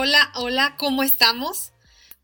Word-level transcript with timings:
Hola, 0.00 0.30
hola, 0.36 0.76
¿cómo 0.78 1.02
estamos? 1.02 1.72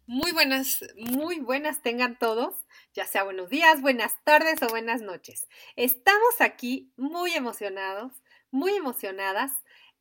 Muy 0.06 0.30
buenas, 0.30 0.84
muy 0.96 1.40
buenas 1.40 1.82
tengan 1.82 2.16
todos, 2.16 2.54
ya 2.92 3.04
sea 3.04 3.24
buenos 3.24 3.50
días, 3.50 3.80
buenas 3.80 4.14
tardes 4.22 4.62
o 4.62 4.68
buenas 4.68 5.02
noches. 5.02 5.48
Estamos 5.74 6.40
aquí 6.40 6.92
muy 6.96 7.32
emocionados, 7.34 8.12
muy 8.52 8.76
emocionadas, 8.76 9.50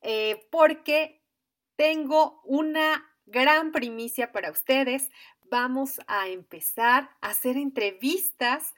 eh, 0.02 0.46
porque 0.52 1.20
tengo 1.74 2.40
una 2.44 3.04
gran 3.26 3.72
primicia 3.72 4.30
para 4.30 4.52
ustedes. 4.52 5.10
Vamos 5.50 6.00
a 6.06 6.28
empezar 6.28 7.10
a 7.20 7.30
hacer 7.30 7.56
entrevistas 7.56 8.72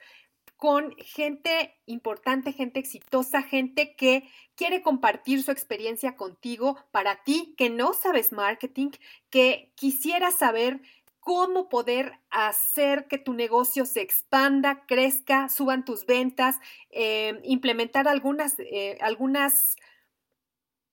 con 0.57 0.95
gente 0.97 1.79
importante, 1.85 2.51
gente 2.51 2.79
exitosa, 2.79 3.43
gente 3.43 3.95
que 3.95 4.27
quiere 4.55 4.81
compartir 4.81 5.43
su 5.43 5.51
experiencia 5.51 6.15
contigo 6.15 6.77
para 6.91 7.23
ti 7.23 7.53
que 7.57 7.69
no 7.69 7.93
sabes 7.93 8.31
marketing, 8.31 8.89
que 9.29 9.71
quisiera 9.75 10.31
saber 10.31 10.81
cómo 11.19 11.69
poder 11.69 12.19
hacer 12.31 13.07
que 13.07 13.19
tu 13.19 13.33
negocio 13.33 13.85
se 13.85 14.01
expanda, 14.01 14.85
crezca, 14.87 15.49
suban 15.49 15.85
tus 15.85 16.05
ventas, 16.05 16.55
eh, 16.89 17.39
implementar 17.43 18.07
algunas, 18.07 18.55
eh, 18.59 18.97
algunas 19.01 19.75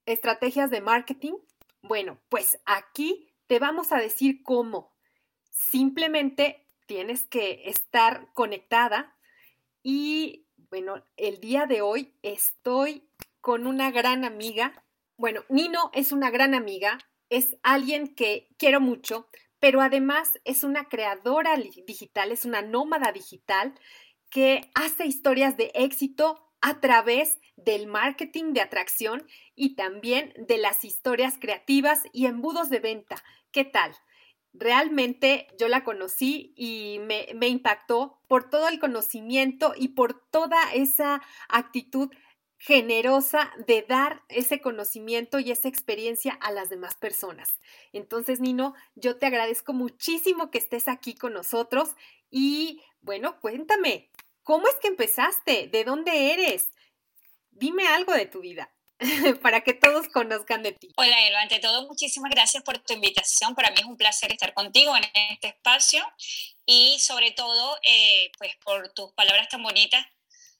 estrategias 0.05 0.69
de 0.69 0.81
marketing. 0.81 1.33
Bueno, 1.81 2.19
pues 2.29 2.59
aquí 2.65 3.33
te 3.47 3.59
vamos 3.59 3.91
a 3.91 3.97
decir 3.97 4.43
cómo. 4.43 4.93
Simplemente 5.49 6.67
tienes 6.85 7.25
que 7.25 7.63
estar 7.69 8.27
conectada 8.33 9.14
y 9.87 10.47
bueno, 10.71 11.05
el 11.15 11.39
día 11.39 11.67
de 11.67 11.83
hoy 11.83 12.15
estoy 12.23 13.07
con 13.39 13.67
una 13.67 13.91
gran 13.91 14.25
amiga. 14.25 14.83
Bueno, 15.15 15.43
Nino 15.47 15.91
es 15.93 16.11
una 16.11 16.31
gran 16.31 16.55
amiga, 16.55 16.97
es 17.29 17.55
alguien 17.61 18.15
que 18.15 18.49
quiero 18.57 18.81
mucho, 18.81 19.29
pero 19.59 19.81
además 19.81 20.39
es 20.43 20.63
una 20.63 20.89
creadora 20.89 21.55
digital, 21.85 22.31
es 22.31 22.45
una 22.45 22.63
nómada 22.63 23.11
digital 23.11 23.75
que 24.31 24.71
hace 24.73 25.05
historias 25.05 25.55
de 25.55 25.71
éxito 25.75 26.51
a 26.61 26.79
través 26.79 27.37
del 27.55 27.85
marketing 27.85 28.53
de 28.53 28.61
atracción 28.61 29.27
y 29.53 29.75
también 29.75 30.33
de 30.35 30.57
las 30.57 30.83
historias 30.83 31.37
creativas 31.39 32.05
y 32.11 32.25
embudos 32.25 32.71
de 32.71 32.79
venta. 32.79 33.23
¿Qué 33.51 33.65
tal? 33.65 33.95
Realmente 34.59 35.47
yo 35.57 35.67
la 35.67 35.83
conocí 35.83 36.53
y 36.55 36.99
me, 36.99 37.47
impactó 37.47 38.19
por 38.27 38.49
todo 38.49 38.67
el 38.67 38.79
conocimiento 38.79 39.73
y 39.75 39.89
por 39.89 40.13
toda 40.29 40.73
esa 40.73 41.21
actitud 41.49 42.09
generosa 42.57 43.51
de 43.67 43.85
dar 43.87 44.23
ese 44.29 44.61
conocimiento 44.61 45.39
y 45.39 45.51
esa 45.51 45.67
experiencia 45.67 46.33
a 46.33 46.51
las 46.51 46.69
demás 46.69 46.95
personas. 46.95 47.59
Entonces, 47.93 48.39
Nino, 48.39 48.73
yo 48.95 49.17
te 49.17 49.25
agradezco 49.25 49.73
muchísimo 49.73 50.51
que 50.51 50.57
estés 50.57 50.87
aquí 50.87 51.15
con 51.15 51.33
nosotros 51.33 51.95
y 52.31 52.81
bueno, 53.01 53.39
cuéntame, 53.39 54.09
¿cómo 54.43 54.67
es 54.67 54.75
que 54.75 54.87
empezaste? 54.87 55.67
¿De 55.67 55.83
dónde 55.83 56.33
eres? 56.33 56.71
Dime 57.51 57.87
algo 57.87 58.13
de 58.13 58.25
tu 58.25 58.41
vida. 58.41 58.74
para 59.41 59.61
que 59.61 59.73
todos 59.73 60.07
conozcan 60.09 60.63
de 60.63 60.71
ti. 60.71 60.89
Hola, 60.97 61.27
Elo. 61.27 61.37
Ante 61.37 61.59
todo, 61.59 61.87
muchísimas 61.87 62.31
gracias 62.31 62.63
por 62.63 62.77
tu 62.79 62.93
invitación. 62.93 63.55
Para 63.55 63.71
mí 63.71 63.77
es 63.79 63.85
un 63.85 63.97
placer 63.97 64.31
estar 64.31 64.53
contigo 64.53 64.95
en 64.95 65.03
este 65.31 65.47
espacio 65.47 66.05
y 66.65 66.97
sobre 66.99 67.31
todo, 67.31 67.77
eh, 67.83 68.31
pues 68.37 68.55
por 68.63 68.93
tus 68.93 69.11
palabras 69.13 69.49
tan 69.49 69.63
bonitas. 69.63 70.05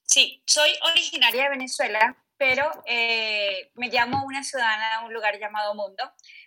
Sí, 0.03 0.43
soy 0.45 0.69
originaria 0.91 1.43
de 1.43 1.49
Venezuela, 1.49 2.17
pero 2.37 2.69
eh, 2.85 3.71
me 3.75 3.89
llamo 3.89 4.23
una 4.25 4.43
ciudadana 4.43 4.99
de 4.99 5.05
un 5.07 5.13
lugar 5.13 5.39
llamado 5.39 5.73
Mundo. 5.73 6.03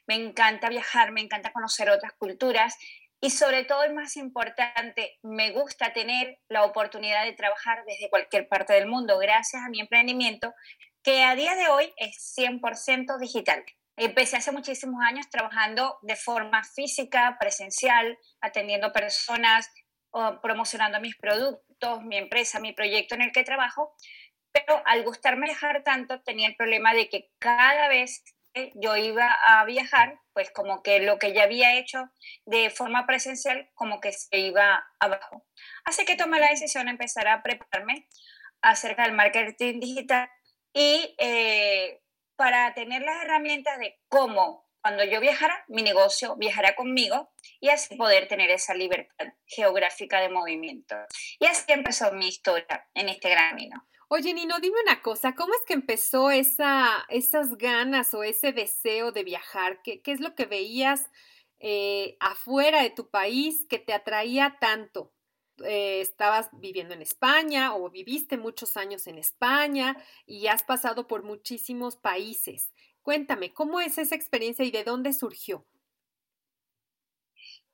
Me 0.07 0.15
encanta 0.15 0.69
viajar, 0.69 1.11
me 1.13 1.23
encanta 1.23 1.53
conocer 1.53 1.91
otras 1.91 2.13
culturas 2.13 2.77
y 3.21 3.31
sobre 3.31 3.65
todo, 3.65 3.85
y 3.85 3.93
más 3.93 4.17
importante, 4.17 5.19
me 5.23 5.51
gusta 5.51 5.93
tener 5.93 6.39
la 6.49 6.65
oportunidad 6.65 7.25
de 7.25 7.33
trabajar 7.33 7.85
desde 7.85 8.09
cualquier 8.11 8.47
parte 8.47 8.75
del 8.75 8.87
mundo. 8.87 9.19
Gracias 9.19 9.61
a 9.65 9.69
mi 9.69 9.81
emprendimiento, 9.81 10.55
que 11.03 11.25
a 11.25 11.35
día 11.35 11.55
de 11.55 11.69
hoy 11.69 11.93
es 11.97 12.35
100% 12.37 13.19
digital. 13.19 13.65
Empecé 13.97 14.37
hace 14.37 14.53
muchísimos 14.53 15.03
años 15.05 15.29
trabajando 15.29 15.99
de 16.03 16.15
forma 16.15 16.63
física, 16.63 17.37
presencial, 17.41 18.17
atendiendo 18.41 18.93
personas, 18.93 19.71
promocionando 20.41 21.01
mis 21.01 21.17
productos, 21.17 22.03
mi 22.03 22.17
empresa, 22.17 22.61
mi 22.61 22.73
proyecto 22.73 23.15
en 23.15 23.23
el 23.23 23.33
que 23.33 23.45
trabajo, 23.45 23.95
pero 24.53 24.83
al 24.87 25.03
gustarme 25.05 25.47
viajar 25.47 25.83
tanto 25.85 26.23
tenía 26.23 26.49
el 26.49 26.57
problema 26.57 26.95
de 26.95 27.09
que 27.09 27.31
cada 27.39 27.89
vez 27.89 28.25
que 28.55 28.73
yo 28.77 28.97
iba 28.97 29.37
a 29.47 29.65
viajar, 29.65 30.19
pues 30.33 30.51
como 30.51 30.83
que 30.83 31.01
lo 31.01 31.19
que 31.19 31.33
ya 31.33 31.45
había 31.45 31.77
hecho 31.77 32.09
de 32.47 32.71
forma 32.71 33.07
presencial, 33.07 33.69
como 33.75 34.01
que 34.01 34.13
se 34.13 34.39
iba 34.39 34.87
abajo. 35.01 35.45
Así 35.85 36.05
que 36.05 36.17
tomé 36.17 36.41
la 36.41 36.49
decisión 36.49 36.87
de 36.87 36.93
empezar 36.93 37.29
a 37.29 37.43
prepararme 37.43 38.09
acerca 38.63 39.03
del 39.03 39.13
marketing 39.13 39.81
digital 39.81 40.31
y 40.73 41.15
eh, 41.19 42.01
para 42.37 42.75
tener 42.75 43.03
las 43.03 43.25
herramientas 43.25 43.79
de 43.79 43.99
cómo 44.09 44.69
cuando 44.81 45.05
yo 45.05 45.21
viajara, 45.21 45.65
mi 45.69 45.83
negocio 45.83 46.37
viajará 46.37 46.75
conmigo 46.75 47.31
y 47.61 47.69
así 47.69 47.97
poder 47.97 48.29
tener 48.29 48.51
esa 48.51 48.75
libertad 48.75 49.27
geográfica 49.45 50.21
de 50.21 50.29
movimiento. 50.29 50.95
Y 51.39 51.47
así 51.47 51.71
empezó 51.73 52.13
mi 52.13 52.29
historia 52.29 52.89
en 52.95 53.09
este 53.09 53.29
gran 53.29 53.51
camino. 53.51 53.87
Oye, 54.09 54.33
Nino, 54.33 54.59
dime 54.61 54.81
una 54.83 55.03
cosa, 55.03 55.35
¿cómo 55.35 55.53
es 55.53 55.61
que 55.67 55.75
empezó 55.75 56.31
esa, 56.31 57.05
esas 57.11 57.59
ganas 57.59 58.15
o 58.15 58.23
ese 58.23 58.53
deseo 58.53 59.13
de 59.13 59.25
viajar? 59.25 59.83
¿Qué, 59.83 60.01
qué 60.01 60.13
es 60.13 60.21
lo 60.21 60.35
que 60.35 60.47
veías 60.47 61.11
eh, 61.59 62.17
afuera 62.19 62.83
de 62.83 62.91
tu 62.91 63.11
país 63.11 63.67
que 63.69 63.79
te 63.79 63.93
atraía 63.93 64.57
tanto? 64.61 65.13
Eh, 65.65 66.01
estabas 66.01 66.49
viviendo 66.53 66.95
en 66.95 67.03
España 67.03 67.75
o 67.75 67.91
viviste 67.91 68.37
muchos 68.37 68.77
años 68.77 69.07
en 69.07 69.19
España 69.19 69.97
y 70.27 70.47
has 70.47 70.63
pasado 70.63 71.07
por 71.07 71.23
muchísimos 71.23 71.97
países. 71.97 72.73
Cuéntame, 73.03 73.53
¿cómo 73.53 73.81
es 73.81 73.99
esa 73.99 74.15
experiencia 74.15 74.65
y 74.65 74.71
de 74.71 74.85
dónde 74.85 75.13
surgió? 75.13 75.67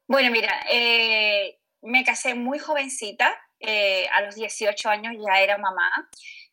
Bueno, 0.06 0.30
mira, 0.30 0.64
eh, 0.70 1.58
me 1.82 2.04
casé 2.04 2.34
muy 2.34 2.58
jovencita, 2.58 3.34
eh, 3.60 4.06
a 4.08 4.22
los 4.22 4.34
18 4.34 4.88
años 4.88 5.14
ya 5.18 5.40
era 5.40 5.58
mamá. 5.58 5.90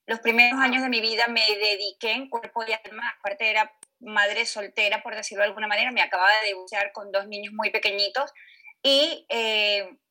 Los 0.08 0.20
primeros 0.20 0.60
años 0.60 0.82
de 0.82 0.90
mi 0.90 1.00
vida 1.00 1.28
me 1.28 1.42
dediqué 1.42 2.12
en 2.12 2.30
cuerpo 2.30 2.64
y 2.68 2.74
alma, 2.74 3.14
aparte 3.20 3.50
era 3.50 3.72
madre 4.00 4.46
soltera, 4.46 5.04
por 5.04 5.16
decirlo 5.16 5.44
de 5.44 5.50
alguna 5.50 5.68
manera, 5.68 5.92
me 5.92 6.02
acababa 6.02 6.32
de 6.42 6.48
divorciar 6.48 6.92
con 6.92 7.12
dos 7.12 7.28
niños 7.28 7.54
muy 7.54 7.70
pequeñitos 7.70 8.34
y 8.82 9.28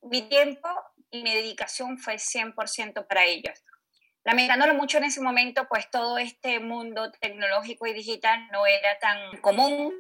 mi 0.02 0.22
tiempo 0.28 0.68
y 1.10 1.22
mi 1.22 1.34
dedicación 1.34 1.98
fue 1.98 2.14
100% 2.14 3.06
para 3.06 3.24
ellos. 3.24 3.62
Lamentándolo 4.24 4.74
mucho 4.74 4.98
en 4.98 5.04
ese 5.04 5.20
momento, 5.20 5.66
pues 5.68 5.90
todo 5.90 6.18
este 6.18 6.60
mundo 6.60 7.10
tecnológico 7.20 7.86
y 7.86 7.94
digital 7.94 8.48
no 8.52 8.66
era 8.66 8.98
tan 8.98 9.40
común 9.40 9.94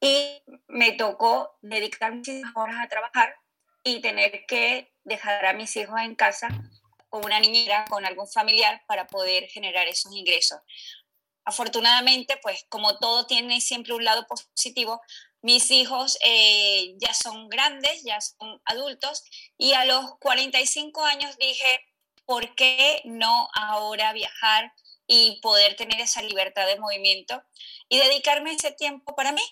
y 0.00 0.42
me 0.68 0.92
tocó 0.92 1.56
dedicar 1.62 2.14
muchísimas 2.14 2.52
horas 2.54 2.76
a 2.80 2.88
trabajar 2.88 3.34
y 3.82 4.00
tener 4.00 4.46
que 4.46 4.92
dejar 5.04 5.46
a 5.46 5.52
mis 5.52 5.76
hijos 5.76 6.00
en 6.00 6.14
casa 6.14 6.48
con 7.08 7.24
una 7.24 7.40
niñera, 7.40 7.84
con 7.88 8.04
algún 8.04 8.28
familiar 8.28 8.82
para 8.86 9.06
poder 9.06 9.48
generar 9.48 9.88
esos 9.88 10.14
ingresos. 10.14 10.60
Afortunadamente, 11.44 12.38
pues 12.42 12.66
como 12.68 12.98
todo 12.98 13.26
tiene 13.26 13.60
siempre 13.60 13.94
un 13.94 14.04
lado 14.04 14.26
positivo, 14.26 15.00
mis 15.46 15.70
hijos 15.70 16.18
eh, 16.24 16.96
ya 16.98 17.14
son 17.14 17.48
grandes, 17.48 18.02
ya 18.02 18.20
son 18.20 18.60
adultos, 18.64 19.22
y 19.56 19.74
a 19.74 19.84
los 19.84 20.18
45 20.18 21.04
años 21.04 21.38
dije, 21.38 21.84
¿por 22.24 22.56
qué 22.56 23.00
no 23.04 23.48
ahora 23.54 24.12
viajar 24.12 24.72
y 25.06 25.40
poder 25.42 25.76
tener 25.76 26.00
esa 26.00 26.20
libertad 26.20 26.66
de 26.66 26.80
movimiento 26.80 27.40
y 27.88 27.98
dedicarme 27.98 28.54
ese 28.54 28.72
tiempo 28.72 29.14
para 29.14 29.30
mí? 29.30 29.42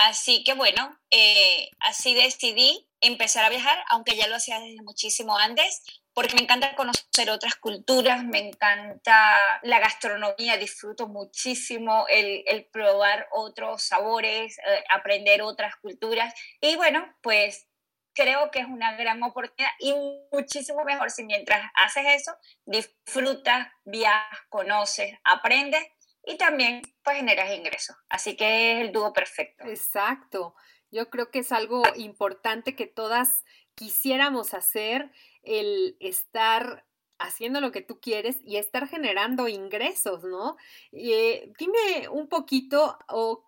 Así 0.00 0.44
que 0.44 0.54
bueno, 0.54 0.98
eh, 1.10 1.68
así 1.80 2.14
decidí 2.14 2.88
empezar 3.02 3.44
a 3.44 3.50
viajar, 3.50 3.84
aunque 3.90 4.16
ya 4.16 4.28
lo 4.28 4.36
hacía 4.36 4.58
desde 4.58 4.80
muchísimo 4.80 5.36
antes, 5.36 5.82
porque 6.14 6.34
me 6.34 6.40
encanta 6.40 6.74
conocer 6.74 7.28
otras 7.30 7.56
culturas, 7.56 8.24
me 8.24 8.38
encanta 8.38 9.60
la 9.62 9.78
gastronomía, 9.78 10.56
disfruto 10.56 11.06
muchísimo 11.06 12.06
el, 12.08 12.66
probar 12.72 13.28
otros 13.32 13.82
sabores, 13.82 14.56
eh, 14.60 14.84
aprender 14.88 15.42
otras 15.42 15.76
culturas. 15.76 16.32
Y 16.62 16.76
bueno, 16.76 17.06
pues 17.20 17.66
creo 18.14 18.50
que 18.50 18.60
es 18.60 18.66
una 18.66 18.96
gran 18.96 19.22
oportunidad 19.22 19.72
y 19.80 19.94
muchísimo 20.32 20.82
mejor 20.82 21.10
si 21.10 21.24
mientras 21.24 21.60
haces 21.74 22.06
eso, 22.06 22.32
disfrutas, 22.64 23.68
viajas, 23.84 24.38
conoces, 24.48 25.12
aprendes 25.24 25.86
y 26.24 26.36
también 26.36 26.82
pues 27.02 27.16
generas 27.16 27.54
ingresos. 27.54 27.96
Así 28.08 28.36
que 28.36 28.72
es 28.72 28.86
el 28.86 28.92
dúo 28.92 29.12
perfecto. 29.12 29.64
Exacto. 29.66 30.54
Yo 30.90 31.08
creo 31.10 31.30
que 31.30 31.40
es 31.40 31.52
algo 31.52 31.82
importante 31.96 32.74
que 32.74 32.86
todas 32.86 33.44
quisiéramos 33.74 34.54
hacer 34.54 35.10
el 35.42 35.96
estar 36.00 36.84
haciendo 37.18 37.60
lo 37.60 37.70
que 37.70 37.82
tú 37.82 38.00
quieres 38.00 38.38
y 38.44 38.56
estar 38.56 38.88
generando 38.88 39.46
ingresos, 39.46 40.24
¿no? 40.24 40.56
Eh, 40.92 41.52
dime 41.58 42.08
un 42.08 42.28
poquito 42.28 42.98
o 43.08 43.44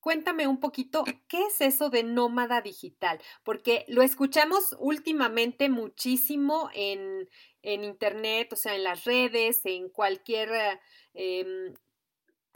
cuéntame 0.00 0.46
un 0.46 0.60
poquito 0.60 1.04
qué 1.28 1.46
es 1.46 1.62
eso 1.62 1.88
de 1.88 2.02
nómada 2.02 2.60
digital, 2.60 3.18
porque 3.42 3.86
lo 3.88 4.02
escuchamos 4.02 4.76
últimamente 4.78 5.70
muchísimo 5.70 6.68
en, 6.74 7.26
internet, 7.62 8.52
o 8.52 8.56
sea, 8.56 8.74
en 8.74 8.84
las 8.84 9.04
redes, 9.04 9.64
en 9.64 9.88
cualquier, 9.88 10.78
em, 11.14 11.72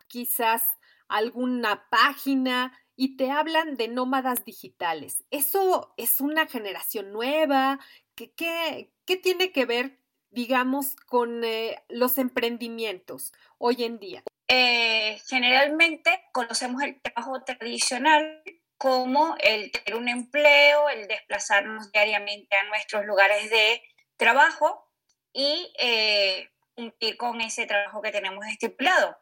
quizás 0.08 0.62
alguna 1.08 1.88
página 1.90 2.72
y 2.96 3.16
te 3.16 3.30
hablan 3.30 3.76
de 3.76 3.88
nómadas 3.88 4.44
digitales. 4.44 5.24
¿Eso 5.30 5.94
es 5.96 6.20
una 6.20 6.46
generación 6.46 7.12
nueva? 7.12 7.78
¿Qué, 8.16 8.32
qué, 8.34 9.16
tiene 9.16 9.52
que 9.52 9.64
ver, 9.66 10.00
digamos, 10.30 10.96
con 10.96 11.44
eh, 11.44 11.82
los 11.88 12.18
emprendimientos 12.18 13.32
hoy 13.58 13.84
en 13.84 14.00
día? 14.00 14.24
Eh, 14.48 15.20
generalmente 15.28 16.24
conocemos 16.32 16.82
el 16.82 17.00
trabajo 17.00 17.44
tradicional 17.44 18.42
como 18.78 19.36
el 19.40 19.70
tener 19.70 19.94
un 19.94 20.08
empleo, 20.08 20.88
el 20.88 21.06
desplazarnos 21.06 21.92
diariamente 21.92 22.56
a 22.56 22.64
nuestros 22.64 23.04
lugares 23.04 23.50
de 23.50 23.82
trabajo 24.16 24.88
y 25.32 25.72
eh, 25.78 26.50
cumplir 26.74 27.16
con 27.16 27.40
ese 27.40 27.66
trabajo 27.66 28.02
que 28.02 28.12
tenemos 28.12 28.46
estipulado. 28.46 29.16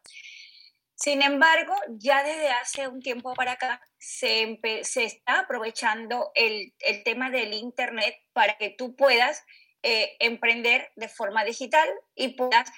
Sin 0.97 1.21
embargo, 1.21 1.75
ya 1.91 2.23
desde 2.23 2.49
hace 2.49 2.89
un 2.89 3.03
tiempo 3.03 3.35
para 3.35 3.53
acá 3.53 3.83
se, 3.99 4.59
se 4.83 5.05
está 5.05 5.41
aprovechando 5.41 6.33
el, 6.35 6.73
el, 6.79 7.05
tema 7.05 7.31
del 7.31 7.53
Internet 7.53 8.17
para 8.33 8.57
que 8.57 8.71
tú 8.71 8.97
puedas 8.97 9.45
eh, 9.83 10.17
emprender 10.21 10.91
de 10.97 11.09
forma 11.09 11.45
digital 11.45 11.87
y 12.15 12.29
puedas 12.29 12.73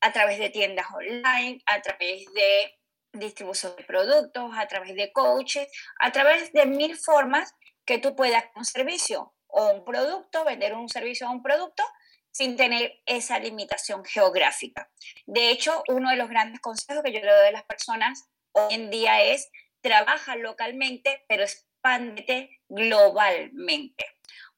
a 0.00 0.12
través 0.12 0.40
de 0.40 0.50
tiendas 0.50 0.86
online, 0.92 1.62
a 1.66 1.80
través 1.80 2.24
de 2.34 2.76
distribución 3.12 3.76
de 3.76 3.84
productos, 3.84 4.50
a 4.56 4.66
través 4.66 4.96
de 4.96 5.12
coaches, 5.12 5.68
a 6.00 6.10
través 6.10 6.52
de 6.52 6.66
mil 6.66 6.96
formas 6.96 7.54
que 7.84 7.98
tú 7.98 8.16
puedas 8.16 8.44
un 8.56 8.64
servicio 8.64 9.32
o 9.46 9.70
un 9.70 9.84
producto, 9.84 10.44
vender 10.44 10.74
un 10.74 10.88
servicio 10.88 11.28
o 11.28 11.30
un 11.30 11.42
producto 11.42 11.84
sin 12.30 12.56
tener 12.56 13.00
esa 13.06 13.38
limitación 13.38 14.04
geográfica. 14.04 14.90
De 15.26 15.50
hecho, 15.50 15.82
uno 15.88 16.10
de 16.10 16.16
los 16.16 16.28
grandes 16.28 16.60
consejos 16.60 17.02
que 17.02 17.12
yo 17.12 17.20
le 17.20 17.32
doy 17.32 17.48
a 17.48 17.52
las 17.52 17.64
personas 17.64 18.28
hoy 18.52 18.74
en 18.74 18.90
día 18.90 19.22
es 19.22 19.50
trabaja 19.80 20.36
localmente, 20.36 21.24
pero 21.28 21.42
expándete 21.42 22.60
globalmente. 22.68 24.04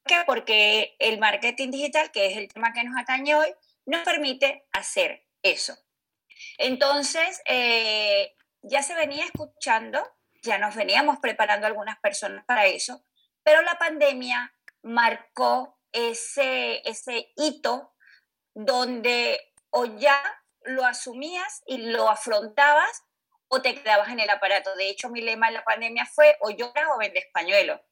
¿Por 0.02 0.06
qué? 0.06 0.22
Porque 0.26 0.96
el 0.98 1.18
marketing 1.18 1.70
digital, 1.70 2.10
que 2.10 2.26
es 2.26 2.36
el 2.36 2.48
tema 2.48 2.72
que 2.72 2.84
nos 2.84 2.98
atañe 2.98 3.34
hoy, 3.34 3.48
nos 3.86 4.02
permite 4.02 4.66
hacer 4.72 5.26
eso. 5.42 5.76
Entonces, 6.58 7.40
eh, 7.46 8.34
ya 8.62 8.82
se 8.82 8.94
venía 8.94 9.24
escuchando, 9.24 10.02
ya 10.42 10.58
nos 10.58 10.74
veníamos 10.74 11.18
preparando 11.20 11.66
algunas 11.66 11.98
personas 12.00 12.44
para 12.44 12.66
eso, 12.66 13.04
pero 13.42 13.62
la 13.62 13.78
pandemia 13.78 14.54
marcó 14.82 15.78
ese, 15.92 16.82
ese 16.88 17.32
hito 17.36 17.94
donde 18.54 19.40
o 19.70 19.84
ya 19.84 20.20
lo 20.64 20.84
asumías 20.84 21.62
y 21.66 21.78
lo 21.78 22.08
afrontabas 22.08 23.04
o 23.48 23.60
te 23.62 23.74
quedabas 23.74 24.08
en 24.10 24.20
el 24.20 24.30
aparato. 24.30 24.74
De 24.76 24.88
hecho, 24.88 25.10
mi 25.10 25.20
lema 25.20 25.48
en 25.48 25.54
la 25.54 25.64
pandemia 25.64 26.06
fue 26.06 26.36
o 26.40 26.50
lloras 26.50 26.88
o 26.94 26.98
vendes 26.98 27.26
pañuelo. 27.32 27.82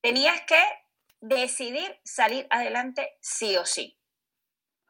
Tenías 0.00 0.40
que 0.42 0.62
decidir 1.20 2.00
salir 2.04 2.46
adelante 2.50 3.16
sí 3.20 3.56
o 3.56 3.66
sí. 3.66 3.98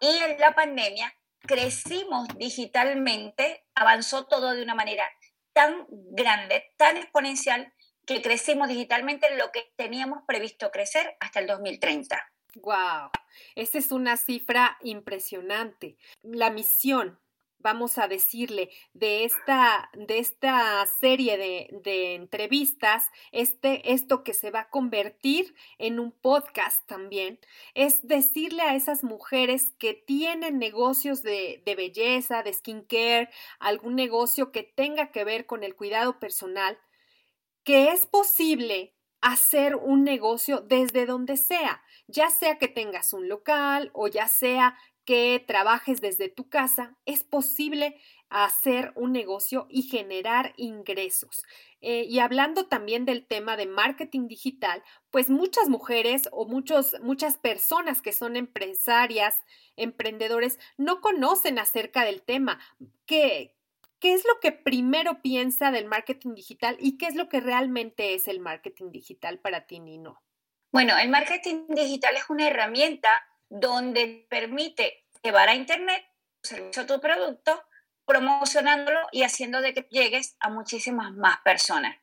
Y 0.00 0.16
en 0.18 0.38
la 0.38 0.54
pandemia 0.54 1.14
crecimos 1.40 2.28
digitalmente, 2.36 3.66
avanzó 3.74 4.26
todo 4.26 4.52
de 4.52 4.62
una 4.62 4.74
manera 4.74 5.04
tan 5.52 5.86
grande, 5.88 6.72
tan 6.76 6.96
exponencial, 6.96 7.72
que 8.06 8.22
crecimos 8.22 8.68
digitalmente 8.68 9.34
lo 9.36 9.52
que 9.52 9.72
teníamos 9.76 10.22
previsto 10.26 10.70
crecer 10.70 11.16
hasta 11.20 11.40
el 11.40 11.46
2030. 11.46 12.18
Wow, 12.56 13.10
esa 13.54 13.78
es 13.78 13.92
una 13.92 14.16
cifra 14.16 14.76
impresionante. 14.82 15.96
La 16.22 16.50
misión, 16.50 17.18
vamos 17.58 17.96
a 17.98 18.08
decirle, 18.08 18.70
de 18.92 19.24
esta, 19.24 19.88
de 19.94 20.18
esta 20.18 20.84
serie 20.86 21.36
de, 21.38 22.14
entrevistas, 22.14 23.08
este, 23.30 23.92
esto 23.92 24.24
que 24.24 24.34
se 24.34 24.50
va 24.50 24.60
a 24.60 24.70
convertir 24.70 25.54
en 25.78 26.00
un 26.00 26.10
podcast 26.10 26.84
también, 26.86 27.38
es 27.74 28.06
decirle 28.06 28.62
a 28.62 28.74
esas 28.74 29.04
mujeres 29.04 29.72
que 29.78 29.94
tienen 29.94 30.58
negocios 30.58 31.22
de 31.22 31.62
belleza, 31.64 32.42
de 32.42 32.52
skincare, 32.52 33.30
algún 33.60 33.94
negocio 33.94 34.50
que 34.50 34.64
tenga 34.64 35.12
que 35.12 35.24
ver 35.24 35.46
con 35.46 35.62
el 35.62 35.76
cuidado 35.76 36.18
personal, 36.18 36.78
que 37.62 37.90
es 37.92 38.06
posible 38.06 38.94
hacer 39.20 39.76
un 39.76 40.04
negocio 40.04 40.60
desde 40.60 41.06
donde 41.06 41.36
sea, 41.36 41.82
ya 42.10 42.30
sea 42.30 42.58
que 42.58 42.68
tengas 42.68 43.12
un 43.12 43.28
local 43.28 43.90
o 43.94 44.08
ya 44.08 44.28
sea 44.28 44.76
que 45.04 45.42
trabajes 45.46 46.00
desde 46.00 46.28
tu 46.28 46.48
casa, 46.48 46.96
es 47.04 47.24
posible 47.24 47.96
hacer 48.28 48.92
un 48.94 49.12
negocio 49.12 49.66
y 49.68 49.82
generar 49.82 50.52
ingresos. 50.56 51.42
Eh, 51.80 52.04
y 52.08 52.20
hablando 52.20 52.66
también 52.66 53.04
del 53.04 53.26
tema 53.26 53.56
de 53.56 53.66
marketing 53.66 54.28
digital, 54.28 54.84
pues 55.10 55.28
muchas 55.28 55.68
mujeres 55.68 56.28
o 56.30 56.46
muchos, 56.46 56.94
muchas 57.02 57.38
personas 57.38 58.02
que 58.02 58.12
son 58.12 58.36
empresarias, 58.36 59.40
emprendedores, 59.76 60.58
no 60.76 61.00
conocen 61.00 61.58
acerca 61.58 62.04
del 62.04 62.22
tema. 62.22 62.60
¿Qué, 63.06 63.56
¿Qué 63.98 64.14
es 64.14 64.24
lo 64.24 64.38
que 64.40 64.52
primero 64.52 65.22
piensa 65.22 65.72
del 65.72 65.86
marketing 65.86 66.34
digital 66.34 66.76
y 66.78 66.98
qué 66.98 67.06
es 67.06 67.16
lo 67.16 67.28
que 67.28 67.40
realmente 67.40 68.14
es 68.14 68.28
el 68.28 68.38
marketing 68.38 68.92
digital 68.92 69.40
para 69.40 69.66
ti, 69.66 69.80
Nino? 69.80 70.22
Bueno, 70.72 70.96
el 70.98 71.08
marketing 71.08 71.66
digital 71.68 72.16
es 72.16 72.30
una 72.30 72.46
herramienta 72.46 73.26
donde 73.48 74.26
permite 74.30 75.04
llevar 75.22 75.48
a 75.48 75.54
Internet 75.54 76.04
servicio 76.42 76.86
tu 76.86 77.00
producto, 77.00 77.62
promocionándolo 78.04 79.00
y 79.12 79.22
haciendo 79.24 79.60
de 79.60 79.74
que 79.74 79.86
llegues 79.90 80.36
a 80.40 80.48
muchísimas 80.48 81.12
más 81.12 81.40
personas. 81.40 81.96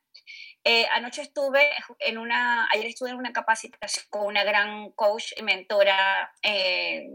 Eh, 0.63 0.85
anoche 0.91 1.21
estuve 1.21 1.61
en 1.99 2.17
una, 2.17 2.67
ayer 2.71 2.87
estuve 2.87 3.11
en 3.11 3.15
una 3.15 3.31
capacitación 3.31 4.05
con 4.09 4.25
una 4.25 4.43
gran 4.43 4.91
coach 4.91 5.31
y 5.37 5.43
mentora 5.43 6.33
eh, 6.41 7.07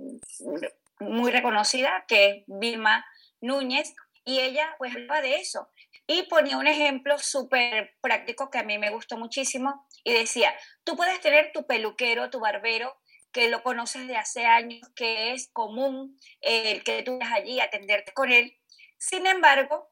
muy 1.00 1.30
reconocida, 1.30 2.06
que 2.08 2.28
es 2.28 2.44
Vilma 2.46 3.04
Núñez, 3.42 3.94
y 4.24 4.40
ella 4.40 4.74
pues 4.78 4.94
hablaba 4.94 5.20
de 5.20 5.36
eso 5.36 5.68
y 6.06 6.24
ponía 6.24 6.58
un 6.58 6.66
ejemplo 6.66 7.18
súper 7.18 7.96
práctico 8.00 8.50
que 8.50 8.58
a 8.58 8.64
mí 8.64 8.78
me 8.78 8.90
gustó 8.90 9.16
muchísimo 9.16 9.86
y 10.04 10.12
decía, 10.12 10.52
tú 10.84 10.96
puedes 10.96 11.20
tener 11.20 11.52
tu 11.52 11.66
peluquero, 11.66 12.30
tu 12.30 12.40
barbero, 12.40 12.96
que 13.32 13.48
lo 13.48 13.62
conoces 13.62 14.06
de 14.06 14.16
hace 14.16 14.44
años, 14.44 14.86
que 14.94 15.32
es 15.32 15.48
común 15.52 16.18
el 16.40 16.78
eh, 16.78 16.82
que 16.84 17.02
tú 17.02 17.18
vayas 17.18 17.32
allí 17.32 17.60
a 17.60 17.64
atenderte 17.64 18.12
con 18.12 18.30
él. 18.30 18.58
Sin 18.98 19.26
embargo, 19.26 19.90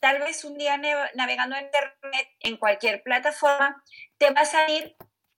tal 0.00 0.20
vez 0.20 0.44
un 0.44 0.58
día 0.58 0.76
navegando 1.14 1.56
en 1.56 1.64
internet, 1.64 2.28
en 2.40 2.56
cualquier 2.58 3.02
plataforma, 3.02 3.82
te 4.18 4.30
va 4.30 4.42
a 4.42 4.44
salir 4.44 4.96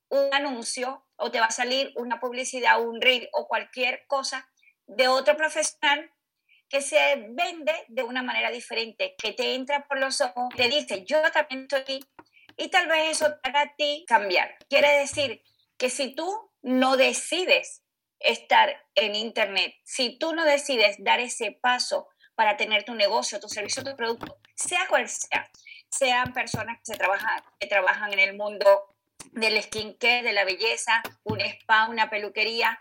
un 0.08 0.34
anuncio 0.34 1.06
o 1.16 1.30
te 1.30 1.40
va 1.40 1.46
a 1.46 1.50
salir 1.50 1.92
una 1.96 2.18
publicidad, 2.20 2.80
un 2.80 3.00
reel 3.00 3.28
o 3.32 3.46
cualquier 3.46 4.06
cosa 4.08 4.50
de 4.86 5.08
otro 5.08 5.36
profesional 5.36 6.10
que 6.68 6.82
se 6.82 6.98
vende 7.30 7.72
de 7.88 8.02
una 8.02 8.22
manera 8.22 8.50
diferente, 8.50 9.14
que 9.18 9.32
te 9.32 9.54
entra 9.54 9.86
por 9.86 9.98
los 9.98 10.20
ojos, 10.20 10.48
te 10.56 10.68
dice, 10.68 11.04
yo 11.04 11.22
también 11.32 11.62
estoy 11.62 12.04
y 12.56 12.68
tal 12.68 12.88
vez 12.88 13.10
eso 13.10 13.34
te 13.42 13.48
haga 13.48 13.62
a 13.62 13.76
ti 13.76 14.04
cambiar. 14.08 14.56
Quiere 14.68 14.98
decir 14.98 15.42
que 15.76 15.90
si 15.90 16.14
tú 16.14 16.50
no 16.62 16.96
decides 16.96 17.82
estar 18.18 18.82
en 18.94 19.14
Internet, 19.14 19.74
si 19.84 20.18
tú 20.18 20.34
no 20.34 20.44
decides 20.44 20.96
dar 20.98 21.20
ese 21.20 21.52
paso 21.52 22.08
para 22.34 22.56
tener 22.56 22.84
tu 22.84 22.94
negocio, 22.94 23.40
tu 23.40 23.48
servicio, 23.48 23.84
tu 23.84 23.94
producto, 23.94 24.38
sea 24.54 24.86
cual 24.88 25.08
sea, 25.08 25.50
sean 25.88 26.32
personas 26.32 26.78
que, 26.78 26.92
se 26.92 26.98
trabajan, 26.98 27.42
que 27.60 27.66
trabajan 27.66 28.12
en 28.12 28.18
el 28.20 28.36
mundo 28.36 28.94
del 29.32 29.62
skincare, 29.62 30.22
de 30.22 30.32
la 30.32 30.44
belleza, 30.44 31.02
un 31.24 31.40
spa, 31.40 31.88
una 31.88 32.08
peluquería, 32.08 32.80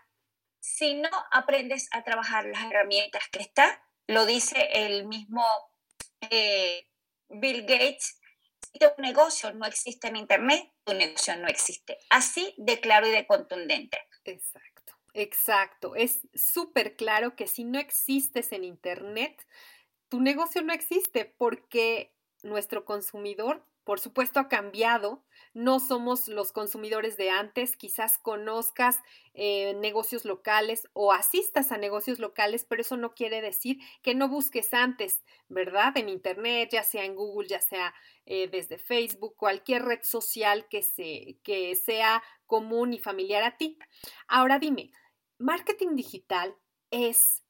si 0.65 0.95
no 0.95 1.09
aprendes 1.31 1.87
a 1.91 2.03
trabajar 2.03 2.47
las 2.47 2.63
herramientas 2.63 3.23
que 3.31 3.39
está, 3.39 3.83
lo 4.07 4.25
dice 4.25 4.67
el 4.73 5.05
mismo 5.05 5.45
eh, 6.31 6.89
Bill 7.29 7.61
Gates, 7.61 8.19
si 8.59 8.79
tu 8.79 8.87
negocio 8.97 9.53
no 9.53 9.67
existe 9.67 10.07
en 10.07 10.15
Internet, 10.15 10.73
tu 10.83 10.95
negocio 10.95 11.37
no 11.37 11.47
existe. 11.47 11.99
Así 12.09 12.55
de 12.57 12.79
claro 12.79 13.05
y 13.05 13.11
de 13.11 13.27
contundente. 13.27 13.99
Exacto, 14.23 14.93
exacto. 15.13 15.95
Es 15.95 16.21
súper 16.33 16.95
claro 16.95 17.35
que 17.35 17.45
si 17.45 17.63
no 17.63 17.77
existes 17.77 18.51
en 18.51 18.63
Internet, 18.63 19.45
tu 20.09 20.19
negocio 20.19 20.63
no 20.63 20.73
existe 20.73 21.25
porque 21.25 22.15
nuestro 22.41 22.85
consumidor, 22.85 23.63
por 23.83 23.99
supuesto, 23.99 24.39
ha 24.39 24.49
cambiado. 24.49 25.23
No 25.55 25.79
somos 25.79 26.27
los 26.27 26.51
consumidores 26.51 27.15
de 27.15 27.29
antes. 27.29 27.77
Quizás 27.77 28.17
conozcas 28.17 28.99
eh, 29.33 29.73
negocios 29.75 30.25
locales 30.25 30.89
o 30.91 31.13
asistas 31.13 31.71
a 31.71 31.77
negocios 31.77 32.19
locales, 32.19 32.65
pero 32.67 32.81
eso 32.81 32.97
no 32.97 33.15
quiere 33.15 33.41
decir 33.41 33.79
que 34.01 34.15
no 34.15 34.27
busques 34.27 34.73
antes, 34.73 35.23
¿verdad? 35.47 35.95
En 35.95 36.09
Internet, 36.09 36.71
ya 36.73 36.83
sea 36.83 37.05
en 37.05 37.15
Google, 37.15 37.47
ya 37.47 37.61
sea 37.61 37.93
eh, 38.25 38.49
desde 38.49 38.77
Facebook, 38.77 39.37
cualquier 39.37 39.83
red 39.83 40.01
social 40.03 40.67
que, 40.67 40.83
se, 40.83 41.39
que 41.41 41.73
sea 41.75 42.21
común 42.45 42.93
y 42.93 42.99
familiar 42.99 43.43
a 43.43 43.55
ti. 43.55 43.79
Ahora 44.27 44.59
dime, 44.59 44.91
¿marketing 45.37 45.95
digital 45.95 46.53
es 46.91 47.44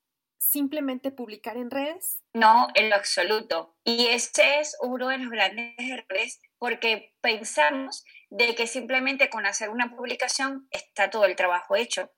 simplemente 0.46 1.12
publicar 1.12 1.58
en 1.58 1.72
redes? 1.72 2.24
No, 2.34 2.68
en 2.75 2.90
lo 2.90 2.96
absoluto. 2.96 3.75
Y 3.84 4.08
ese 4.08 4.60
es 4.60 4.78
uno 4.82 5.10
de 5.10 5.18
los 5.18 5.30
grandes 5.30 5.74
errores 5.78 6.42
porque 6.58 7.14
pensamos 7.22 8.06
de 8.30 8.56
que 8.56 8.68
simplemente 8.68 9.30
con 9.30 9.46
hacer 9.46 9.70
una 9.70 9.96
publicación 9.96 10.68
está 10.72 11.10
todo 11.10 11.25
el 11.25 11.36
trabajo 11.36 11.75
hecho. 11.75 12.12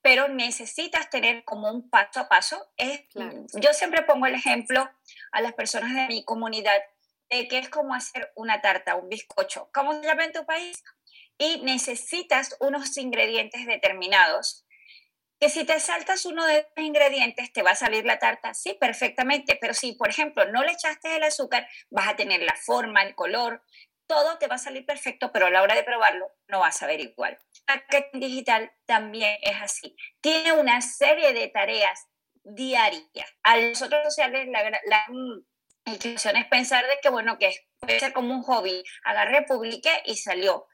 Pero 0.00 0.28
necesitas 0.28 1.10
tener 1.10 1.44
como 1.44 1.70
un 1.70 1.88
paso 1.88 2.20
a 2.20 2.28
paso. 2.28 2.72
Es, 2.76 3.02
Yo 3.54 3.72
siempre 3.72 4.02
pongo 4.02 4.26
el 4.26 4.34
ejemplo 4.34 4.88
a 5.30 5.40
las 5.40 5.52
personas 5.52 5.94
de 5.94 6.06
mi 6.08 6.24
comunidad 6.24 6.80
de 7.30 7.48
que 7.48 7.58
es 7.58 7.68
como 7.68 7.94
hacer 7.94 8.32
una 8.34 8.60
tarta, 8.60 8.96
un 8.96 9.08
bizcocho. 9.08 9.70
¿Cómo 9.72 9.94
se 9.94 10.06
llama 10.06 10.24
en 10.24 10.32
tu 10.32 10.44
país? 10.44 10.82
Y 11.38 11.62
necesitas 11.62 12.56
unos 12.60 12.96
ingredientes 12.96 13.66
determinados 13.66 14.66
que 15.42 15.48
si 15.48 15.64
te 15.64 15.80
saltas 15.80 16.24
uno 16.24 16.46
de 16.46 16.68
los 16.76 16.86
ingredientes 16.86 17.52
te 17.52 17.64
va 17.64 17.72
a 17.72 17.74
salir 17.74 18.04
la 18.04 18.20
tarta, 18.20 18.54
sí, 18.54 18.76
perfectamente, 18.78 19.58
pero 19.60 19.74
si 19.74 19.92
por 19.94 20.08
ejemplo 20.08 20.44
no 20.52 20.62
le 20.62 20.70
echaste 20.70 21.16
el 21.16 21.24
azúcar, 21.24 21.66
vas 21.90 22.06
a 22.06 22.14
tener 22.14 22.42
la 22.42 22.54
forma, 22.54 23.02
el 23.02 23.16
color, 23.16 23.60
todo 24.06 24.38
te 24.38 24.46
va 24.46 24.54
a 24.54 24.58
salir 24.58 24.86
perfecto, 24.86 25.32
pero 25.32 25.46
a 25.46 25.50
la 25.50 25.62
hora 25.62 25.74
de 25.74 25.82
probarlo 25.82 26.30
no 26.46 26.60
vas 26.60 26.80
a 26.80 26.86
ver 26.86 27.00
igual. 27.00 27.36
Marketing 27.66 28.20
digital 28.20 28.72
también 28.86 29.36
es 29.42 29.60
así. 29.60 29.96
Tiene 30.20 30.52
una 30.52 30.80
serie 30.80 31.32
de 31.32 31.48
tareas 31.48 32.06
diarias. 32.44 33.34
A 33.42 33.56
los 33.56 33.82
otros 33.82 34.04
sociales 34.04 34.46
la, 34.46 34.70
la 34.70 35.06
inclusión 35.86 36.36
es 36.36 36.46
pensar 36.46 36.86
de 36.86 37.00
que, 37.02 37.08
bueno, 37.08 37.36
que 37.38 37.52
puede 37.80 37.98
ser 37.98 38.12
como 38.12 38.32
un 38.32 38.42
hobby. 38.44 38.84
Agarré, 39.02 39.42
publiqué 39.42 40.04
y 40.04 40.18
salió. 40.18 40.68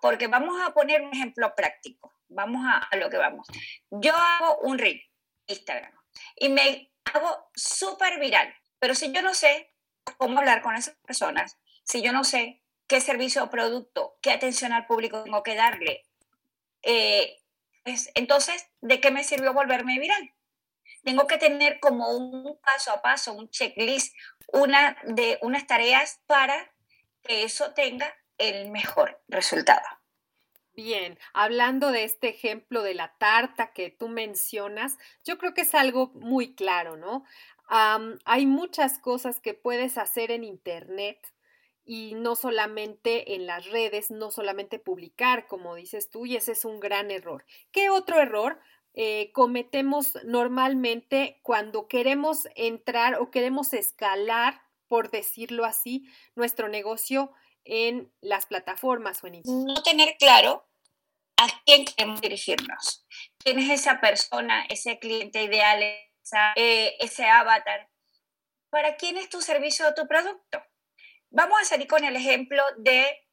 porque 0.00 0.28
vamos 0.28 0.58
a 0.66 0.72
poner 0.72 1.02
un 1.02 1.12
ejemplo 1.12 1.54
práctico 1.54 2.17
vamos 2.28 2.62
a, 2.64 2.96
lo 2.96 3.10
que 3.10 3.16
vamos. 3.16 3.46
Yo 3.90 4.14
hago 4.14 4.58
un 4.58 4.78
reel, 4.78 5.02
Instagram, 5.46 5.92
y 6.36 6.48
me 6.48 6.92
hago 7.04 7.50
súper 7.54 8.18
viral, 8.18 8.54
pero 8.78 8.94
si 8.94 9.12
yo 9.12 9.22
no 9.22 9.34
sé 9.34 9.74
cómo 10.16 10.38
hablar 10.38 10.62
con 10.62 10.74
esas 10.74 10.96
personas, 11.06 11.58
si 11.84 12.02
yo 12.02 12.12
no 12.12 12.24
sé 12.24 12.62
qué 12.86 13.00
servicio 13.00 13.44
o 13.44 13.50
producto, 13.50 14.18
qué 14.22 14.30
atención 14.30 14.72
al 14.72 14.86
público 14.86 15.22
tengo 15.22 15.42
que 15.42 15.54
darle, 15.54 16.06
eh, 16.82 17.38
pues, 17.84 18.10
entonces, 18.14 18.66
¿de 18.80 19.00
qué 19.00 19.10
me 19.10 19.24
sirvió 19.24 19.52
volverme 19.52 19.98
viral? 19.98 20.34
Tengo 21.04 21.26
que 21.26 21.38
tener 21.38 21.80
como 21.80 22.10
un 22.10 22.58
paso 22.60 22.92
a 22.92 23.00
paso, 23.00 23.32
un 23.32 23.48
checklist, 23.48 24.14
una 24.48 24.96
de 25.04 25.38
unas 25.42 25.66
tareas 25.66 26.20
para 26.26 26.70
que 27.22 27.44
eso 27.44 27.72
tenga 27.72 28.14
el 28.36 28.70
mejor 28.70 29.22
resultado. 29.28 29.86
Bien, 30.78 31.18
hablando 31.32 31.90
de 31.90 32.04
este 32.04 32.28
ejemplo 32.28 32.84
de 32.84 32.94
la 32.94 33.12
tarta 33.18 33.72
que 33.72 33.90
tú 33.90 34.06
mencionas, 34.06 34.96
yo 35.24 35.36
creo 35.36 35.52
que 35.52 35.62
es 35.62 35.74
algo 35.74 36.12
muy 36.14 36.54
claro, 36.54 36.96
¿no? 36.96 37.24
hay 38.24 38.46
muchas 38.46 39.00
cosas 39.00 39.40
que 39.40 39.54
puedes 39.54 39.98
hacer 39.98 40.30
en 40.30 40.44
Internet 40.44 41.18
y 41.84 42.14
no 42.14 42.36
solamente 42.36 43.34
en 43.34 43.44
las 43.48 43.66
redes, 43.66 44.12
no 44.12 44.30
solamente 44.30 44.78
publicar, 44.78 45.48
como 45.48 45.74
dices 45.74 46.10
tú, 46.10 46.26
y 46.26 46.36
ese 46.36 46.52
es 46.52 46.64
un 46.64 46.78
gran 46.78 47.10
error. 47.10 47.44
¿Qué 47.72 47.90
otro 47.90 48.20
error? 48.20 48.60
Eh, 48.94 49.32
cometemos 49.32 50.16
normalmente 50.24 51.40
cuando 51.42 51.88
queremos 51.88 52.46
entrar 52.54 53.16
o 53.16 53.32
queremos 53.32 53.72
escalar, 53.72 54.62
por 54.86 55.10
decirlo 55.10 55.64
así, 55.64 56.08
nuestro 56.36 56.68
negocio 56.68 57.32
en 57.68 58.12
las 58.20 58.46
plataformas 58.46 59.22
o 59.22 59.26
en 59.26 59.36
Internet. 59.36 59.76
No 59.76 59.82
tener 59.82 60.16
claro 60.18 60.68
a 61.36 61.46
quién 61.64 61.84
queremos 61.84 62.20
dirigirnos. 62.20 63.06
¿Quién 63.38 63.58
es 63.58 63.70
esa 63.70 64.00
persona, 64.00 64.64
ese 64.68 64.98
cliente 64.98 65.42
ideal, 65.42 65.82
eh, 66.56 66.96
ese 66.98 67.26
avatar? 67.26 67.88
¿Para 68.70 68.96
quién 68.96 69.16
es 69.16 69.28
tu 69.28 69.40
servicio 69.40 69.86
o 69.88 69.94
tu 69.94 70.06
producto? 70.08 70.62
Vamos 71.30 71.60
a 71.60 71.64
salir 71.64 71.86
con 71.86 72.04
el 72.04 72.16
ejemplo 72.16 72.62
de, 72.78 73.26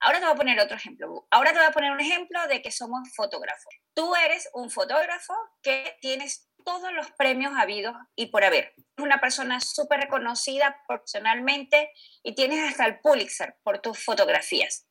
ahora 0.00 0.18
te 0.18 0.24
voy 0.24 0.34
a 0.34 0.38
poner 0.38 0.60
otro 0.60 0.76
ejemplo, 0.76 1.26
ahora 1.30 1.52
te 1.52 1.58
voy 1.58 1.66
a 1.66 1.72
poner 1.72 1.92
un 1.92 2.00
ejemplo 2.00 2.46
de 2.48 2.62
que 2.62 2.70
somos 2.70 3.08
fotógrafos. 3.14 3.74
Tú 3.94 4.14
eres 4.16 4.48
un 4.54 4.70
fotógrafo 4.70 5.34
que 5.62 5.96
tienes 6.00 6.49
todos 6.64 6.92
los 6.92 7.10
premios 7.12 7.52
habidos 7.56 7.94
y 8.14 8.26
por 8.26 8.44
haber. 8.44 8.74
Una 8.98 9.20
persona 9.20 9.60
súper 9.60 10.00
reconocida 10.00 10.82
profesionalmente 10.86 11.92
y 12.22 12.34
tienes 12.34 12.68
hasta 12.68 12.86
el 12.86 13.00
Pulitzer 13.00 13.56
por 13.62 13.80
tus 13.80 14.02
fotografías. 14.02 14.86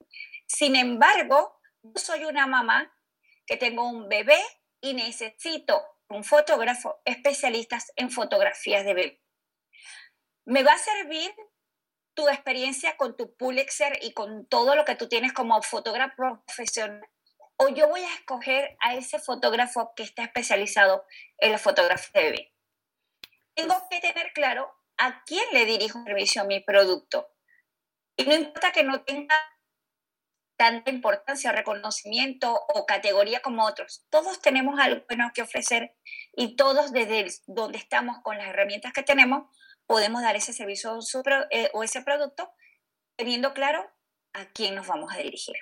Sin 0.47 0.75
embargo, 0.75 1.59
yo 1.81 2.01
soy 2.01 2.25
una 2.25 2.47
mamá 2.47 2.91
que 3.45 3.57
tengo 3.57 3.87
un 3.87 4.09
bebé 4.09 4.39
y 4.81 4.93
necesito 4.93 5.81
un 6.09 6.23
fotógrafo 6.23 7.01
especialista 7.05 7.77
en 7.95 8.11
fotografías 8.11 8.83
de 8.85 8.93
bebé. 8.93 9.21
¿Me 10.45 10.63
va 10.63 10.73
a 10.73 10.77
servir 10.77 11.31
tu 12.15 12.27
experiencia 12.27 12.97
con 12.97 13.15
tu 13.15 13.35
Pulitzer 13.35 13.99
y 14.01 14.13
con 14.13 14.47
todo 14.47 14.75
lo 14.75 14.85
que 14.85 14.95
tú 14.95 15.07
tienes 15.07 15.31
como 15.33 15.61
fotógrafo 15.61 16.43
profesional? 16.45 17.07
¿O 17.61 17.67
yo 17.67 17.89
voy 17.89 17.99
a 17.99 18.13
escoger 18.13 18.77
a 18.79 18.95
ese 18.95 19.19
fotógrafo 19.19 19.91
que 19.93 20.03
está 20.03 20.23
especializado 20.23 21.03
en 21.39 21.51
la 21.51 21.57
fotografía 21.57 22.21
de 22.21 22.31
bebé? 22.31 22.53
Tengo 23.53 23.75
que 23.89 23.99
tener 23.99 24.31
claro 24.31 24.73
a 24.97 25.25
quién 25.25 25.43
le 25.51 25.65
dirijo 25.65 25.99
el 25.99 26.05
servicio 26.05 26.41
a 26.41 26.45
mi 26.45 26.61
producto. 26.61 27.27
Y 28.15 28.23
no 28.23 28.33
importa 28.33 28.71
que 28.71 28.83
no 28.83 29.03
tenga 29.03 29.35
tanta 30.57 30.89
importancia, 30.89 31.51
reconocimiento 31.51 32.53
o 32.53 32.85
categoría 32.85 33.41
como 33.41 33.65
otros. 33.65 34.05
Todos 34.09 34.41
tenemos 34.41 34.79
algo 34.79 35.05
bueno 35.09 35.31
que 35.33 35.41
ofrecer 35.41 35.97
y 36.33 36.55
todos 36.55 36.93
desde 36.93 37.27
donde 37.47 37.77
estamos 37.77 38.19
con 38.23 38.37
las 38.37 38.47
herramientas 38.47 38.93
que 38.93 39.03
tenemos 39.03 39.49
podemos 39.85 40.21
dar 40.21 40.37
ese 40.37 40.53
servicio 40.53 40.97
eh, 41.49 41.69
o 41.73 41.83
ese 41.83 42.03
producto 42.03 42.53
teniendo 43.17 43.53
claro 43.53 43.85
a 44.31 44.45
quién 44.45 44.75
nos 44.75 44.87
vamos 44.87 45.13
a 45.13 45.17
dirigir. 45.17 45.57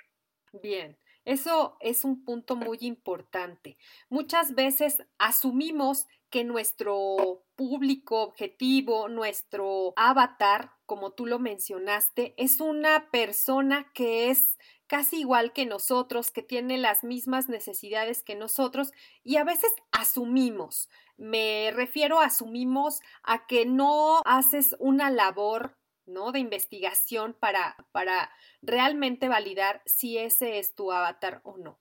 Bien. 0.51 0.95
Eso 1.27 1.75
es 1.81 2.05
un 2.05 2.23
punto 2.23 2.55
muy 2.55 2.77
importante. 2.79 3.77
Muchas 4.07 4.55
veces 4.55 5.03
asumimos 5.17 6.07
que 6.29 6.45
nuestro 6.45 7.43
público 7.57 8.21
objetivo, 8.21 9.09
nuestro 9.09 9.91
avatar, 9.97 10.71
como 10.85 11.11
tú 11.11 11.25
lo 11.25 11.37
mencionaste, 11.37 12.33
es 12.37 12.61
una 12.61 13.11
persona 13.11 13.91
que 13.93 14.29
es 14.29 14.57
casi 14.87 15.19
igual 15.19 15.51
que 15.51 15.65
nosotros, 15.65 16.31
que 16.31 16.43
tiene 16.43 16.77
las 16.77 17.03
mismas 17.03 17.49
necesidades 17.49 18.23
que 18.23 18.35
nosotros 18.35 18.93
y 19.21 19.35
a 19.35 19.43
veces 19.43 19.73
asumimos. 19.91 20.87
Me 21.17 21.71
refiero 21.73 22.21
a 22.21 22.27
asumimos 22.27 23.01
a 23.23 23.47
que 23.47 23.65
no 23.65 24.21
haces 24.23 24.77
una 24.79 25.09
labor 25.09 25.75
¿no? 26.07 26.31
de 26.31 26.39
investigación 26.39 27.33
para, 27.33 27.75
para 27.91 28.31
realmente 28.61 29.27
validar 29.27 29.81
si 29.85 30.17
ese 30.17 30.59
es 30.59 30.73
tu 30.75 30.91
avatar 30.91 31.41
o 31.43 31.57
no. 31.57 31.79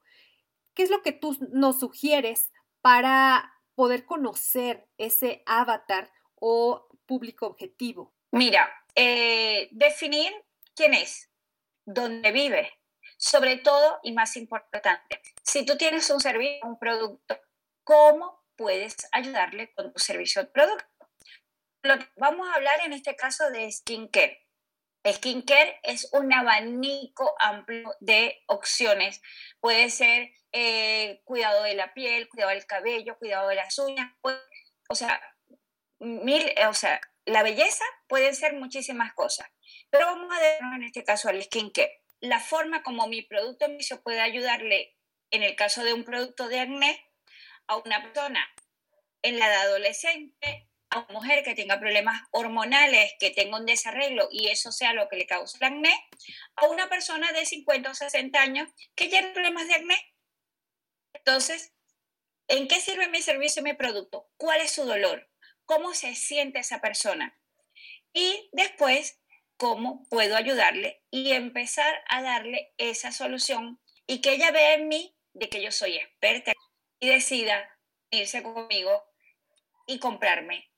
¿Qué 0.74 0.82
es 0.82 0.90
lo 0.90 1.02
que 1.02 1.12
tú 1.12 1.36
nos 1.52 1.80
sugieres 1.80 2.52
para 2.82 3.52
poder 3.74 4.04
conocer 4.04 4.86
ese 4.98 5.42
avatar 5.46 6.12
o 6.34 6.88
público 7.06 7.46
objetivo? 7.46 8.12
Mira, 8.32 8.68
eh, 8.94 9.68
definir 9.70 10.32
quién 10.74 10.94
es, 10.94 11.30
donde 11.84 12.32
vives. 12.32 12.68
Sobre 13.18 13.56
todo 13.56 13.98
y 14.02 14.12
más 14.12 14.36
importante, 14.36 15.22
si 15.42 15.64
tú 15.64 15.76
tienes 15.78 16.10
un 16.10 16.20
servicio, 16.20 16.66
un 16.66 16.78
producto, 16.78 17.38
¿cómo 17.82 18.44
puedes 18.56 18.96
ayudarle 19.12 19.72
con 19.72 19.92
tu 19.92 19.98
servicio 19.98 20.42
o 20.42 20.50
producto? 20.50 20.84
Vamos 22.16 22.48
a 22.48 22.54
hablar 22.54 22.80
en 22.84 22.92
este 22.92 23.16
caso 23.16 23.50
de 23.50 23.70
skincare. 23.70 24.46
Skincare 25.06 25.78
es 25.82 26.08
un 26.12 26.32
abanico 26.32 27.34
amplio 27.38 27.94
de 28.00 28.42
opciones. 28.46 29.22
Puede 29.60 29.90
ser 29.90 30.30
eh, 30.52 31.20
cuidado 31.24 31.62
de 31.62 31.74
la 31.74 31.94
piel, 31.94 32.28
cuidado 32.28 32.50
del 32.50 32.66
cabello, 32.66 33.18
cuidado 33.18 33.48
de 33.48 33.54
las 33.54 33.78
uñas. 33.78 34.10
o 34.88 34.94
sea, 34.94 35.20
mil, 36.00 36.44
o 36.68 36.74
sea, 36.74 37.00
la 37.24 37.42
belleza 37.42 37.84
puede 38.08 38.34
ser 38.34 38.54
muchísimas 38.54 39.12
cosas. 39.14 39.48
Pero 39.90 40.06
vamos 40.06 40.34
a 40.36 40.40
ver 40.40 40.58
en 40.74 40.82
este 40.82 41.04
caso 41.04 41.28
al 41.28 41.42
skincare. 41.42 42.02
La 42.20 42.40
forma 42.40 42.82
como 42.82 43.06
mi 43.06 43.22
producto 43.22 43.66
se 43.80 43.96
puede 43.98 44.20
ayudarle, 44.20 44.96
en 45.30 45.42
el 45.42 45.54
caso 45.54 45.84
de 45.84 45.92
un 45.92 46.04
producto 46.04 46.48
de 46.48 46.60
acné, 46.60 47.04
a 47.68 47.76
una 47.76 48.02
persona 48.02 48.48
en 49.22 49.38
la 49.38 49.46
edad 49.46 49.62
adolescente, 49.62 50.68
a 50.90 51.00
una 51.00 51.20
mujer 51.20 51.42
que 51.44 51.54
tenga 51.54 51.80
problemas 51.80 52.22
hormonales, 52.30 53.12
que 53.18 53.30
tenga 53.30 53.58
un 53.58 53.66
desarreglo 53.66 54.28
y 54.30 54.48
eso 54.48 54.72
sea 54.72 54.92
lo 54.92 55.08
que 55.08 55.16
le 55.16 55.26
causa 55.26 55.58
el 55.58 55.64
acné, 55.64 55.94
a 56.56 56.66
una 56.66 56.88
persona 56.88 57.32
de 57.32 57.44
50 57.44 57.90
o 57.90 57.94
60 57.94 58.40
años 58.40 58.68
que 58.94 59.08
tiene 59.08 59.32
problemas 59.32 59.66
de 59.68 59.74
acné. 59.74 60.14
Entonces, 61.12 61.72
¿en 62.48 62.68
qué 62.68 62.80
sirve 62.80 63.08
mi 63.08 63.20
servicio 63.22 63.60
y 63.60 63.64
mi 63.64 63.74
producto? 63.74 64.30
¿Cuál 64.36 64.60
es 64.60 64.72
su 64.72 64.84
dolor? 64.84 65.28
¿Cómo 65.64 65.94
se 65.94 66.14
siente 66.14 66.60
esa 66.60 66.80
persona? 66.80 67.36
Y 68.12 68.48
después, 68.52 69.20
¿cómo 69.56 70.06
puedo 70.08 70.36
ayudarle 70.36 71.02
y 71.10 71.32
empezar 71.32 72.04
a 72.08 72.22
darle 72.22 72.72
esa 72.78 73.12
solución 73.12 73.80
y 74.06 74.20
que 74.20 74.34
ella 74.34 74.52
vea 74.52 74.74
en 74.74 74.88
mí 74.88 75.16
de 75.32 75.48
que 75.48 75.62
yo 75.62 75.72
soy 75.72 75.96
experta 75.96 76.52
y 77.00 77.08
decida 77.08 77.68
irse 78.10 78.42
conmigo 78.42 79.04
y 79.86 79.98
comprarme 79.98 80.70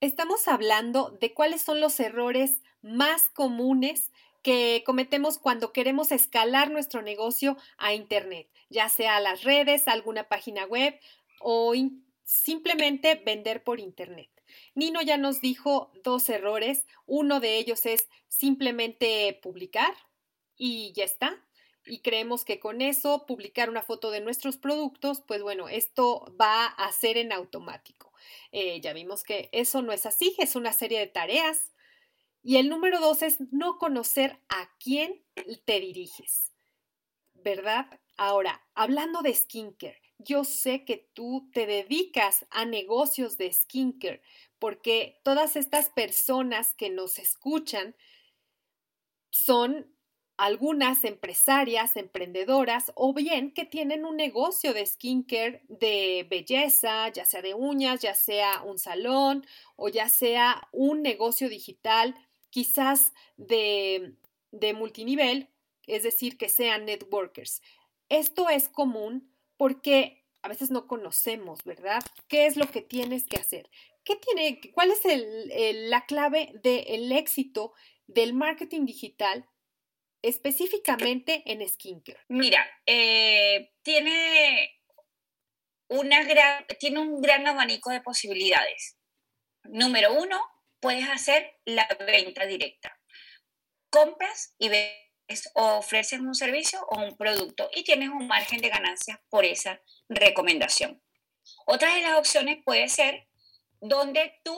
Estamos 0.00 0.48
hablando 0.48 1.16
de 1.20 1.32
cuáles 1.32 1.62
son 1.62 1.80
los 1.80 2.00
errores 2.00 2.60
más 2.82 3.28
comunes 3.30 4.10
que 4.42 4.82
cometemos 4.84 5.38
cuando 5.38 5.72
queremos 5.72 6.10
escalar 6.10 6.72
nuestro 6.72 7.02
negocio 7.02 7.56
a 7.78 7.94
Internet, 7.94 8.50
ya 8.68 8.88
sea 8.88 9.16
a 9.16 9.20
las 9.20 9.44
redes, 9.44 9.86
alguna 9.86 10.28
página 10.28 10.64
web 10.66 10.98
o 11.40 11.72
simplemente 12.24 13.14
vender 13.14 13.62
por 13.62 13.78
Internet. 13.78 14.28
Nino 14.74 15.00
ya 15.02 15.16
nos 15.16 15.40
dijo 15.40 15.92
dos 16.02 16.28
errores. 16.28 16.84
Uno 17.06 17.38
de 17.38 17.58
ellos 17.58 17.86
es 17.86 18.08
simplemente 18.26 19.38
publicar 19.40 19.94
y 20.56 20.92
ya 20.94 21.04
está 21.04 21.44
y 21.84 22.00
creemos 22.00 22.44
que 22.44 22.60
con 22.60 22.80
eso 22.80 23.26
publicar 23.26 23.68
una 23.68 23.82
foto 23.82 24.10
de 24.10 24.20
nuestros 24.20 24.56
productos, 24.56 25.20
pues 25.26 25.42
bueno, 25.42 25.68
esto 25.68 26.32
va 26.40 26.66
a 26.66 26.92
ser 26.92 27.16
en 27.16 27.32
automático. 27.32 28.12
Eh, 28.52 28.80
ya 28.80 28.92
vimos 28.92 29.24
que 29.24 29.48
eso 29.52 29.82
no 29.82 29.92
es 29.92 30.06
así, 30.06 30.34
es 30.38 30.56
una 30.56 30.72
serie 30.72 31.00
de 31.00 31.06
tareas. 31.06 31.72
Y 32.42 32.56
el 32.56 32.68
número 32.68 33.00
dos 33.00 33.22
es 33.22 33.40
no 33.52 33.78
conocer 33.78 34.38
a 34.48 34.70
quién 34.78 35.22
te 35.64 35.80
diriges, 35.80 36.52
¿verdad? 37.34 37.86
Ahora, 38.16 38.62
hablando 38.74 39.22
de 39.22 39.34
skincare, 39.34 40.00
yo 40.18 40.44
sé 40.44 40.84
que 40.84 41.08
tú 41.14 41.50
te 41.52 41.66
dedicas 41.66 42.46
a 42.50 42.64
negocios 42.64 43.38
de 43.38 43.52
skincare 43.52 44.22
porque 44.58 45.20
todas 45.24 45.56
estas 45.56 45.90
personas 45.90 46.72
que 46.74 46.90
nos 46.90 47.18
escuchan 47.18 47.96
son 49.30 49.91
algunas 50.42 51.04
empresarias, 51.04 51.96
emprendedoras 51.96 52.90
o 52.96 53.14
bien 53.14 53.52
que 53.54 53.64
tienen 53.64 54.04
un 54.04 54.16
negocio 54.16 54.74
de 54.74 54.84
skincare 54.84 55.62
de 55.68 56.26
belleza, 56.28 57.08
ya 57.10 57.24
sea 57.24 57.42
de 57.42 57.54
uñas, 57.54 58.00
ya 58.00 58.16
sea 58.16 58.60
un 58.64 58.80
salón 58.80 59.46
o 59.76 59.88
ya 59.88 60.08
sea 60.08 60.66
un 60.72 61.00
negocio 61.00 61.48
digital, 61.48 62.16
quizás 62.50 63.12
de, 63.36 64.16
de 64.50 64.74
multinivel, 64.74 65.48
es 65.86 66.02
decir, 66.02 66.36
que 66.36 66.48
sean 66.48 66.86
networkers. 66.86 67.62
Esto 68.08 68.48
es 68.48 68.68
común 68.68 69.32
porque 69.56 70.24
a 70.42 70.48
veces 70.48 70.72
no 70.72 70.88
conocemos, 70.88 71.62
¿verdad? 71.62 72.02
¿Qué 72.26 72.46
es 72.46 72.56
lo 72.56 72.68
que 72.68 72.82
tienes 72.82 73.28
que 73.28 73.36
hacer? 73.36 73.70
¿Qué 74.02 74.16
tiene, 74.16 74.60
¿Cuál 74.74 74.90
es 74.90 75.02
la 75.88 76.04
clave 76.06 76.52
del 76.64 77.12
éxito 77.12 77.74
del 78.08 78.34
marketing 78.34 78.86
digital 78.86 79.46
específicamente 80.22 81.42
en 81.46 81.68
skincare? 81.68 82.20
Mira, 82.28 82.64
eh, 82.86 83.72
tiene, 83.82 84.80
una 85.88 86.22
gran, 86.24 86.66
tiene 86.78 87.00
un 87.00 87.20
gran 87.20 87.46
abanico 87.46 87.90
de 87.90 88.00
posibilidades. 88.00 88.96
Número 89.64 90.14
uno, 90.14 90.40
puedes 90.80 91.08
hacer 91.08 91.58
la 91.64 91.86
venta 92.06 92.46
directa. 92.46 92.98
Compras 93.90 94.54
y 94.58 94.68
ves 94.68 95.50
o 95.54 95.78
ofreces 95.78 96.20
un 96.20 96.34
servicio 96.34 96.84
o 96.90 97.00
un 97.00 97.16
producto 97.16 97.70
y 97.74 97.84
tienes 97.84 98.08
un 98.08 98.26
margen 98.26 98.60
de 98.60 98.68
ganancias 98.68 99.18
por 99.28 99.44
esa 99.44 99.80
recomendación. 100.08 101.02
Otra 101.66 101.94
de 101.94 102.02
las 102.02 102.18
opciones 102.18 102.58
puede 102.64 102.88
ser 102.88 103.28
donde 103.80 104.40
tú 104.44 104.56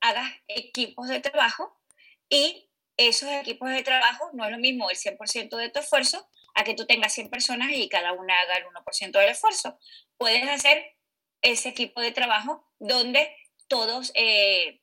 hagas 0.00 0.30
equipos 0.48 1.08
de 1.08 1.20
trabajo 1.20 1.80
y 2.28 2.70
esos 2.96 3.28
equipos 3.30 3.70
de 3.70 3.82
trabajo 3.82 4.30
no 4.32 4.44
es 4.44 4.50
lo 4.50 4.58
mismo 4.58 4.90
el 4.90 4.96
100% 4.96 5.56
de 5.56 5.70
tu 5.70 5.80
esfuerzo 5.80 6.28
a 6.54 6.64
que 6.64 6.74
tú 6.74 6.86
tengas 6.86 7.12
100 7.12 7.30
personas 7.30 7.70
y 7.72 7.88
cada 7.88 8.12
una 8.12 8.38
haga 8.40 8.54
el 8.54 8.64
1% 8.66 9.10
del 9.10 9.30
esfuerzo. 9.30 9.78
Puedes 10.16 10.48
hacer 10.48 10.96
ese 11.42 11.68
equipo 11.70 12.00
de 12.00 12.12
trabajo 12.12 12.64
donde 12.78 13.34
todos 13.68 14.12
eh, 14.14 14.80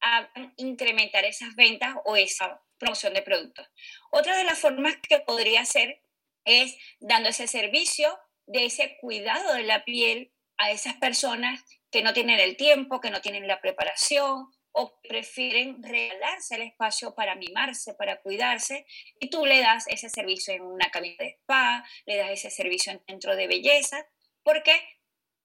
hagan 0.00 0.54
incrementar 0.56 1.24
esas 1.24 1.54
ventas 1.56 1.94
o 2.04 2.16
esa 2.16 2.62
promoción 2.78 3.14
de 3.14 3.22
productos. 3.22 3.68
Otra 4.10 4.36
de 4.36 4.44
las 4.44 4.58
formas 4.58 4.94
que 5.08 5.20
podría 5.20 5.62
hacer 5.62 6.02
es 6.44 6.76
dando 7.00 7.28
ese 7.28 7.46
servicio 7.46 8.18
de 8.46 8.66
ese 8.66 8.96
cuidado 9.00 9.54
de 9.54 9.62
la 9.62 9.84
piel 9.84 10.32
a 10.58 10.70
esas 10.70 10.94
personas 10.94 11.64
que 11.90 12.02
no 12.02 12.12
tienen 12.12 12.40
el 12.40 12.56
tiempo, 12.56 13.00
que 13.00 13.10
no 13.10 13.20
tienen 13.20 13.46
la 13.46 13.60
preparación 13.60 14.50
o 14.72 14.98
prefieren 15.02 15.82
regalarse 15.82 16.56
el 16.56 16.62
espacio 16.62 17.14
para 17.14 17.34
mimarse, 17.34 17.94
para 17.94 18.20
cuidarse, 18.20 18.86
y 19.20 19.28
tú 19.30 19.46
le 19.46 19.60
das 19.60 19.86
ese 19.88 20.08
servicio 20.08 20.54
en 20.54 20.62
una 20.62 20.90
cabina 20.90 21.16
de 21.18 21.30
spa, 21.40 21.84
le 22.06 22.16
das 22.16 22.30
ese 22.30 22.50
servicio 22.50 22.92
en 22.92 23.04
centro 23.06 23.36
de 23.36 23.46
belleza, 23.46 24.06
porque 24.42 24.74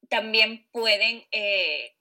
también 0.09 0.67
pueden, 0.71 1.27
eh, 1.31 1.95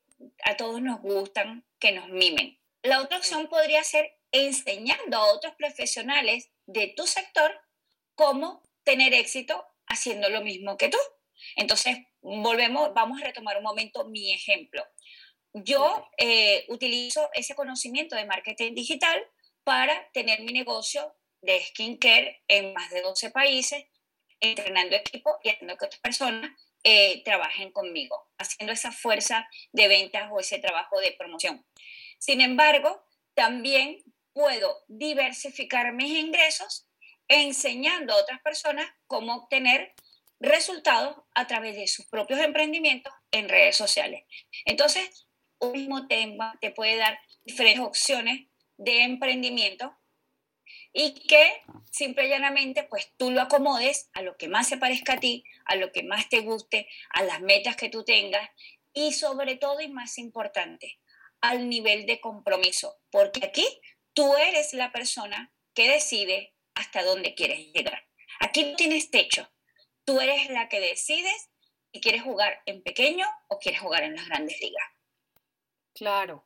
a 0.44 0.56
todos 0.56 0.80
nos 0.80 1.00
gustan 1.00 1.66
que 1.78 1.92
nos 1.92 2.08
mimen. 2.08 2.58
La 2.82 3.00
otra 3.00 3.18
opción 3.18 3.48
podría 3.48 3.82
ser 3.82 4.16
enseñando 4.30 5.16
a 5.16 5.32
otros 5.32 5.54
profesionales 5.56 6.50
de 6.66 6.92
tu 6.96 7.06
sector 7.06 7.60
cómo 8.14 8.62
tener 8.84 9.12
éxito 9.14 9.66
haciendo 9.86 10.28
lo 10.28 10.42
mismo 10.42 10.76
que 10.76 10.88
tú. 10.88 10.98
Entonces, 11.56 11.98
volvemos, 12.20 12.94
vamos 12.94 13.20
a 13.20 13.24
retomar 13.24 13.56
un 13.56 13.64
momento 13.64 14.08
mi 14.08 14.32
ejemplo. 14.32 14.84
Yo 15.64 16.06
eh, 16.18 16.66
utilizo 16.68 17.30
ese 17.32 17.54
conocimiento 17.54 18.14
de 18.14 18.26
marketing 18.26 18.74
digital 18.74 19.18
para 19.64 20.10
tener 20.12 20.42
mi 20.42 20.52
negocio 20.52 21.16
de 21.40 21.64
skincare 21.64 22.42
en 22.46 22.74
más 22.74 22.90
de 22.90 23.00
12 23.00 23.30
países, 23.30 23.86
entrenando 24.40 24.96
equipo 24.96 25.38
y 25.42 25.48
haciendo 25.48 25.78
que 25.78 25.86
otras 25.86 26.00
personas 26.02 26.50
eh, 26.84 27.22
trabajen 27.24 27.72
conmigo, 27.72 28.28
haciendo 28.36 28.74
esa 28.74 28.92
fuerza 28.92 29.48
de 29.72 29.88
ventas 29.88 30.28
o 30.30 30.40
ese 30.40 30.58
trabajo 30.58 31.00
de 31.00 31.12
promoción. 31.12 31.64
Sin 32.18 32.42
embargo, 32.42 33.02
también 33.32 34.02
puedo 34.34 34.84
diversificar 34.88 35.94
mis 35.94 36.18
ingresos 36.18 36.86
enseñando 37.28 38.12
a 38.12 38.18
otras 38.18 38.42
personas 38.42 38.86
cómo 39.06 39.34
obtener 39.34 39.94
resultados 40.38 41.16
a 41.34 41.46
través 41.46 41.76
de 41.76 41.86
sus 41.86 42.04
propios 42.06 42.40
emprendimientos 42.40 43.14
en 43.30 43.48
redes 43.48 43.74
sociales. 43.74 44.24
Entonces, 44.66 45.25
un 45.58 45.72
mismo 45.72 46.06
tema 46.06 46.56
te 46.60 46.70
puede 46.70 46.96
dar 46.96 47.18
diferentes 47.44 47.82
opciones 47.82 48.46
de 48.76 49.02
emprendimiento 49.02 49.96
y 50.92 51.12
que 51.26 51.62
simple 51.90 52.26
y 52.26 52.30
llanamente 52.30 52.84
pues 52.84 53.12
tú 53.16 53.30
lo 53.30 53.42
acomodes 53.42 54.08
a 54.14 54.22
lo 54.22 54.36
que 54.36 54.48
más 54.48 54.68
se 54.68 54.78
parezca 54.78 55.14
a 55.14 55.20
ti, 55.20 55.44
a 55.66 55.76
lo 55.76 55.92
que 55.92 56.02
más 56.02 56.28
te 56.28 56.40
guste, 56.40 56.88
a 57.10 57.22
las 57.22 57.40
metas 57.40 57.76
que 57.76 57.88
tú 57.88 58.04
tengas 58.04 58.48
y 58.92 59.12
sobre 59.12 59.56
todo 59.56 59.80
y 59.80 59.88
más 59.88 60.16
importante, 60.18 60.98
al 61.40 61.68
nivel 61.68 62.06
de 62.06 62.20
compromiso, 62.20 62.96
porque 63.10 63.44
aquí 63.44 63.66
tú 64.14 64.34
eres 64.36 64.72
la 64.72 64.90
persona 64.90 65.52
que 65.74 65.90
decide 65.90 66.54
hasta 66.74 67.02
dónde 67.02 67.34
quieres 67.34 67.72
llegar. 67.74 68.06
Aquí 68.40 68.64
no 68.64 68.76
tienes 68.76 69.10
techo, 69.10 69.50
tú 70.06 70.20
eres 70.20 70.48
la 70.48 70.68
que 70.70 70.80
decides 70.80 71.50
si 71.92 72.00
quieres 72.00 72.22
jugar 72.22 72.62
en 72.64 72.82
pequeño 72.82 73.26
o 73.48 73.58
quieres 73.58 73.80
jugar 73.80 74.02
en 74.02 74.16
las 74.16 74.26
grandes 74.26 74.58
ligas. 74.60 74.95
Claro, 75.96 76.44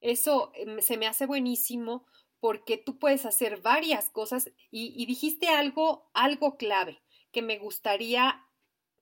eso 0.00 0.52
em, 0.54 0.80
se 0.80 0.96
me 0.96 1.06
hace 1.06 1.26
buenísimo 1.26 2.06
porque 2.38 2.76
tú 2.78 2.98
puedes 2.98 3.26
hacer 3.26 3.60
varias 3.60 4.10
cosas 4.10 4.50
y, 4.70 4.92
y 4.96 5.06
dijiste 5.06 5.48
algo, 5.48 6.10
algo 6.14 6.56
clave 6.56 7.02
que 7.32 7.42
me 7.42 7.58
gustaría 7.58 8.44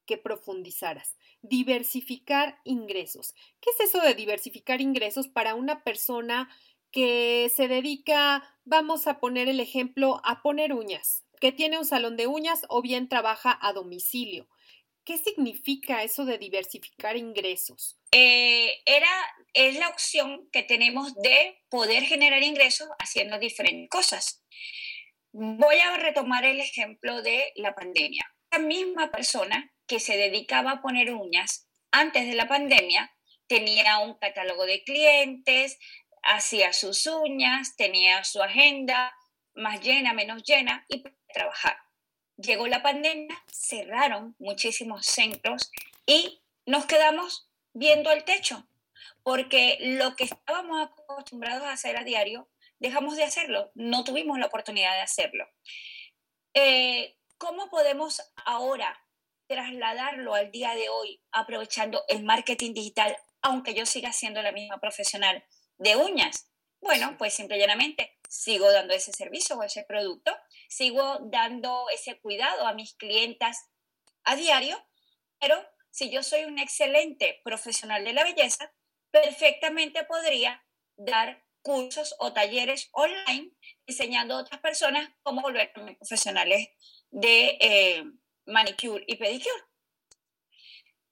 que 0.07 0.19
profundizaras. 0.19 1.17
Diversificar 1.43 2.61
ingresos. 2.65 3.35
¿Qué 3.61 3.71
es 3.71 3.81
eso 3.91 4.01
de 4.03 4.15
diversificar 4.15 4.81
ingresos 4.81 5.29
para 5.29 5.55
una 5.55 5.85
persona 5.85 6.51
que 6.93 7.53
se 7.55 7.69
dedica, 7.69 8.45
vamos 8.65 9.07
a 9.09 9.21
poner 9.21 9.49
el 9.49 9.61
ejemplo, 9.61 10.21
a 10.25 10.43
poner 10.43 10.73
uñas, 10.75 11.25
que 11.41 11.53
tiene 11.53 11.79
un 11.79 11.87
salón 11.87 12.17
de 12.17 12.27
uñas 12.27 12.67
o 12.69 12.83
bien 12.83 13.09
trabaja 13.09 13.59
a 13.61 13.73
domicilio? 13.73 14.49
¿Qué 15.09 15.17
significa 15.17 16.03
eso 16.03 16.27
de 16.27 16.37
diversificar 16.37 17.17
ingresos? 17.17 17.99
Eh, 18.13 18.83
era, 18.85 19.09
es 19.55 19.79
la 19.79 19.89
opción 19.89 20.51
que 20.53 20.63
tenemos 20.63 21.15
de 21.15 21.65
poder 21.71 22.03
generar 22.03 22.43
ingresos 22.43 22.91
haciendo 22.99 23.39
diferentes 23.39 23.89
cosas. 23.89 24.45
Voy 25.33 25.77
a 25.79 25.97
retomar 25.97 26.45
el 26.45 26.61
ejemplo 26.61 27.23
de 27.23 27.55
la 27.57 27.75
pandemia. 27.75 28.23
La 28.51 28.59
misma 28.59 29.11
persona 29.11 29.73
que 29.87 29.99
se 29.99 30.19
dedicaba 30.19 30.73
a 30.73 30.83
poner 30.83 31.15
uñas 31.15 31.71
antes 31.91 32.27
de 32.27 32.35
la 32.35 32.47
pandemia 32.47 33.11
tenía 33.47 34.01
un 34.01 34.19
catálogo 34.19 34.67
de 34.67 34.85
clientes, 34.85 35.79
hacía 36.23 36.75
sus 36.75 37.07
uñas, 37.07 37.77
tenía 37.77 38.25
su 38.25 38.43
agenda 38.43 39.17
más 39.55 39.81
llena, 39.81 40.13
menos 40.13 40.43
llena 40.43 40.85
y 40.87 40.99
podía 40.99 41.17
trabajar 41.33 41.88
llegó 42.39 42.67
la 42.69 42.83
pandemia, 42.83 43.37
cerraron 43.53 44.35
muchísimos 44.39 45.05
centros 45.07 45.71
y 46.07 46.41
nos 46.65 46.87
quedamos 46.87 47.51
viendo 47.75 48.11
al 48.11 48.25
techo, 48.25 48.67
porque 49.23 49.77
lo 49.81 50.17
que 50.17 50.25
estábamos 50.25 50.89
acostumbrados 50.89 51.65
a 51.65 51.73
hacer 51.73 51.97
a 51.97 52.05
diario, 52.05 52.49
dejamos 52.79 53.17
de 53.17 53.25
hacerlo, 53.25 53.71
no 53.75 54.05
tuvimos 54.05 54.39
la 54.39 54.47
oportunidad 54.47 54.95
de 54.95 55.03
hacerlo. 55.03 55.47
Eh, 56.55 57.17
¿Cómo 57.37 57.69
podemos 57.69 58.23
ahora 58.45 58.99
trasladarlo 59.47 60.35
al 60.35 60.51
día 60.51 60.75
de 60.75 60.89
hoy 60.89 61.21
aprovechando 61.33 62.05
el 62.09 62.25
marketing 62.25 62.75
digital, 62.75 63.17
aunque 63.43 63.75
yo 63.75 63.87
siga 63.87 64.13
siendo 64.13 64.43
la 64.43 64.53
misma 64.53 64.79
profesional 64.79 65.45
de 65.79 65.97
uñas? 65.97 66.51
Bueno, 66.81 67.17
pues 67.19 67.35
simple 67.35 67.57
y 67.57 67.61
llanamente 67.61 68.19
sigo 68.29 68.71
dando 68.71 68.95
ese 68.95 69.13
servicio 69.13 69.57
o 69.57 69.63
ese 69.63 69.85
producto, 69.85 70.37
sigo 70.69 71.19
dando 71.23 71.87
ese 71.93 72.21
cuidado 72.21 72.67
a 72.67 72.75
mis 72.75 72.95
clientas 72.95 73.71
a 74.25 74.37
diario, 74.37 74.79
pero 75.41 75.57
si 75.91 76.11
yo 76.11 76.23
soy 76.23 76.45
un 76.45 76.59
excelente 76.59 77.41
profesional 77.43 78.05
de 78.05 78.13
la 78.13 78.23
belleza, 78.23 78.73
perfectamente 79.11 80.05
podría 80.05 80.65
dar 80.97 81.45
cursos 81.63 82.15
o 82.19 82.33
talleres 82.33 82.89
online 82.93 83.53
enseñando 83.87 84.35
a 84.35 84.41
otras 84.41 84.61
personas 84.61 85.11
cómo 85.23 85.43
volverme 85.43 85.97
profesionales 85.97 86.69
de 87.11 87.59
eh, 87.61 88.05
manicure 88.47 89.05
y 89.07 89.17
pedicure. 89.17 89.65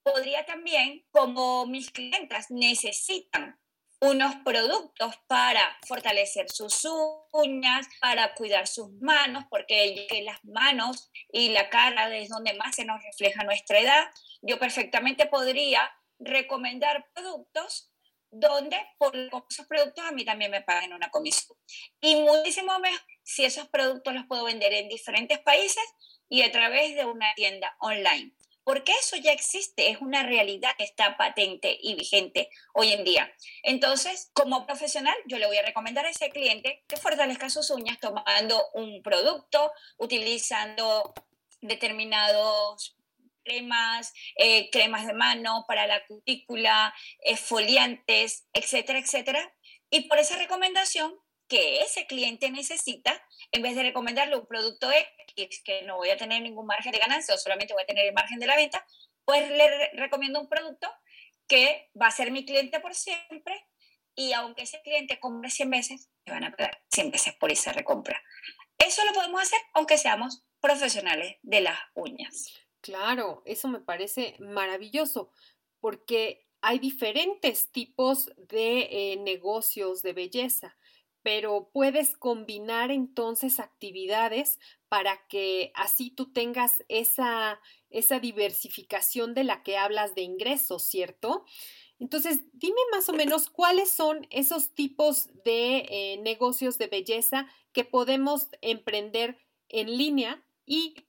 Podría 0.03 0.47
también, 0.47 1.05
como 1.11 1.66
mis 1.66 1.90
clientas 1.90 2.51
necesitan 2.51 3.59
unos 4.07 4.37
productos 4.37 5.16
para 5.27 5.79
fortalecer 5.87 6.49
sus 6.51 6.87
uñas, 7.33 7.88
para 8.01 8.35
cuidar 8.35 8.66
sus 8.69 8.92
manos, 9.01 9.45
porque 9.51 10.07
las 10.25 10.45
manos 10.45 11.11
y 11.33 11.49
la 11.49 11.69
cara 11.69 12.14
es 12.16 12.29
donde 12.29 12.55
más 12.55 12.77
se 12.77 12.85
nos 12.85 13.03
refleja 13.03 13.42
nuestra 13.42 13.81
edad. 13.81 14.05
Yo 14.42 14.59
perfectamente 14.59 15.27
podría 15.27 15.90
recomendar 16.19 17.07
productos 17.14 17.92
donde 18.31 18.77
por 18.99 19.16
esos 19.16 19.66
productos 19.66 20.05
a 20.05 20.12
mí 20.12 20.25
también 20.25 20.51
me 20.51 20.62
paguen 20.62 20.92
una 20.92 21.11
comisión. 21.11 21.59
Y 22.01 22.16
muchísimo 22.16 22.79
mejor 22.79 23.01
si 23.25 23.45
esos 23.45 23.69
productos 23.69 24.14
los 24.14 24.27
puedo 24.27 24.45
vender 24.45 24.73
en 24.73 24.88
diferentes 24.88 25.40
países 25.40 25.85
y 26.29 26.42
a 26.42 26.53
través 26.53 26.95
de 26.95 27.05
una 27.05 27.35
tienda 27.35 27.77
online 27.81 28.33
porque 28.66 28.90
eso 29.00 29.14
ya 29.14 29.31
existe, 29.31 29.90
es 29.90 30.00
una 30.00 30.24
realidad 30.24 30.74
que 30.76 30.83
está 30.83 31.16
patente 31.16 31.79
y 31.81 31.94
vigente 31.94 32.50
hoy 32.74 32.92
en 32.92 33.05
día. 33.05 33.33
Entonces, 33.62 34.33
como 34.33 34.66
profesional, 34.66 35.14
yo 35.26 35.38
le 35.38 35.46
voy 35.46 35.57
a 35.57 35.62
recomendar 35.62 36.05
a 36.05 36.11
ese 36.11 36.31
cliente 36.31 36.83
que 36.88 36.96
fortalezca 36.96 37.48
sus 37.48 37.70
uñas 37.70 38.00
tomando 38.00 38.61
un 38.74 39.05
producto, 39.05 39.70
utilizando 39.98 41.14
determinados 41.61 42.96
cremas, 43.44 44.12
eh, 44.35 44.68
cremas 44.70 45.07
de 45.07 45.12
mano 45.12 45.64
para 45.68 45.87
la 45.87 46.05
cutícula, 46.05 46.92
esfoliantes, 47.20 48.48
etcétera, 48.52 48.98
etcétera. 48.98 49.55
Y 49.90 50.09
por 50.09 50.18
esa 50.18 50.37
recomendación 50.38 51.14
que 51.49 51.83
ese 51.83 52.07
cliente 52.07 52.51
necesita, 52.51 53.23
en 53.53 53.63
vez 53.63 53.77
de 53.77 53.83
recomendarle 53.83 54.37
un 54.37 54.47
producto 54.47 54.89
X 55.37 55.63
que 55.65 55.83
no 55.83 55.97
voy 55.97 56.11
a 56.11 56.17
tener 56.17 56.43
ningún 56.43 56.67
margen 56.67 56.93
de 56.93 56.99
ganancia 56.99 57.35
o 57.35 57.39
solamente 57.39 57.75
voy 57.75 57.83
a 57.83 57.87
tener 57.87 58.07
el 58.07 58.15
margen 58.15 58.39
de 58.39 58.47
la 58.47 58.57
venta, 58.57 58.85
pues 59.25 59.49
le 59.51 59.91
recomiendo 59.93 60.41
un 60.41 60.49
producto 60.49 60.89
que 61.47 61.91
va 62.01 62.09
a 62.09 62.13
ser 62.13 62.31
mi 62.31 62.45
cliente 62.45 62.81
por 62.81 62.95
siempre 62.95 63.67
y 64.15 64.33
aunque 64.33 64.63
ese 64.63 64.81
cliente 64.83 65.21
compre 65.21 65.51
100 65.51 65.71
veces, 65.71 66.11
me 66.25 66.33
van 66.33 66.45
a 66.45 66.51
pagar 66.57 66.83
100 66.91 67.11
veces 67.11 67.35
por 67.35 67.53
esa 67.53 67.73
recompra. 67.73 68.21
Eso 68.79 69.05
lo 69.05 69.13
podemos 69.13 69.43
hacer 69.43 69.61
aunque 69.75 69.99
seamos 69.99 70.45
profesionales 70.61 71.37
de 71.43 71.61
las 71.61 71.79
uñas. 71.95 72.53
Claro, 72.81 73.43
eso 73.47 73.69
me 73.69 73.81
parece 73.81 74.37
maravilloso 74.39 75.31
porque 75.81 76.47
hay 76.61 76.79
diferentes 76.79 77.71
tipos 77.71 78.31
de 78.37 78.89
eh, 78.91 79.17
negocios 79.19 80.03
de 80.03 80.13
belleza 80.13 80.77
pero 81.27 81.71
puedes 81.73 82.17
combinar 82.17 82.93
entonces 82.93 83.59
actividades 83.59 84.61
para 84.89 85.27
que 85.27 85.73
así 85.75 86.12
tú 86.12 86.33
tengas 86.33 86.85
esa, 86.89 87.61
esa 87.91 88.21
diversificación 88.21 89.35
de 89.35 89.43
la 89.43 89.65
que 89.65 89.77
hablas 89.77 90.15
de 90.15 90.23
ingresos, 90.23 90.85
¿cierto? 90.85 91.45
Entonces, 91.99 92.43
dime 92.53 92.79
más 92.93 93.09
o 93.09 93.12
menos 93.12 93.51
cuáles 93.51 93.91
son 93.91 94.29
esos 94.31 94.73
tipos 94.77 95.27
de 95.43 95.79
eh, 95.89 96.19
negocios 96.19 96.79
de 96.79 96.87
belleza 96.87 97.49
que 97.73 97.85
podemos 97.85 98.47
emprender 98.61 99.37
en 99.69 99.99
línea 99.99 100.47
y 100.65 101.09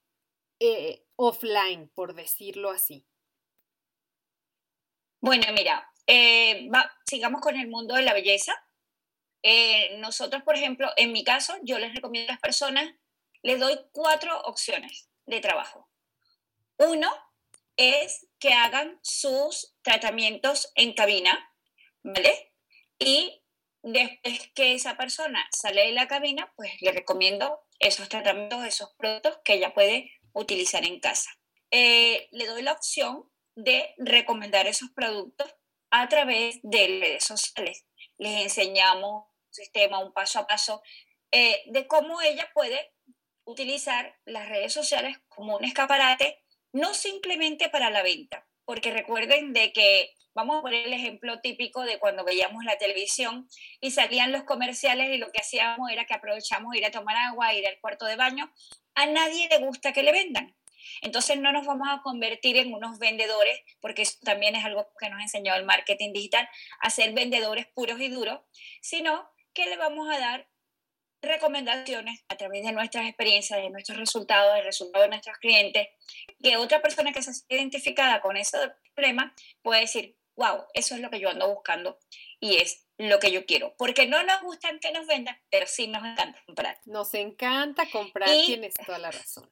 eh, 0.59 1.05
offline, 1.15 1.91
por 1.93 2.15
decirlo 2.15 2.71
así. 2.71 3.05
Bueno, 5.21 5.45
mira, 5.53 5.87
eh, 6.07 6.71
sigamos 7.05 7.39
con 7.39 7.55
el 7.55 7.67
mundo 7.67 7.93
de 7.93 8.01
la 8.01 8.15
belleza. 8.15 8.55
Eh, 9.49 9.95
nosotros, 9.99 10.43
por 10.43 10.57
ejemplo, 10.57 10.91
en 10.97 11.13
mi 11.13 11.23
caso, 11.23 11.55
yo 11.63 11.79
les 11.79 11.95
recomiendo 11.95 12.29
a 12.29 12.33
las 12.33 12.41
personas, 12.41 12.93
les 13.43 13.57
doy 13.61 13.79
cuatro 13.93 14.41
opciones 14.41 15.09
de 15.25 15.39
trabajo. 15.39 15.89
Uno 16.77 17.09
es 17.77 18.27
que 18.39 18.51
hagan 18.51 18.99
sus 19.03 19.73
tratamientos 19.83 20.73
en 20.75 20.91
cabina, 20.93 21.49
¿vale? 22.03 22.53
Y 22.99 23.41
después 23.83 24.51
que 24.53 24.73
esa 24.73 24.97
persona 24.97 25.47
sale 25.55 25.85
de 25.85 25.93
la 25.93 26.09
cabina, 26.09 26.51
pues 26.57 26.73
le 26.81 26.91
recomiendo 26.91 27.61
esos 27.79 28.09
tratamientos, 28.09 28.65
esos 28.65 28.95
productos 28.95 29.39
que 29.45 29.53
ella 29.53 29.73
puede 29.73 30.11
utilizar 30.33 30.83
en 30.83 30.99
casa. 30.99 31.31
Eh, 31.71 32.27
le 32.31 32.47
doy 32.47 32.63
la 32.63 32.73
opción 32.73 33.31
de 33.55 33.95
recomendar 33.97 34.67
esos 34.67 34.89
productos 34.89 35.55
a 35.89 36.09
través 36.09 36.59
de 36.63 36.99
redes 36.99 37.23
sociales. 37.23 37.85
Les 38.17 38.41
enseñamos 38.41 39.36
sistema, 39.57 39.99
un 39.99 40.13
paso 40.13 40.39
a 40.39 40.47
paso, 40.47 40.81
eh, 41.31 41.63
de 41.67 41.87
cómo 41.87 42.21
ella 42.21 42.49
puede 42.53 42.93
utilizar 43.45 44.15
las 44.25 44.47
redes 44.49 44.73
sociales 44.73 45.17
como 45.27 45.57
un 45.57 45.63
escaparate, 45.63 46.43
no 46.73 46.93
simplemente 46.93 47.69
para 47.69 47.89
la 47.89 48.03
venta, 48.03 48.47
porque 48.65 48.91
recuerden 48.91 49.53
de 49.53 49.71
que, 49.71 50.11
vamos 50.37 50.59
a 50.59 50.61
poner 50.61 50.85
el 50.85 50.93
ejemplo 50.93 51.39
típico 51.41 51.81
de 51.81 51.97
cuando 51.97 52.23
veíamos 52.23 52.63
la 52.63 52.77
televisión 52.77 53.49
y 53.81 53.89
salían 53.89 54.31
los 54.31 54.43
comerciales 54.43 55.09
y 55.09 55.17
lo 55.17 55.31
que 55.31 55.39
hacíamos 55.39 55.89
era 55.89 56.05
que 56.05 56.13
aprovechamos 56.13 56.75
ir 56.75 56.85
a 56.85 56.91
tomar 56.91 57.17
agua, 57.17 57.55
ir 57.55 57.65
al 57.65 57.79
cuarto 57.79 58.05
de 58.05 58.17
baño, 58.17 58.53
a 58.93 59.07
nadie 59.07 59.49
le 59.49 59.57
gusta 59.57 59.93
que 59.93 60.03
le 60.03 60.11
vendan. 60.11 60.55
Entonces 61.01 61.39
no 61.39 61.51
nos 61.51 61.65
vamos 61.65 61.87
a 61.89 62.01
convertir 62.03 62.55
en 62.57 62.71
unos 62.71 62.99
vendedores, 62.99 63.59
porque 63.81 64.03
eso 64.03 64.17
también 64.23 64.55
es 64.55 64.63
algo 64.63 64.87
que 64.99 65.09
nos 65.09 65.19
ha 65.19 65.23
enseñado 65.23 65.57
el 65.57 65.65
marketing 65.65 66.13
digital, 66.13 66.47
a 66.81 66.91
ser 66.91 67.13
vendedores 67.13 67.65
puros 67.73 67.99
y 67.99 68.09
duros, 68.09 68.39
sino 68.81 69.27
que 69.57 69.65
le 69.65 69.75
vamos 69.75 70.07
a 70.07 70.19
dar 70.19 70.47
recomendaciones 71.19 72.23
a 72.27 72.37
través 72.37 72.63
de 72.63 72.71
nuestras 72.73 73.07
experiencias, 73.07 73.59
de 73.59 73.71
nuestros 73.71 73.97
resultados, 73.97 74.53
del 74.53 74.65
resultado 74.65 75.01
de 75.01 75.09
nuestros 75.09 75.35
clientes, 75.39 75.87
que 76.39 76.57
otra 76.57 76.79
persona 76.79 77.11
que 77.11 77.23
se 77.23 77.33
siente 77.33 77.55
identificada 77.55 78.21
con 78.21 78.37
ese 78.37 78.55
problema 78.93 79.33
puede 79.63 79.81
decir, 79.81 80.15
wow, 80.35 80.63
eso 80.75 80.93
es 80.93 81.01
lo 81.01 81.09
que 81.09 81.19
yo 81.19 81.31
ando 81.31 81.51
buscando 81.51 81.97
y 82.39 82.57
es 82.57 82.85
lo 82.99 83.17
que 83.17 83.31
yo 83.31 83.47
quiero. 83.47 83.75
Porque 83.77 84.05
no 84.05 84.21
nos 84.21 84.43
gustan 84.43 84.79
que 84.79 84.91
nos 84.91 85.07
vendan, 85.07 85.41
pero 85.49 85.65
sí 85.65 85.87
nos 85.87 86.05
encanta 86.05 86.39
comprar. 86.45 86.79
Nos 86.85 87.13
encanta 87.15 87.89
comprar, 87.89 88.29
tienes 88.29 88.75
toda 88.75 88.99
la 88.99 89.09
razón. 89.09 89.51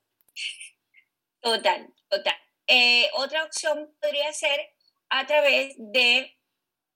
Total, 1.40 1.92
total. 2.10 2.38
Eh, 2.68 3.10
otra 3.14 3.44
opción 3.44 3.92
podría 4.00 4.32
ser 4.34 4.72
a 5.10 5.26
través 5.26 5.74
de 5.80 6.38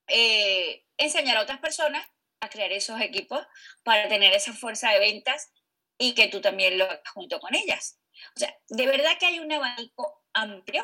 eh, 0.09 0.85
enseñar 0.97 1.37
a 1.37 1.41
otras 1.41 1.59
personas 1.59 2.07
a 2.41 2.49
crear 2.49 2.71
esos 2.71 2.99
equipos 3.01 3.45
para 3.83 4.07
tener 4.07 4.33
esa 4.33 4.53
fuerza 4.53 4.91
de 4.91 4.99
ventas 4.99 5.51
y 5.97 6.15
que 6.15 6.27
tú 6.27 6.41
también 6.41 6.77
lo 6.77 6.85
hagas 6.85 7.01
junto 7.13 7.39
con 7.39 7.55
ellas. 7.55 7.99
O 8.35 8.39
sea, 8.39 8.55
de 8.69 8.87
verdad 8.87 9.17
que 9.19 9.25
hay 9.25 9.39
un 9.39 9.51
abanico 9.51 10.23
amplio 10.33 10.83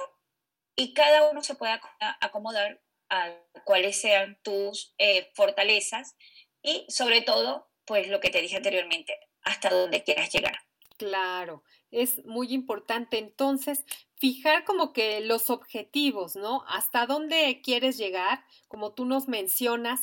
y 0.75 0.93
cada 0.93 1.29
uno 1.29 1.41
se 1.43 1.55
puede 1.55 1.79
acomodar 2.19 2.81
a 3.09 3.33
cuáles 3.63 3.99
sean 3.99 4.39
tus 4.43 4.93
eh, 4.97 5.31
fortalezas 5.35 6.15
y 6.61 6.85
sobre 6.89 7.21
todo, 7.21 7.69
pues 7.85 8.07
lo 8.07 8.19
que 8.19 8.29
te 8.29 8.41
dije 8.41 8.57
anteriormente, 8.57 9.17
hasta 9.43 9.69
dónde 9.69 10.03
quieras 10.03 10.31
llegar. 10.31 10.57
Claro, 10.97 11.63
es 11.91 12.25
muy 12.25 12.53
importante 12.53 13.17
entonces 13.17 13.83
fijar 14.15 14.63
como 14.63 14.93
que 14.93 15.19
los 15.19 15.49
objetivos, 15.49 16.35
¿no? 16.35 16.63
Hasta 16.67 17.05
dónde 17.05 17.61
quieres 17.61 17.97
llegar, 17.97 18.43
como 18.67 18.93
tú 18.93 19.05
nos 19.05 19.27
mencionas, 19.27 20.01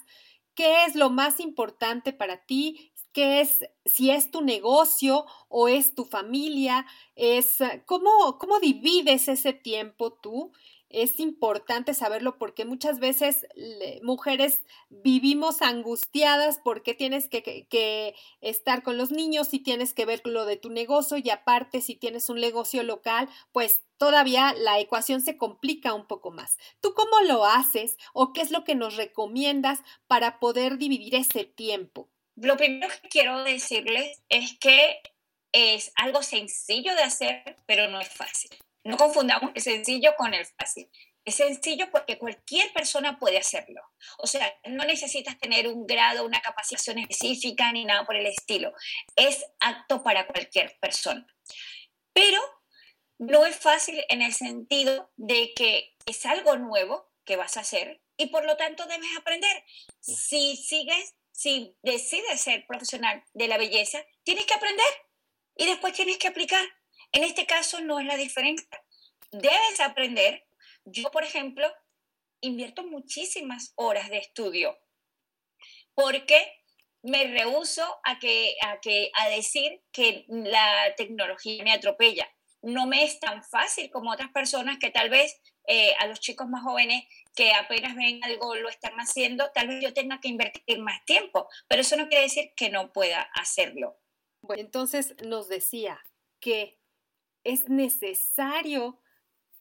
qué 0.55 0.85
es 0.85 0.95
lo 0.95 1.11
más 1.11 1.41
importante 1.41 2.13
para 2.13 2.45
ti, 2.45 2.93
qué 3.13 3.41
es, 3.41 3.61
si 3.85 4.11
es 4.11 4.31
tu 4.31 4.43
negocio 4.43 5.27
o 5.49 5.69
es 5.69 5.95
tu 5.95 6.05
familia, 6.05 6.87
es 7.15 7.59
cómo, 7.87 8.39
cómo 8.39 8.59
divides 8.59 9.29
ese 9.29 9.53
tiempo 9.53 10.13
tú 10.15 10.53
es 10.93 11.19
importante 11.21 11.95
saberlo 11.95 12.39
porque 12.39 12.65
muchas 12.65 12.99
veces 12.99 13.47
mujeres 14.03 14.65
vivimos 14.91 15.63
angustiadas 15.63 16.61
porque 16.63 16.95
tienes 16.95 17.29
que, 17.29 18.15
estar 18.41 18.83
con 18.83 18.97
los 18.97 19.11
niños 19.11 19.55
y 19.55 19.59
tienes 19.59 19.95
que 19.95 20.05
ver 20.05 20.21
lo 20.25 20.45
de 20.45 20.57
tu 20.57 20.71
negocio 20.71 21.17
y 21.17 21.31
aparte 21.31 21.81
si 21.81 21.95
tienes 21.95 22.29
un 22.29 22.41
negocio 22.41 22.83
local, 22.83 23.29
pues 23.53 23.83
todavía 23.97 24.55
la 24.55 24.79
ecuación 24.79 25.21
se 25.21 25.37
complica 25.37 25.95
un 25.95 26.07
poco 26.07 26.31
más. 26.31 26.59
¿Tú 26.81 26.95
cómo 26.95 27.21
lo 27.23 27.47
haces 27.47 27.97
o 28.13 28.33
qué 28.33 28.43
es 28.43 28.51
lo 28.51 28.65
que 28.65 28.75
nos 28.75 28.97
recomiendas 28.97 29.81
para 30.07 30.39
poder 30.39 30.79
dividir 30.79 31.15
ese 31.15 31.45
tiempo? 31.45 32.09
Lo 32.37 32.57
primero 32.57 32.93
que 33.03 33.09
quiero 33.09 33.43
decirles 33.45 34.23
es 34.29 34.59
que 34.59 35.01
es 35.53 35.93
algo 35.97 36.23
sencillo 36.23 36.95
de 36.95 37.03
hacer, 37.03 37.57
pero 37.67 37.89
no 37.89 38.01
es 38.01 38.09
fácil. 38.09 38.51
No 38.85 38.97
confundamos 38.97 39.53
el 39.55 39.63
sencillo 39.63 40.15
con 40.17 40.35
el 40.35 40.45
fácil. 40.47 40.91
Es 41.25 41.37
sencillo 41.37 41.89
porque 41.93 42.19
cualquier 42.19 42.73
persona 42.73 43.19
puede 43.19 43.39
hacerlo. 43.39 43.81
O 44.19 44.27
sea, 44.27 44.53
no 44.65 44.85
necesitas 44.85 45.39
tener 45.39 45.69
un 45.69 45.87
grado, 45.87 46.25
una 46.25 46.41
capacitación 46.41 46.99
específica 46.99 47.71
ni 47.73 47.85
nada 47.85 48.05
por 48.05 48.17
el 48.17 48.27
estilo. 48.27 48.73
Es 49.15 49.45
apto 49.61 50.03
para 50.03 50.27
cualquier 50.27 50.77
persona. 50.81 51.25
Pero 52.13 52.41
no 53.19 53.47
es 53.47 53.57
fácil 53.57 54.05
en 54.09 54.21
el 54.21 54.35
sentido 54.35 55.13
de 55.17 55.53
que 55.55 55.95
es 56.07 56.27
algo 56.27 56.57
nuevo 56.57 57.13
que 57.25 57.37
vas 57.37 57.57
a 57.57 57.61
hacer 57.61 58.03
y 58.17 58.27
por 58.27 58.45
lo 58.45 58.57
tanto 58.57 58.85
debes 58.87 59.17
aprender. 59.17 59.65
Si 60.01 60.57
sigues, 60.57 61.15
si 61.31 61.77
decides 61.83 62.41
ser 62.41 62.67
profesional 62.67 63.23
de 63.33 63.47
la 63.47 63.59
belleza, 63.59 64.05
tienes 64.25 64.45
que 64.47 64.55
aprender 64.55 64.87
y 65.57 65.67
después 65.67 65.93
tienes 65.93 66.19
que 66.19 66.29
aplicar. 66.29 66.65
En 67.13 67.25
este 67.25 67.47
caso 67.47 67.81
no 67.81 68.01
es 68.01 68.07
la 68.07 68.17
diferencia. 68.17 68.83
Debes 69.31 69.81
aprender. 69.81 70.47
Yo, 70.85 71.11
por 71.11 71.25
ejemplo, 71.25 71.73
invierto 72.41 72.85
muchísimas 72.85 73.73
horas 73.77 74.11
de 74.11 74.19
estudio 74.19 74.79
porque 75.95 76.63
me 77.03 77.25
rehuso 77.25 77.83
a, 78.05 78.19
que, 78.19 78.57
a, 78.63 78.81
que, 78.81 79.11
a 79.15 79.29
decir 79.29 79.83
que 79.93 80.25
la 80.29 80.95
tecnología 80.97 81.63
me 81.65 81.73
atropella. 81.73 82.29
No 82.63 82.87
me 82.87 83.03
es 83.03 83.19
tan 83.19 83.43
fácil 83.43 83.91
como 83.91 84.13
otras 84.13 84.31
personas 84.31 84.79
que 84.79 84.91
tal 84.91 85.11
vez 85.11 85.41
eh, 85.67 85.95
a 85.99 86.07
los 86.07 86.21
chicos 86.21 86.49
más 86.49 86.63
jóvenes 86.63 87.05
que 87.35 87.53
apenas 87.53 87.97
ven 87.97 88.23
algo 88.23 88.55
lo 88.55 88.69
están 88.69 88.95
haciendo, 88.99 89.51
tal 89.53 89.69
vez 89.69 89.83
yo 89.83 89.93
tenga 89.95 90.21
que 90.21 90.29
invertir 90.29 90.79
más 90.79 91.05
tiempo, 91.05 91.49
pero 91.67 91.83
eso 91.83 91.97
no 91.97 92.09
quiere 92.09 92.25
decir 92.25 92.53
que 92.57 92.71
no 92.71 92.93
pueda 92.93 93.23
hacerlo. 93.35 93.99
Bueno, 94.43 94.63
entonces 94.63 95.15
nos 95.25 95.49
decía 95.49 96.01
que 96.41 96.79
es 97.45 97.69
necesario 97.69 99.01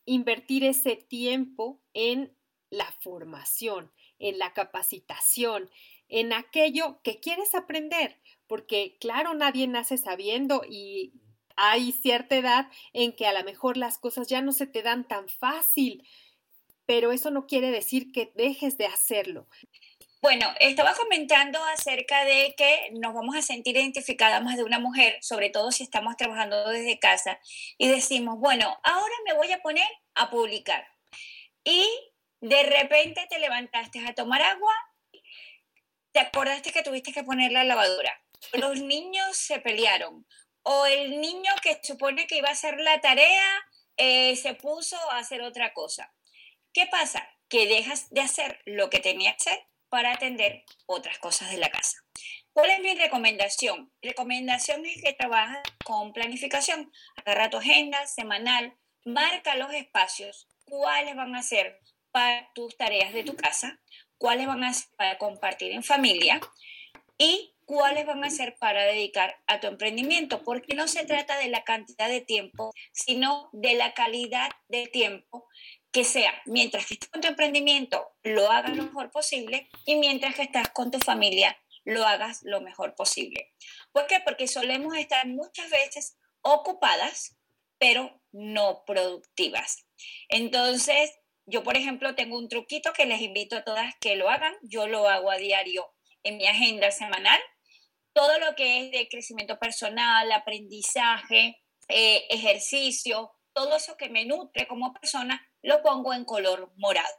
invertir 0.06 0.64
ese 0.64 0.96
tiempo 0.96 1.82
en 1.94 2.36
la 2.70 2.92
formación, 3.02 3.92
en 4.20 4.40
la 4.40 4.54
capacitación, 4.54 5.70
en 6.08 6.34
aquello 6.34 7.02
que 7.04 7.20
quieres 7.20 7.56
aprender, 7.56 8.20
porque 8.48 8.98
claro, 9.00 9.34
nadie 9.34 9.68
nace 9.68 9.98
sabiendo 9.98 10.64
y 10.70 11.14
hay 11.56 11.92
cierta 11.92 12.36
edad 12.36 12.70
en 12.94 13.14
que 13.16 13.28
a 13.28 13.34
lo 13.34 13.44
mejor 13.44 13.78
las 13.78 13.98
cosas 13.98 14.28
ya 14.28 14.42
no 14.42 14.52
se 14.52 14.68
te 14.68 14.82
dan 14.82 15.08
tan 15.08 15.30
fácil, 15.30 16.08
pero 16.86 17.12
eso 17.12 17.32
no 17.32 17.46
quiere 17.46 17.72
decir 17.72 18.12
que 18.12 18.32
dejes 18.36 18.78
de 18.78 18.86
hacerlo. 18.86 19.48
Bueno, 20.22 20.54
estaba 20.60 20.94
comentando 20.94 21.58
acerca 21.66 22.24
de 22.26 22.54
que 22.56 22.92
nos 22.92 23.12
vamos 23.12 23.36
a 23.36 23.42
sentir 23.42 23.76
identificadas 23.76 24.44
más 24.44 24.56
de 24.56 24.64
una 24.64 24.78
mujer, 24.78 25.18
sobre 25.24 25.50
todo 25.50 25.72
si 25.72 25.82
estamos 25.82 26.16
trabajando 26.16 26.70
desde 26.70 27.00
casa, 27.00 27.40
y 27.80 27.88
decimos, 27.88 28.38
bueno, 28.38 28.80
ahora 28.84 29.16
me 29.26 29.34
voy 29.34 29.52
a 29.52 29.64
poner 29.64 29.88
a 30.14 30.30
publicar. 30.30 30.88
Y 31.64 31.88
de 32.40 32.62
repente 32.62 33.26
te 33.32 33.40
levantaste 33.40 34.06
a 34.08 34.14
tomar 34.14 34.44
agua, 34.44 34.74
te 36.12 36.20
acordaste 36.20 36.72
que 36.72 36.84
tuviste 36.84 37.14
que 37.14 37.24
poner 37.24 37.52
la 37.52 37.64
lavadora. 37.64 38.22
Los 38.54 38.80
niños 38.80 39.36
se 39.36 39.60
pelearon. 39.60 40.28
O 40.62 40.86
el 40.86 41.20
niño 41.20 41.52
que 41.64 41.80
supone 41.82 42.28
que 42.28 42.38
iba 42.38 42.50
a 42.50 42.52
hacer 42.52 42.80
la 42.80 43.02
tarea 43.02 43.66
eh, 43.98 44.36
se 44.36 44.54
puso 44.54 44.98
a 45.12 45.18
hacer 45.18 45.42
otra 45.42 45.74
cosa. 45.74 46.14
¿Qué 46.74 46.86
pasa? 46.86 47.28
Que 47.50 47.66
dejas 47.66 48.12
de 48.12 48.22
hacer 48.22 48.62
lo 48.66 48.92
que 48.92 49.00
tenía 49.00 49.32
que 49.32 49.50
hacer 49.50 49.71
para 49.92 50.14
atender 50.14 50.64
otras 50.86 51.20
cosas 51.20 51.52
de 51.52 51.58
la 51.58 51.70
casa. 51.70 51.98
¿Cuál 52.54 52.72
es 52.72 52.80
mi 52.80 52.96
recomendación? 52.96 53.92
Recomendación 54.02 54.86
es 54.86 55.02
que 55.04 55.14
trabajes 55.14 55.62
con 55.84 56.14
planificación. 56.14 56.92
Agarra 57.18 57.50
tu 57.50 57.58
agenda 57.58 58.08
semanal, 58.08 58.74
marca 59.04 59.56
los 59.56 59.74
espacios, 59.74 60.48
cuáles 60.64 61.16
van 61.16 61.36
a 61.36 61.44
ser 61.44 61.78
para 62.12 62.50
tus 62.54 62.78
tareas 62.78 63.14
de 63.14 63.24
tu 63.24 63.36
casa, 63.36 63.80
cuáles 64.18 64.48
van 64.48 64.64
a 64.64 64.74
ser 64.74 64.90
para 64.96 65.18
compartir 65.18 65.74
en 65.74 65.84
familia 65.84 66.40
y 67.18 67.54
cuáles 67.66 68.06
van 68.06 68.24
a 68.24 68.30
ser 68.30 68.56
para 68.58 68.84
dedicar 68.84 69.42
a 69.48 69.60
tu 69.60 69.68
emprendimiento, 69.68 70.42
porque 70.44 70.74
no 70.74 70.88
se 70.88 71.06
trata 71.06 71.38
de 71.38 71.50
la 71.50 71.64
cantidad 71.64 72.08
de 72.08 72.22
tiempo, 72.22 72.72
sino 72.94 73.50
de 73.52 73.76
la 73.76 73.94
calidad 73.94 74.52
de 74.70 74.88
tiempo 74.88 75.48
que 75.92 76.04
sea, 76.04 76.34
mientras 76.46 76.86
que 76.86 76.94
estás 76.94 77.10
con 77.10 77.22
tu 77.22 77.28
emprendimiento, 77.28 78.16
lo 78.24 78.50
hagas 78.50 78.76
lo 78.76 78.84
mejor 78.84 79.12
posible 79.12 79.70
y 79.86 79.96
mientras 79.96 80.36
que 80.36 80.44
estás 80.44 80.70
con 80.70 80.90
tu 80.90 81.00
familia, 81.00 81.58
lo 81.84 82.06
hagas 82.06 82.42
lo 82.44 82.62
mejor 82.62 82.96
posible. 82.96 83.54
¿Por 83.92 84.08
qué? 84.08 84.20
Porque 84.24 84.48
solemos 84.48 84.96
estar 84.96 85.28
muchas 85.28 85.70
veces 85.70 86.18
ocupadas, 86.42 87.38
pero 87.78 88.22
no 88.32 88.84
productivas. 88.86 89.86
Entonces, 90.30 91.12
yo, 91.46 91.64
por 91.64 91.76
ejemplo, 91.76 92.16
tengo 92.16 92.38
un 92.38 92.48
truquito 92.48 92.94
que 92.94 93.06
les 93.06 93.22
invito 93.22 93.58
a 93.58 93.64
todas 93.64 93.94
que 94.00 94.16
lo 94.16 94.30
hagan. 94.30 94.56
Yo 94.62 94.88
lo 94.88 95.10
hago 95.10 95.32
a 95.32 95.38
diario 95.38 95.92
en 96.24 96.38
mi 96.38 96.48
agenda 96.48 96.92
semanal. 96.92 97.40
Todo 98.14 98.40
lo 98.40 98.56
que 98.56 98.80
es 98.80 98.92
de 98.92 99.08
crecimiento 99.10 99.58
personal, 99.58 100.32
aprendizaje, 100.32 101.60
eh, 101.88 102.26
ejercicio, 102.30 103.32
todo 103.54 103.76
eso 103.76 103.98
que 103.98 104.10
me 104.10 104.26
nutre 104.26 104.68
como 104.68 104.94
persona, 104.94 105.46
lo 105.62 105.82
pongo 105.82 106.14
en 106.14 106.26
color 106.26 106.72
morado. 106.78 107.16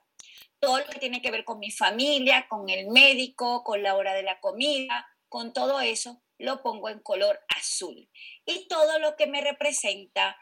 Todo 0.58 0.78
lo 0.78 0.86
que 0.86 0.98
tiene 0.98 1.20
que 1.20 1.30
ver 1.30 1.44
con 1.44 1.58
mi 1.58 1.70
familia, 1.70 2.46
con 2.48 2.68
el 2.68 2.88
médico, 2.88 3.64
con 3.64 3.82
la 3.82 3.96
hora 3.96 4.14
de 4.14 4.22
la 4.22 4.40
comida, 4.40 5.06
con 5.28 5.52
todo 5.52 5.80
eso, 5.80 6.22
lo 6.38 6.62
pongo 6.62 6.88
en 6.88 7.00
color 7.00 7.40
azul. 7.48 8.08
Y 8.44 8.68
todo 8.68 8.98
lo 8.98 9.16
que 9.16 9.26
me 9.26 9.40
representa 9.40 10.36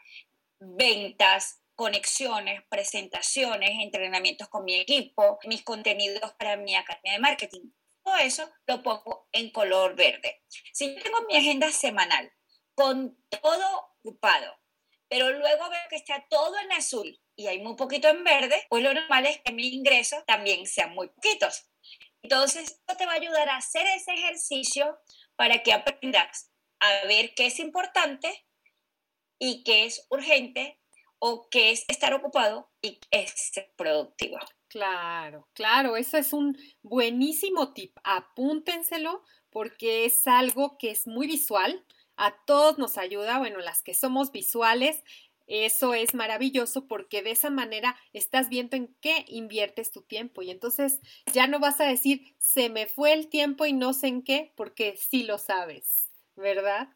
ventas, 0.59 1.61
conexiones, 1.75 2.61
presentaciones, 2.69 3.71
entrenamientos 3.81 4.49
con 4.49 4.63
mi 4.63 4.75
equipo, 4.75 5.39
mis 5.45 5.63
contenidos 5.63 6.33
para 6.33 6.57
mi 6.57 6.75
academia 6.75 7.13
de 7.13 7.19
marketing, 7.19 7.71
todo 8.03 8.17
eso 8.17 8.49
lo 8.67 8.81
pongo 8.83 9.27
en 9.31 9.51
color 9.51 9.95
verde. 9.95 10.43
Si 10.73 10.93
yo 10.93 11.01
tengo 11.01 11.21
mi 11.27 11.37
agenda 11.37 11.71
semanal 11.71 12.31
con 12.75 13.17
todo 13.29 13.95
ocupado, 13.99 14.59
pero 15.07 15.31
luego 15.31 15.69
veo 15.69 15.81
que 15.89 15.97
está 15.97 16.25
todo 16.29 16.57
en 16.59 16.71
azul 16.71 17.19
y 17.41 17.47
hay 17.47 17.59
muy 17.59 17.75
poquito 17.75 18.07
en 18.07 18.23
verde, 18.23 18.63
pues 18.69 18.83
lo 18.83 18.93
normal 18.93 19.25
es 19.25 19.41
que 19.41 19.51
mis 19.51 19.73
ingresos 19.73 20.23
también 20.27 20.67
sean 20.67 20.93
muy 20.93 21.09
poquitos. 21.09 21.65
Entonces, 22.21 22.71
esto 22.71 22.95
te 22.97 23.05
va 23.07 23.13
a 23.13 23.15
ayudar 23.15 23.49
a 23.49 23.57
hacer 23.57 23.85
ese 23.95 24.13
ejercicio 24.13 24.99
para 25.35 25.63
que 25.63 25.73
aprendas 25.73 26.51
a 26.79 27.07
ver 27.07 27.33
qué 27.35 27.47
es 27.47 27.59
importante 27.59 28.45
y 29.39 29.63
qué 29.63 29.85
es 29.85 30.05
urgente 30.09 30.79
o 31.17 31.49
qué 31.49 31.71
es 31.71 31.85
estar 31.87 32.13
ocupado 32.13 32.69
y 32.81 32.99
es 33.09 33.31
ser 33.31 33.73
productivo. 33.75 34.37
Claro, 34.67 35.47
claro, 35.53 35.97
eso 35.97 36.17
es 36.17 36.31
un 36.31 36.55
buenísimo 36.83 37.73
tip. 37.73 37.97
Apúntenselo 38.03 39.23
porque 39.49 40.05
es 40.05 40.27
algo 40.27 40.77
que 40.77 40.91
es 40.91 41.07
muy 41.07 41.25
visual. 41.25 41.85
A 42.17 42.35
todos 42.45 42.77
nos 42.77 42.99
ayuda, 42.99 43.39
bueno, 43.39 43.59
las 43.59 43.81
que 43.81 43.95
somos 43.95 44.31
visuales, 44.31 45.03
Eso 45.53 45.93
es 45.93 46.13
maravilloso 46.13 46.87
porque 46.87 47.21
de 47.21 47.31
esa 47.31 47.49
manera 47.49 47.97
estás 48.13 48.47
viendo 48.47 48.77
en 48.77 48.95
qué 49.01 49.25
inviertes 49.27 49.91
tu 49.91 50.01
tiempo 50.01 50.41
y 50.41 50.49
entonces 50.49 51.01
ya 51.33 51.45
no 51.45 51.59
vas 51.59 51.81
a 51.81 51.85
decir 51.85 52.37
se 52.37 52.69
me 52.69 52.87
fue 52.87 53.11
el 53.11 53.27
tiempo 53.27 53.65
y 53.65 53.73
no 53.73 53.91
sé 53.91 54.07
en 54.07 54.23
qué 54.23 54.53
porque 54.55 54.95
sí 54.95 55.23
lo 55.23 55.37
sabes, 55.37 56.09
¿verdad? 56.37 56.87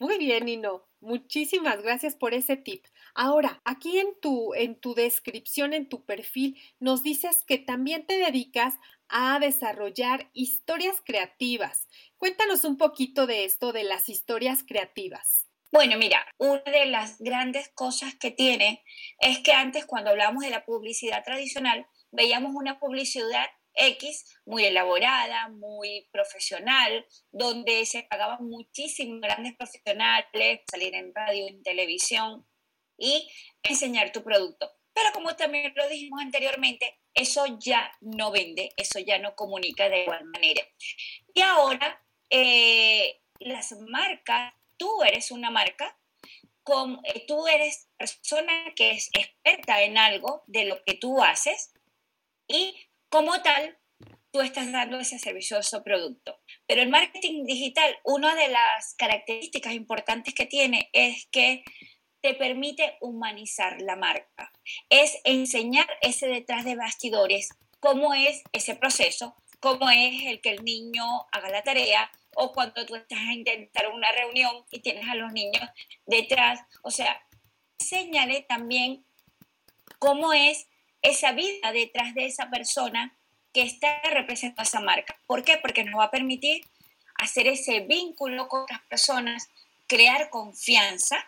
Muy 0.00 0.16
bien, 0.16 0.46
Nino. 0.46 0.88
Muchísimas 1.00 1.82
gracias 1.82 2.16
por 2.16 2.32
ese 2.32 2.56
tip. 2.56 2.86
Ahora, 3.14 3.60
aquí 3.66 3.98
en 3.98 4.18
tu, 4.22 4.54
en 4.54 4.80
tu 4.80 4.94
descripción, 4.94 5.74
en 5.74 5.90
tu 5.90 6.06
perfil, 6.06 6.58
nos 6.80 7.02
dices 7.02 7.44
que 7.46 7.58
también 7.58 8.06
te 8.06 8.16
dedicas 8.16 8.72
a 9.08 9.38
desarrollar 9.38 10.30
historias 10.32 11.02
creativas. 11.04 11.88
Cuéntanos 12.16 12.64
un 12.64 12.78
poquito 12.78 13.26
de 13.26 13.44
esto 13.44 13.74
de 13.74 13.84
las 13.84 14.08
historias 14.08 14.64
creativas. 14.66 15.51
Bueno, 15.72 15.96
mira, 15.96 16.26
una 16.36 16.62
de 16.64 16.84
las 16.84 17.18
grandes 17.18 17.70
cosas 17.70 18.14
que 18.14 18.30
tiene 18.30 18.84
es 19.18 19.38
que 19.38 19.54
antes 19.54 19.86
cuando 19.86 20.10
hablábamos 20.10 20.44
de 20.44 20.50
la 20.50 20.66
publicidad 20.66 21.24
tradicional, 21.24 21.86
veíamos 22.10 22.52
una 22.54 22.78
publicidad 22.78 23.46
X 23.74 24.38
muy 24.44 24.66
elaborada, 24.66 25.48
muy 25.48 26.10
profesional, 26.12 27.06
donde 27.30 27.86
se 27.86 28.02
pagaban 28.02 28.46
muchísimos 28.46 29.22
grandes 29.22 29.56
profesionales, 29.56 30.60
salir 30.70 30.94
en 30.94 31.14
radio, 31.14 31.48
en 31.48 31.62
televisión 31.62 32.46
y 32.98 33.26
enseñar 33.62 34.12
tu 34.12 34.22
producto. 34.22 34.70
Pero 34.92 35.08
como 35.14 35.36
también 35.36 35.72
lo 35.74 35.88
dijimos 35.88 36.20
anteriormente, 36.20 37.00
eso 37.14 37.46
ya 37.58 37.90
no 38.02 38.30
vende, 38.30 38.72
eso 38.76 38.98
ya 38.98 39.18
no 39.18 39.34
comunica 39.34 39.88
de 39.88 40.02
igual 40.02 40.26
manera. 40.26 40.62
Y 41.32 41.40
ahora 41.40 42.04
eh, 42.28 43.22
las 43.40 43.72
marcas, 43.88 44.52
tú 44.82 45.00
eres 45.04 45.30
una 45.30 45.48
marca, 45.48 45.96
como, 46.64 47.00
eh, 47.04 47.24
tú 47.28 47.46
eres 47.46 47.88
persona 47.96 48.52
que 48.74 48.90
es 48.90 49.10
experta 49.12 49.80
en 49.84 49.96
algo 49.96 50.42
de 50.48 50.64
lo 50.64 50.82
que 50.82 50.94
tú 50.94 51.22
haces 51.22 51.72
y 52.48 52.74
como 53.08 53.40
tal, 53.42 53.78
tú 54.32 54.40
estás 54.40 54.72
dando 54.72 54.98
ese 54.98 55.20
servicio 55.20 55.60
o 55.60 55.84
producto. 55.84 56.40
Pero 56.66 56.82
el 56.82 56.88
marketing 56.88 57.44
digital, 57.44 57.96
una 58.02 58.34
de 58.34 58.48
las 58.48 58.94
características 58.96 59.74
importantes 59.74 60.34
que 60.34 60.46
tiene 60.46 60.90
es 60.92 61.28
que 61.30 61.62
te 62.20 62.34
permite 62.34 62.96
humanizar 63.00 63.80
la 63.82 63.94
marca. 63.94 64.50
Es 64.90 65.20
enseñar 65.22 65.86
ese 66.00 66.26
detrás 66.26 66.64
de 66.64 66.74
bastidores, 66.74 67.50
cómo 67.78 68.14
es 68.14 68.42
ese 68.52 68.74
proceso, 68.74 69.36
cómo 69.60 69.90
es 69.90 70.24
el 70.24 70.40
que 70.40 70.50
el 70.50 70.64
niño 70.64 71.04
haga 71.30 71.50
la 71.50 71.62
tarea 71.62 72.10
o 72.34 72.52
cuando 72.52 72.84
tú 72.86 72.96
estás 72.96 73.18
a 73.18 73.32
intentar 73.32 73.88
una 73.88 74.10
reunión 74.12 74.64
y 74.70 74.80
tienes 74.80 75.08
a 75.08 75.14
los 75.14 75.32
niños 75.32 75.68
detrás. 76.06 76.60
O 76.82 76.90
sea, 76.90 77.20
enséñale 77.78 78.42
también 78.42 79.04
cómo 79.98 80.32
es 80.32 80.66
esa 81.02 81.32
vida 81.32 81.72
detrás 81.72 82.14
de 82.14 82.26
esa 82.26 82.48
persona 82.50 83.16
que 83.52 83.62
está 83.62 84.00
representando 84.10 84.62
esa 84.62 84.80
marca. 84.80 85.18
¿Por 85.26 85.44
qué? 85.44 85.58
Porque 85.58 85.84
nos 85.84 85.98
va 85.98 86.04
a 86.04 86.10
permitir 86.10 86.62
hacer 87.16 87.46
ese 87.46 87.80
vínculo 87.80 88.48
con 88.48 88.62
otras 88.62 88.80
personas, 88.82 89.48
crear 89.86 90.30
confianza, 90.30 91.24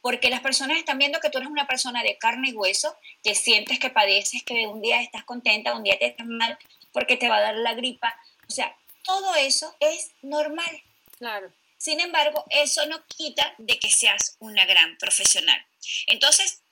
porque 0.00 0.30
las 0.30 0.40
personas 0.40 0.78
están 0.78 0.98
viendo 0.98 1.20
que 1.20 1.28
tú 1.28 1.38
eres 1.38 1.50
una 1.50 1.66
persona 1.66 2.02
de 2.02 2.16
carne 2.16 2.50
y 2.50 2.54
hueso, 2.54 2.96
que 3.22 3.34
sientes 3.34 3.78
que 3.78 3.90
padeces, 3.90 4.42
que 4.42 4.66
un 4.66 4.80
día 4.80 5.02
estás 5.02 5.24
contenta, 5.24 5.76
un 5.76 5.82
día 5.82 5.98
te 5.98 6.06
estás 6.06 6.26
mal 6.26 6.58
porque 6.92 7.16
te 7.16 7.28
va 7.28 7.36
a 7.36 7.40
dar 7.40 7.54
la 7.54 7.74
gripa. 7.74 8.14
O 8.48 8.50
sea, 8.50 8.74
todo 9.04 9.34
eso 9.36 9.74
es 9.80 10.12
normal. 10.22 10.82
Claro. 11.18 11.52
Sin 11.78 12.00
embargo, 12.00 12.44
eso 12.50 12.84
no 12.86 13.04
quita 13.06 13.54
de 13.58 13.78
que 13.78 13.90
seas 13.90 14.36
una 14.38 14.66
gran 14.66 14.98
profesional. 14.98 15.64
Entonces, 16.06 16.62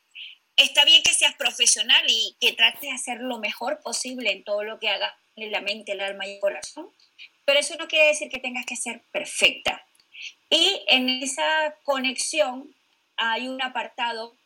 está 0.56 0.84
bien 0.84 1.02
que 1.02 1.14
seas 1.14 1.34
profesional 1.36 2.04
y 2.08 2.36
que 2.40 2.52
trates 2.52 2.82
de 2.82 2.92
hacer 2.92 3.18
lo 3.20 3.38
mejor 3.38 3.80
posible 3.80 4.32
en 4.32 4.44
todo 4.44 4.64
lo 4.64 4.78
que 4.78 4.90
hagas 4.90 5.12
en 5.36 5.52
la 5.52 5.60
mente, 5.60 5.92
el 5.92 6.00
alma 6.00 6.26
y 6.26 6.34
el 6.34 6.40
corazón, 6.40 6.90
pero 7.44 7.60
eso 7.60 7.76
no 7.76 7.88
quiere 7.88 8.08
decir 8.08 8.28
que 8.28 8.40
tengas 8.40 8.66
que 8.66 8.76
ser 8.76 9.02
perfecta. 9.12 9.86
Y 10.50 10.82
en 10.88 11.08
esa 11.08 11.76
conexión 11.84 12.74
hay 13.16 13.48
un 13.48 13.62
apartado 13.62 14.36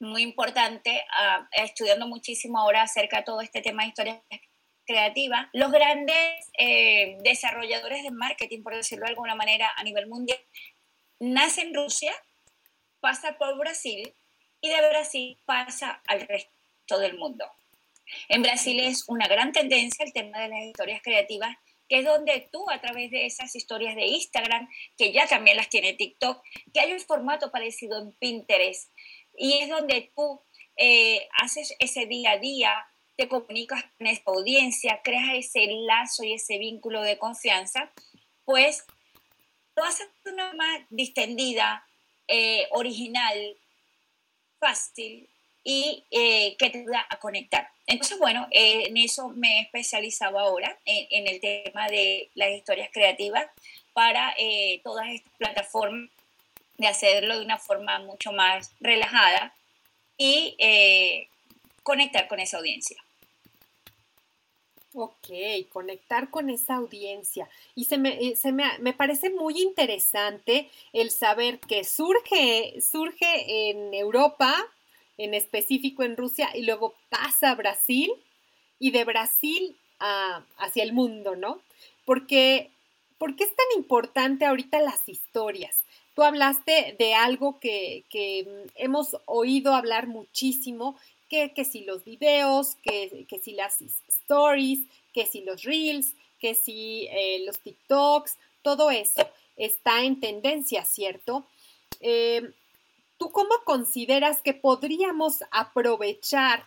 muy 0.00 0.22
importante, 0.22 0.90
uh, 0.90 1.44
estudiando 1.52 2.06
muchísimo 2.06 2.58
ahora 2.58 2.82
acerca 2.82 3.18
de 3.18 3.22
todo 3.22 3.40
este 3.40 3.62
tema 3.62 3.82
de 3.82 3.88
historia 3.88 4.22
creativa. 4.86 5.50
Los 5.52 5.72
grandes 5.72 6.50
eh, 6.58 7.16
desarrolladores 7.22 8.02
de 8.02 8.10
marketing, 8.10 8.62
por 8.62 8.74
decirlo 8.74 9.04
de 9.04 9.10
alguna 9.10 9.34
manera, 9.34 9.70
a 9.76 9.82
nivel 9.84 10.06
mundial, 10.06 10.38
nacen 11.18 11.68
en 11.68 11.74
Rusia, 11.74 12.12
pasa 13.00 13.36
por 13.38 13.56
Brasil 13.58 14.14
y 14.60 14.68
de 14.68 14.88
Brasil 14.88 15.38
pasa 15.44 16.02
al 16.06 16.20
resto 16.22 16.98
del 16.98 17.18
mundo. 17.18 17.44
En 18.28 18.42
Brasil 18.42 18.80
es 18.80 19.08
una 19.08 19.26
gran 19.26 19.52
tendencia 19.52 20.04
el 20.04 20.12
tema 20.12 20.40
de 20.40 20.48
las 20.48 20.62
historias 20.62 21.02
creativas, 21.02 21.56
que 21.88 21.98
es 21.98 22.04
donde 22.04 22.48
tú 22.50 22.68
a 22.70 22.80
través 22.80 23.10
de 23.10 23.26
esas 23.26 23.54
historias 23.54 23.94
de 23.94 24.06
Instagram, 24.06 24.68
que 24.96 25.12
ya 25.12 25.26
también 25.26 25.56
las 25.56 25.68
tiene 25.68 25.94
TikTok, 25.94 26.42
que 26.72 26.80
hay 26.80 26.92
un 26.92 27.00
formato 27.00 27.50
parecido 27.50 28.00
en 28.00 28.12
Pinterest, 28.12 28.90
y 29.36 29.58
es 29.58 29.68
donde 29.68 30.12
tú 30.14 30.42
eh, 30.76 31.28
haces 31.38 31.74
ese 31.78 32.06
día 32.06 32.32
a 32.32 32.38
día, 32.38 32.86
te 33.16 33.28
comunicas 33.28 33.84
con 33.96 34.06
esta 34.06 34.30
audiencia, 34.30 35.00
creas 35.02 35.34
ese 35.34 35.66
lazo 35.86 36.24
y 36.24 36.34
ese 36.34 36.58
vínculo 36.58 37.02
de 37.02 37.18
confianza, 37.18 37.92
pues 38.44 38.84
lo 39.76 39.84
haces 39.84 40.08
de 40.24 40.32
una 40.32 40.48
forma 40.48 40.86
distendida, 40.90 41.86
eh, 42.26 42.66
original, 42.70 43.56
fácil 44.58 45.28
y 45.62 46.04
eh, 46.10 46.56
que 46.58 46.70
te 46.70 46.78
ayuda 46.78 47.06
a 47.10 47.18
conectar. 47.18 47.68
Entonces, 47.86 48.18
bueno, 48.18 48.46
eh, 48.50 48.84
en 48.86 48.96
eso 48.96 49.28
me 49.28 49.58
he 49.58 49.60
especializado 49.62 50.38
ahora, 50.38 50.78
en, 50.86 51.26
el 51.26 51.40
tema 51.40 51.86
de 51.88 52.30
las 52.34 52.50
historias 52.50 52.88
creativas 52.92 53.46
para 53.92 54.34
todas 54.82 55.08
estas 55.08 55.32
plataformas, 55.34 56.10
de 56.76 56.88
hacerlo 56.88 57.38
de 57.38 57.44
una 57.44 57.58
forma 57.58 57.98
mucho 58.00 58.32
más 58.32 58.72
relajada 58.80 59.54
y 60.16 60.56
conectar 61.82 62.26
con 62.26 62.40
esa 62.40 62.56
audiencia. 62.56 63.03
Ok, 64.96 65.28
conectar 65.70 66.30
con 66.30 66.50
esa 66.50 66.76
audiencia. 66.76 67.48
Y 67.74 67.86
se 67.86 67.98
me, 67.98 68.36
se 68.36 68.52
me, 68.52 68.64
me, 68.78 68.92
parece 68.92 69.28
muy 69.28 69.60
interesante 69.60 70.70
el 70.92 71.10
saber 71.10 71.58
que 71.58 71.82
surge, 71.82 72.80
surge 72.80 73.70
en 73.70 73.92
Europa, 73.92 74.54
en 75.18 75.34
específico 75.34 76.04
en 76.04 76.16
Rusia, 76.16 76.48
y 76.54 76.62
luego 76.62 76.94
pasa 77.08 77.50
a 77.50 77.54
Brasil 77.56 78.12
y 78.78 78.92
de 78.92 79.04
Brasil 79.04 79.76
a, 79.98 80.44
hacia 80.58 80.84
el 80.84 80.92
mundo, 80.92 81.34
¿no? 81.34 81.60
Porque, 82.04 82.70
¿por 83.18 83.34
qué 83.34 83.42
es 83.44 83.56
tan 83.56 83.66
importante 83.76 84.46
ahorita 84.46 84.78
las 84.78 85.08
historias? 85.08 85.82
Tú 86.14 86.22
hablaste 86.22 86.94
de 87.00 87.14
algo 87.14 87.58
que, 87.58 88.04
que 88.10 88.46
hemos 88.76 89.16
oído 89.26 89.74
hablar 89.74 90.06
muchísimo 90.06 90.96
que, 91.54 91.64
si 91.64 91.84
los 91.84 92.04
videos, 92.04 92.76
que, 92.82 93.26
si 93.42 93.52
las 93.52 93.80
stories, 94.08 94.86
que 95.12 95.26
si 95.26 95.42
los 95.42 95.62
reels, 95.62 96.14
que 96.38 96.54
si 96.54 97.08
eh, 97.10 97.42
los 97.46 97.60
TikToks, 97.60 98.36
todo 98.62 98.90
eso 98.90 99.28
está 99.56 100.02
en 100.02 100.20
tendencia, 100.20 100.84
¿cierto? 100.84 101.46
Eh, 102.00 102.52
¿Tú 103.18 103.30
cómo 103.30 103.54
consideras 103.64 104.42
que 104.42 104.54
podríamos 104.54 105.44
aprovechar 105.50 106.66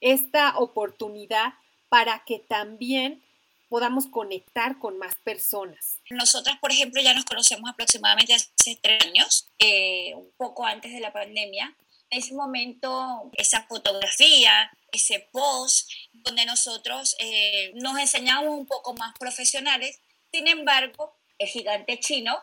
esta 0.00 0.58
oportunidad 0.58 1.54
para 1.88 2.24
que 2.24 2.38
también 2.38 3.22
podamos 3.68 4.06
conectar 4.06 4.78
con 4.78 4.98
más 4.98 5.16
personas. 5.16 5.98
Nosotras, 6.10 6.56
por 6.60 6.70
ejemplo, 6.70 7.02
ya 7.02 7.14
nos 7.14 7.24
conocemos 7.24 7.68
aproximadamente 7.68 8.34
hace 8.34 8.78
tres 8.80 9.04
años, 9.04 9.48
eh, 9.58 10.14
un 10.14 10.30
poco 10.36 10.64
antes 10.64 10.92
de 10.92 11.00
la 11.00 11.12
pandemia, 11.12 11.74
ese 12.10 12.34
momento, 12.34 13.30
esa 13.34 13.62
fotografía, 13.64 14.70
ese 14.92 15.28
post, 15.32 15.90
donde 16.12 16.46
nosotros 16.46 17.16
eh, 17.18 17.72
nos 17.74 17.98
enseñamos 17.98 18.50
un 18.50 18.66
poco 18.66 18.94
más 18.94 19.16
profesionales. 19.18 20.00
Sin 20.32 20.46
embargo, 20.46 21.14
el 21.38 21.48
gigante 21.48 21.98
chino 22.00 22.38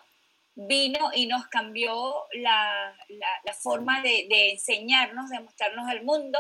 vino 0.56 1.12
y 1.14 1.26
nos 1.26 1.48
cambió 1.48 2.26
la, 2.34 2.96
la, 3.10 3.54
forma 3.54 4.02
de, 4.02 4.28
de, 4.30 4.52
enseñarnos, 4.52 5.30
de 5.30 5.40
mostrarnos 5.40 5.90
al 5.90 6.04
mundo 6.04 6.40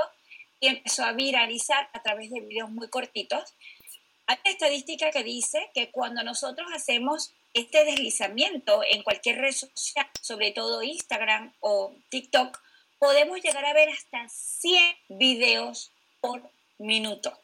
y 0.59 0.67
empezó 0.67 1.03
a 1.03 1.13
viralizar 1.13 1.89
a 1.93 2.01
través 2.03 2.29
de 2.29 2.41
videos 2.41 2.69
muy 2.69 2.89
cortitos. 2.89 3.55
Hay 4.27 4.37
una 4.43 4.51
estadística 4.51 5.11
que 5.11 5.23
dice 5.23 5.69
que 5.73 5.89
cuando 5.91 6.23
nosotros 6.23 6.67
hacemos 6.73 7.33
este 7.53 7.85
deslizamiento 7.85 8.81
en 8.89 9.03
cualquier 9.03 9.39
red 9.39 9.51
social, 9.51 10.07
sobre 10.21 10.51
todo 10.51 10.81
Instagram 10.81 11.53
o 11.59 11.93
TikTok, 12.09 12.61
podemos 13.03 13.41
llegar 13.41 13.65
a 13.65 13.73
ver 13.73 13.89
hasta 13.89 14.29
100 14.29 14.95
videos 15.09 15.91
por 16.21 16.41
minuto. 16.77 17.37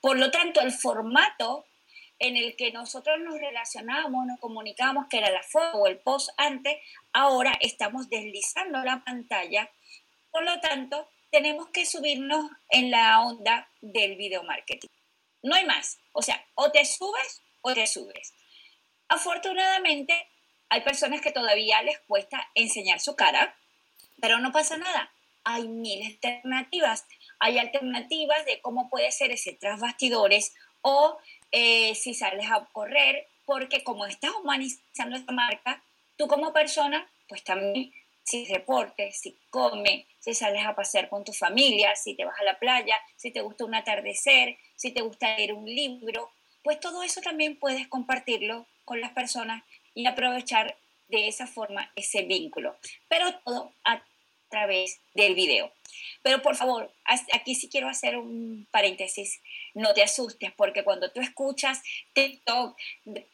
Por 0.00 0.16
lo 0.16 0.30
tanto, 0.30 0.62
el 0.62 0.72
formato 0.72 1.66
en 2.18 2.38
el 2.38 2.56
que 2.56 2.72
nosotros 2.72 3.18
nos 3.20 3.38
relacionábamos, 3.38 4.24
nos 4.24 4.40
comunicábamos, 4.40 5.08
que 5.10 5.18
era 5.18 5.28
la 5.28 5.42
foto 5.42 5.76
o 5.76 5.86
el 5.86 5.98
post 5.98 6.30
antes, 6.38 6.74
ahora 7.12 7.52
estamos 7.60 8.08
deslizando 8.08 8.82
la 8.82 9.04
pantalla. 9.04 9.70
Por 10.30 10.44
lo 10.44 10.58
tanto, 10.60 11.06
tenemos 11.30 11.68
que 11.68 11.84
subirnos 11.84 12.50
en 12.70 12.90
la 12.90 13.20
onda 13.20 13.68
del 13.82 14.16
video 14.16 14.42
marketing. 14.42 14.88
No 15.42 15.54
hay 15.54 15.66
más. 15.66 15.98
O 16.12 16.22
sea, 16.22 16.42
o 16.54 16.70
te 16.70 16.82
subes 16.86 17.42
o 17.60 17.74
te 17.74 17.86
subes. 17.86 18.32
Afortunadamente, 19.08 20.14
hay 20.70 20.80
personas 20.80 21.20
que 21.20 21.30
todavía 21.30 21.82
les 21.82 21.98
cuesta 22.08 22.50
enseñar 22.54 23.00
su 23.00 23.14
cara, 23.16 23.54
pero 24.20 24.38
no 24.38 24.52
pasa 24.52 24.76
nada. 24.76 25.10
Hay 25.44 25.68
mil 25.68 26.04
alternativas. 26.04 27.06
Hay 27.38 27.58
alternativas 27.58 28.44
de 28.46 28.60
cómo 28.60 28.88
puede 28.88 29.12
ser 29.12 29.30
ese 29.30 29.52
tras 29.52 29.80
bastidores 29.80 30.54
o 30.82 31.18
eh, 31.52 31.94
si 31.94 32.14
sales 32.14 32.50
a 32.50 32.66
correr, 32.72 33.26
porque 33.44 33.84
como 33.84 34.06
estás 34.06 34.32
humanizando 34.42 35.16
esta 35.16 35.32
marca, 35.32 35.82
tú 36.16 36.26
como 36.26 36.52
persona, 36.52 37.08
pues 37.28 37.44
también 37.44 37.92
si 38.26 38.44
deportes, 38.46 39.20
si 39.20 39.38
comes, 39.50 40.04
si 40.18 40.34
sales 40.34 40.66
a 40.66 40.74
pasear 40.74 41.08
con 41.08 41.24
tu 41.24 41.32
familia, 41.32 41.94
si 41.94 42.14
te 42.14 42.24
vas 42.24 42.38
a 42.40 42.44
la 42.44 42.58
playa, 42.58 42.96
si 43.16 43.30
te 43.30 43.40
gusta 43.40 43.64
un 43.64 43.74
atardecer, 43.74 44.58
si 44.74 44.90
te 44.90 45.02
gusta 45.02 45.36
leer 45.36 45.52
un 45.52 45.64
libro, 45.64 46.30
pues 46.64 46.80
todo 46.80 47.04
eso 47.04 47.20
también 47.20 47.56
puedes 47.56 47.86
compartirlo 47.86 48.66
con 48.84 49.00
las 49.00 49.12
personas 49.12 49.62
y 49.94 50.06
aprovechar 50.06 50.76
de 51.08 51.28
esa 51.28 51.46
forma 51.46 51.90
ese 51.96 52.22
vínculo. 52.22 52.76
Pero 53.08 53.38
todo 53.44 53.72
a 53.84 54.02
través 54.48 55.00
del 55.14 55.34
video. 55.34 55.72
Pero 56.22 56.42
por 56.42 56.56
favor, 56.56 56.90
aquí 57.32 57.54
sí 57.54 57.68
quiero 57.68 57.88
hacer 57.88 58.16
un 58.16 58.66
paréntesis. 58.70 59.40
No 59.74 59.94
te 59.94 60.02
asustes 60.02 60.52
porque 60.52 60.84
cuando 60.84 61.10
tú 61.10 61.20
escuchas 61.20 61.82
TikTok, 62.14 62.76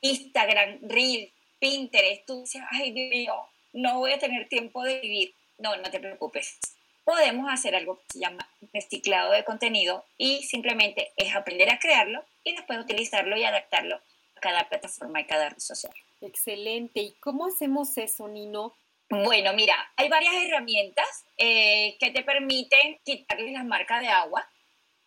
Instagram, 0.00 0.78
Reel, 0.82 1.32
Pinterest, 1.58 2.26
tú 2.26 2.40
dices, 2.42 2.62
ay 2.70 2.92
Dios 2.92 3.10
mío, 3.10 3.34
no 3.72 3.98
voy 3.98 4.12
a 4.12 4.18
tener 4.18 4.48
tiempo 4.48 4.82
de 4.82 5.00
vivir. 5.00 5.34
No, 5.58 5.76
no 5.76 5.90
te 5.90 6.00
preocupes. 6.00 6.58
Podemos 7.04 7.52
hacer 7.52 7.74
algo 7.74 7.98
que 7.98 8.04
se 8.14 8.20
llama 8.20 8.48
reciclado 8.72 9.32
de 9.32 9.44
contenido 9.44 10.04
y 10.18 10.42
simplemente 10.44 11.12
es 11.16 11.34
aprender 11.34 11.70
a 11.70 11.78
crearlo 11.78 12.24
y 12.44 12.54
después 12.54 12.78
utilizarlo 12.78 13.36
y 13.36 13.44
adaptarlo 13.44 13.96
a 14.36 14.40
cada 14.40 14.68
plataforma 14.68 15.20
y 15.20 15.24
cada 15.24 15.48
red 15.48 15.58
social. 15.58 15.92
Excelente. 16.22 17.00
¿Y 17.00 17.12
cómo 17.20 17.46
hacemos 17.46 17.98
eso, 17.98 18.28
Nino? 18.28 18.74
Bueno, 19.10 19.52
mira, 19.52 19.74
hay 19.96 20.08
varias 20.08 20.34
herramientas 20.34 21.26
eh, 21.36 21.96
que 22.00 22.10
te 22.10 22.22
permiten 22.22 22.98
quitarle 23.04 23.52
las 23.52 23.64
marcas 23.64 24.00
de 24.00 24.08
agua 24.08 24.48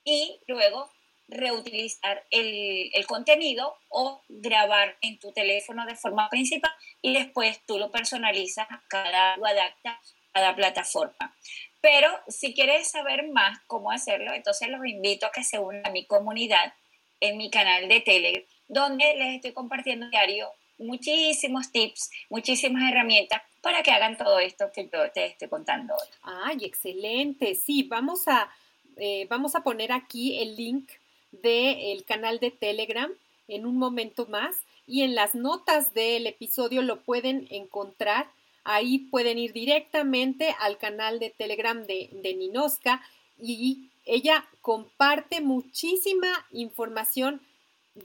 y 0.03 0.39
luego 0.45 0.91
reutilizar 1.27 2.23
el, 2.29 2.91
contenido 3.07 3.75
o 3.89 4.21
grabar 4.29 4.95
en 5.01 5.17
tu 5.17 5.31
teléfono 5.31 5.85
de 5.87 5.95
forma 5.95 6.29
principal 6.29 6.71
y 7.01 7.13
después 7.13 7.61
tú 7.65 7.79
lo 7.79 7.91
personalizas, 7.91 8.67
cada 8.89 9.37
lo 9.37 9.45
adapta 9.47 9.91
a 9.91 10.01
cada 10.33 10.55
plataforma. 10.55 11.35
Pero 11.81 12.09
si 12.27 12.53
quieres 12.53 12.91
saber 12.91 13.27
más 13.29 13.59
cómo 13.65 13.89
hacerlo, 13.89 14.33
entonces 14.33 14.67
los 14.69 14.85
invito 14.85 15.25
a 15.25 15.31
que 15.31 15.43
se 15.43 15.57
unan 15.57 15.85
a 15.85 15.91
mi 15.91 16.05
comunidad 16.05 16.73
en 17.21 17.37
mi 17.37 17.49
canal 17.49 17.87
de 17.87 18.01
Telegram, 18.01 18.43
donde 18.67 19.15
les 19.15 19.35
estoy 19.35 19.53
compartiendo 19.53 20.09
diario 20.09 20.51
muchísimos 20.77 21.71
tips, 21.71 22.11
muchísimas 22.29 22.91
herramientas 22.91 23.41
para 23.61 23.81
que 23.83 23.91
hagan 23.91 24.17
todo 24.17 24.39
esto 24.39 24.71
que 24.73 24.89
yo 24.91 25.11
te 25.11 25.25
estoy 25.25 25.47
contando 25.47 25.93
hoy. 25.93 26.07
Ay, 26.21 26.57
excelente. 26.61 27.55
Sí, 27.55 27.83
vamos 27.83 28.27
a, 28.27 28.49
eh, 28.97 29.27
vamos 29.29 29.55
a 29.55 29.63
poner 29.63 29.91
aquí 29.91 30.39
el 30.39 30.55
link 30.55 30.89
del 31.31 32.05
canal 32.05 32.39
de 32.39 32.51
Telegram 32.51 33.11
en 33.47 33.65
un 33.65 33.77
momento 33.77 34.27
más 34.27 34.55
y 34.87 35.01
en 35.01 35.15
las 35.15 35.35
notas 35.35 35.93
del 35.93 36.27
episodio 36.27 36.81
lo 36.81 37.01
pueden 37.01 37.47
encontrar. 37.49 38.29
Ahí 38.63 38.99
pueden 38.99 39.37
ir 39.37 39.53
directamente 39.53 40.55
al 40.59 40.77
canal 40.77 41.19
de 41.19 41.29
Telegram 41.29 41.85
de, 41.85 42.09
de 42.11 42.33
Ninoska 42.35 43.01
y 43.37 43.89
ella 44.05 44.47
comparte 44.61 45.41
muchísima 45.41 46.27
información 46.51 47.41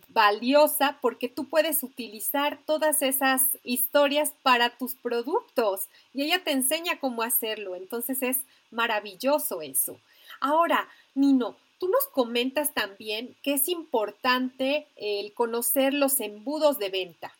valiosa 0.08 0.98
porque 1.00 1.28
tú 1.28 1.48
puedes 1.48 1.82
utilizar 1.82 2.58
todas 2.66 3.02
esas 3.02 3.42
historias 3.64 4.32
para 4.42 4.70
tus 4.70 4.94
productos 4.94 5.88
y 6.14 6.22
ella 6.22 6.42
te 6.44 6.52
enseña 6.52 6.98
cómo 7.00 7.22
hacerlo. 7.22 7.76
Entonces 7.76 8.22
es 8.22 8.38
maravilloso 8.70 9.62
eso. 9.62 9.98
Ahora, 10.40 10.88
Nino, 11.14 11.56
Tú 11.80 11.88
nos 11.88 12.06
comentas 12.08 12.74
también 12.74 13.34
que 13.42 13.54
es 13.54 13.66
importante 13.66 14.86
el 14.96 15.32
conocer 15.32 15.94
los 15.94 16.20
embudos 16.20 16.78
de 16.78 16.90
venta. 16.90 17.32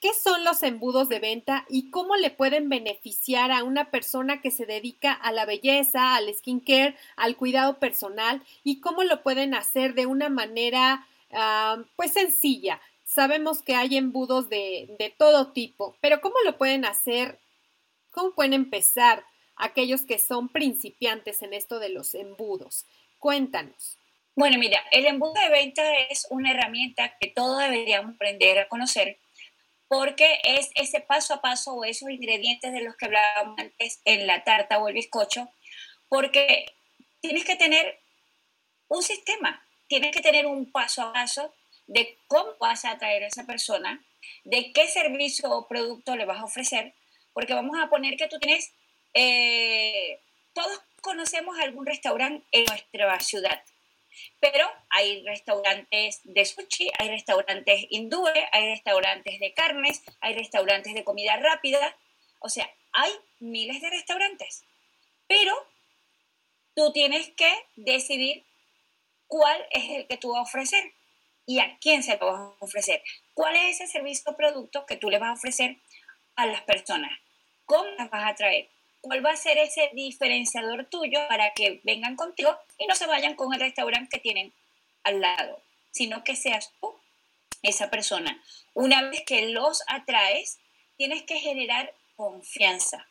¿Qué 0.00 0.14
son 0.14 0.42
los 0.42 0.62
embudos 0.62 1.10
de 1.10 1.18
venta 1.18 1.66
y 1.68 1.90
cómo 1.90 2.16
le 2.16 2.30
pueden 2.30 2.70
beneficiar 2.70 3.52
a 3.52 3.62
una 3.62 3.90
persona 3.90 4.40
que 4.40 4.50
se 4.50 4.64
dedica 4.64 5.12
a 5.12 5.32
la 5.32 5.44
belleza, 5.44 6.16
al 6.16 6.34
skincare, 6.34 6.96
al 7.16 7.36
cuidado 7.36 7.78
personal 7.78 8.42
y 8.64 8.80
cómo 8.80 9.04
lo 9.04 9.22
pueden 9.22 9.52
hacer 9.52 9.92
de 9.92 10.06
una 10.06 10.30
manera 10.30 11.06
ah, 11.34 11.82
pues 11.96 12.12
sencilla? 12.12 12.80
Sabemos 13.04 13.62
que 13.62 13.74
hay 13.74 13.96
embudos 13.96 14.48
de, 14.48 14.94
de 14.98 15.10
todo 15.10 15.52
tipo, 15.52 15.96
pero 16.00 16.20
¿cómo 16.20 16.34
lo 16.44 16.56
pueden 16.56 16.84
hacer? 16.84 17.38
¿Cómo 18.10 18.34
pueden 18.34 18.54
empezar 18.54 19.24
aquellos 19.56 20.02
que 20.02 20.18
son 20.18 20.48
principiantes 20.48 21.42
en 21.42 21.52
esto 21.52 21.78
de 21.78 21.90
los 21.90 22.14
embudos? 22.14 22.86
Cuéntanos. 23.18 23.98
Bueno, 24.36 24.58
mira, 24.58 24.80
el 24.90 25.06
embudo 25.06 25.34
de 25.34 25.50
venta 25.50 25.82
es 26.10 26.26
una 26.30 26.50
herramienta 26.50 27.16
que 27.20 27.28
todos 27.28 27.60
deberíamos 27.60 28.14
aprender 28.14 28.58
a 28.58 28.68
conocer 28.68 29.18
porque 29.88 30.40
es 30.42 30.70
ese 30.74 31.00
paso 31.00 31.34
a 31.34 31.40
paso 31.40 31.74
o 31.74 31.84
esos 31.84 32.10
ingredientes 32.10 32.72
de 32.72 32.82
los 32.82 32.96
que 32.96 33.06
hablábamos 33.06 33.58
antes 33.58 34.00
en 34.04 34.26
la 34.26 34.42
tarta 34.42 34.78
o 34.78 34.88
el 34.88 34.94
bizcocho, 34.94 35.48
porque 36.08 36.66
tienes 37.20 37.44
que 37.44 37.56
tener 37.56 38.00
un 38.88 39.02
sistema, 39.02 39.63
tienes 39.88 40.12
que 40.12 40.22
tener 40.22 40.46
un 40.46 40.70
paso 40.70 41.02
a 41.02 41.12
paso 41.12 41.52
de 41.86 42.18
cómo 42.26 42.56
vas 42.58 42.84
a 42.84 42.92
atraer 42.92 43.24
a 43.24 43.26
esa 43.26 43.44
persona, 43.44 44.04
de 44.44 44.72
qué 44.72 44.88
servicio 44.88 45.50
o 45.50 45.68
producto 45.68 46.16
le 46.16 46.24
vas 46.24 46.40
a 46.40 46.44
ofrecer, 46.44 46.94
porque 47.32 47.54
vamos 47.54 47.76
a 47.80 47.88
poner 47.88 48.16
que 48.16 48.28
tú 48.28 48.38
tienes 48.38 48.72
eh, 49.14 50.20
todos 50.54 50.80
conocemos 51.00 51.58
algún 51.58 51.86
restaurante 51.86 52.44
en 52.50 52.64
nuestra 52.64 53.20
ciudad, 53.20 53.62
pero 54.40 54.68
hay 54.90 55.24
restaurantes 55.24 56.20
de 56.24 56.44
sushi, 56.44 56.90
hay 56.98 57.08
restaurantes 57.08 57.86
hindúes, 57.90 58.38
hay 58.52 58.70
restaurantes 58.70 59.38
de 59.38 59.52
carnes, 59.52 60.02
hay 60.20 60.34
restaurantes 60.34 60.94
de 60.94 61.04
comida 61.04 61.36
rápida, 61.36 61.96
o 62.40 62.48
sea, 62.48 62.68
hay 62.92 63.12
miles 63.38 63.80
de 63.80 63.90
restaurantes, 63.90 64.64
pero 65.28 65.54
tú 66.74 66.92
tienes 66.92 67.30
que 67.30 67.52
decidir 67.76 68.44
cuál 69.26 69.66
es 69.70 69.90
el 69.90 70.06
que 70.06 70.16
tú 70.16 70.32
vas 70.32 70.40
a 70.40 70.42
ofrecer 70.42 70.92
y 71.46 71.58
a 71.58 71.78
quién 71.78 72.02
se 72.02 72.16
lo 72.16 72.26
vas 72.26 72.40
a 72.40 72.64
ofrecer. 72.64 73.02
¿Cuál 73.34 73.56
es 73.56 73.80
ese 73.80 73.86
servicio 73.86 74.32
o 74.32 74.36
producto 74.36 74.86
que 74.86 74.96
tú 74.96 75.10
le 75.10 75.18
vas 75.18 75.30
a 75.30 75.34
ofrecer 75.34 75.76
a 76.36 76.46
las 76.46 76.62
personas? 76.62 77.12
¿Cómo 77.66 77.84
las 77.98 78.10
vas 78.10 78.30
a 78.30 78.34
traer? 78.34 78.70
cuál 79.04 79.24
va 79.24 79.32
a 79.32 79.36
ser 79.36 79.58
ese 79.58 79.90
diferenciador 79.92 80.86
tuyo 80.86 81.20
para 81.28 81.52
que 81.52 81.80
vengan 81.84 82.16
contigo 82.16 82.56
y 82.78 82.86
no 82.86 82.94
se 82.94 83.06
vayan 83.06 83.34
con 83.34 83.52
el 83.52 83.60
restaurante 83.60 84.16
que 84.16 84.22
tienen 84.22 84.54
al 85.02 85.20
lado, 85.20 85.60
sino 85.90 86.24
que 86.24 86.34
seas 86.34 86.72
tú 86.80 86.94
esa 87.62 87.90
persona. 87.90 88.42
Una 88.72 89.02
vez 89.02 89.22
que 89.26 89.50
los 89.50 89.82
atraes, 89.88 90.58
tienes 90.96 91.22
que 91.24 91.38
generar 91.38 91.92
confianza. 92.16 93.06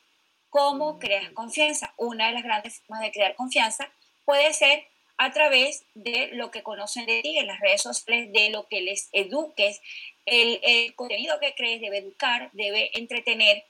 ¿Cómo 0.49 0.93
mm. 0.93 0.99
creas 0.99 1.31
confianza? 1.33 1.93
Una 1.97 2.27
de 2.27 2.33
las 2.33 2.43
grandes 2.43 2.81
formas 2.81 3.01
de 3.01 3.11
crear 3.11 3.35
confianza 3.35 3.91
puede 4.25 4.51
ser 4.53 4.87
a 5.17 5.31
través 5.31 5.85
de 5.93 6.29
lo 6.33 6.51
que 6.51 6.63
conocen 6.63 7.05
de 7.05 7.21
ti 7.21 7.37
en 7.37 7.47
las 7.47 7.59
redes 7.59 7.81
sociales, 7.81 8.31
de 8.33 8.49
lo 8.49 8.67
que 8.67 8.81
les 8.81 9.09
eduques. 9.11 9.81
El, 10.25 10.59
el 10.63 10.95
contenido 10.95 11.39
que 11.39 11.53
crees 11.55 11.81
debe 11.81 11.99
educar, 11.99 12.49
debe 12.53 12.91
entretener 12.97 13.63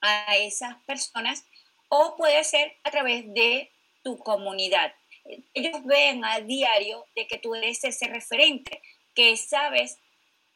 a 0.00 0.36
esas 0.36 0.76
personas 0.84 1.44
o 1.88 2.16
puede 2.16 2.42
ser 2.44 2.76
a 2.84 2.90
través 2.90 3.32
de 3.32 3.70
tu 4.02 4.18
comunidad. 4.18 4.92
Ellos 5.54 5.84
ven 5.84 6.24
a 6.24 6.40
diario 6.40 7.06
de 7.14 7.26
que 7.26 7.38
tú 7.38 7.54
eres 7.54 7.84
ese 7.84 8.08
referente, 8.08 8.82
que 9.14 9.36
sabes 9.36 9.98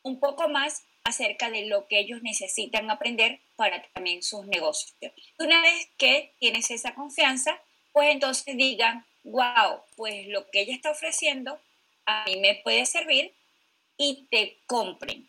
un 0.02 0.18
poco 0.18 0.48
más 0.48 0.84
acerca 1.04 1.50
de 1.50 1.66
lo 1.66 1.86
que 1.86 2.00
ellos 2.00 2.20
necesitan 2.22 2.90
aprender 2.90 3.40
para 3.54 3.80
también 3.92 4.22
sus 4.22 4.44
negocios. 4.46 4.92
Una 5.38 5.60
vez 5.60 5.88
que 5.96 6.34
tienes 6.40 6.70
esa 6.70 6.94
confianza, 6.94 7.60
pues 7.92 8.10
entonces 8.10 8.56
digan, 8.56 9.06
wow, 9.26 9.82
pues 9.96 10.26
lo 10.28 10.50
que 10.50 10.60
ella 10.60 10.74
está 10.74 10.90
ofreciendo 10.90 11.60
a 12.06 12.24
mí 12.24 12.36
me 12.40 12.60
puede 12.62 12.86
servir 12.86 13.34
y 13.96 14.26
te 14.30 14.58
compren 14.66 15.28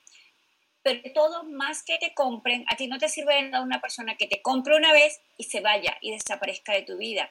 pero 0.87 1.01
todo 1.13 1.43
más 1.43 1.83
que 1.83 1.97
te 1.97 2.13
compren, 2.13 2.63
a 2.69 2.77
ti 2.77 2.87
no 2.87 2.97
te 2.97 3.09
sirve 3.09 3.35
de 3.35 3.41
nada 3.49 3.61
una 3.61 3.81
persona 3.81 4.15
que 4.15 4.25
te 4.25 4.41
compre 4.41 4.73
una 4.73 4.93
vez 4.93 5.19
y 5.37 5.43
se 5.43 5.59
vaya 5.59 5.97
y 5.99 6.11
desaparezca 6.11 6.71
de 6.71 6.83
tu 6.83 6.97
vida. 6.97 7.29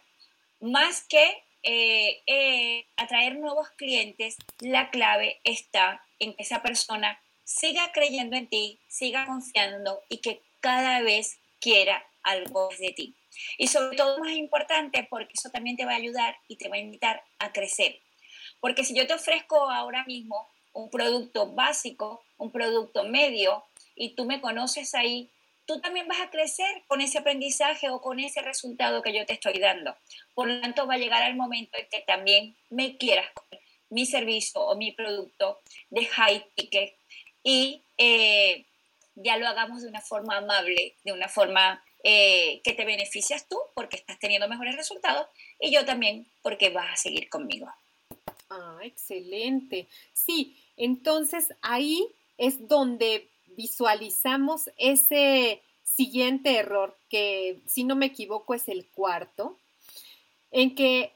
Más 0.61 1.07
que 1.09 1.43
eh, 1.62 2.23
eh, 2.27 2.87
atraer 2.99 3.37
nuevos 3.39 3.71
clientes, 3.71 4.37
la 4.61 4.91
clave 4.91 5.41
está 5.43 6.05
en 6.19 6.35
que 6.35 6.43
esa 6.43 6.61
persona 6.61 7.19
siga 7.45 7.93
creyendo 7.93 8.37
en 8.37 8.47
ti, 8.47 8.79
siga 8.89 9.25
confiando 9.25 10.03
y 10.11 10.19
que 10.19 10.43
cada 10.61 11.01
vez 11.01 11.39
quiera 11.59 12.05
algo 12.23 12.69
de 12.79 12.93
ti. 12.93 13.17
Y 13.59 13.68
sobre 13.68 13.97
todo, 13.97 14.18
más 14.18 14.32
importante, 14.32 15.07
porque 15.09 15.32
eso 15.34 15.51
también 15.51 15.76
te 15.76 15.84
va 15.84 15.93
a 15.93 15.97
ayudar 15.97 16.37
y 16.49 16.57
te 16.57 16.68
va 16.68 16.76
a 16.76 16.80
invitar 16.80 17.22
a 17.39 17.53
crecer. 17.53 18.01
Porque 18.61 18.84
si 18.84 18.95
yo 18.95 19.07
te 19.07 19.14
ofrezco 19.14 19.70
ahora 19.70 20.05
mismo 20.05 20.49
un 20.72 20.91
producto 20.91 21.53
básico, 21.53 22.22
un 22.39 22.51
producto 22.51 23.05
medio, 23.05 23.64
y 23.95 24.11
tú 24.11 24.24
me 24.26 24.41
conoces 24.41 24.95
ahí, 24.95 25.30
tú 25.66 25.80
también 25.80 26.07
vas 26.07 26.20
a 26.20 26.30
crecer 26.30 26.82
con 26.87 27.01
ese 27.01 27.18
aprendizaje 27.18 27.89
o 27.91 28.01
con 28.01 28.20
ese 28.20 28.43
resultado 28.43 29.03
que 29.03 29.12
yo 29.12 29.26
te 29.26 29.32
estoy 29.32 29.59
dando. 29.59 29.97
Por 30.34 30.49
lo 30.49 30.61
tanto, 30.61 30.87
va 30.87 30.95
a 30.95 30.99
llegar 30.99 31.28
el 31.28 31.37
momento 31.37 31.76
en 31.78 31.89
que 31.89 32.01
también 32.01 32.55
me 32.70 32.97
quieras 32.97 33.26
mi 33.89 34.07
servicio 34.07 34.61
o 34.61 34.76
mi 34.76 34.93
producto 34.93 35.61
de 35.91 36.07
high 36.07 36.45
ticket 36.55 36.95
y 37.43 37.82
eh, 37.99 38.66
ya 39.14 39.37
lo 39.37 39.47
hagamos 39.47 39.82
de 39.82 39.89
una 39.89 40.01
forma 40.01 40.39
amable, 40.39 40.95
de 41.05 41.12
una 41.12 41.28
forma 41.28 41.82
eh, 42.09 42.61
que 42.63 42.73
te 42.73 42.85
beneficias 42.85 43.49
tú 43.49 43.59
porque 43.75 43.97
estás 43.97 44.17
teniendo 44.21 44.47
mejores 44.47 44.77
resultados 44.77 45.27
y 45.59 45.73
yo 45.73 45.85
también 45.85 46.25
porque 46.41 46.71
vas 46.71 46.93
a 46.93 46.97
seguir 46.97 47.29
conmigo. 47.29 47.67
Ah, 48.49 48.79
excelente. 48.85 49.89
Sí, 50.13 50.57
entonces 50.77 51.53
ahí 51.63 52.07
es 52.39 52.69
donde 52.69 53.29
visualizamos 53.57 54.71
ese 54.79 55.61
siguiente 55.83 56.55
error, 56.55 56.97
que 57.11 57.59
si 57.67 57.83
no 57.83 57.97
me 57.97 58.07
equivoco 58.07 58.55
es 58.55 58.69
el 58.69 58.87
cuarto, 58.87 59.59
en 60.53 60.77
que 60.77 61.11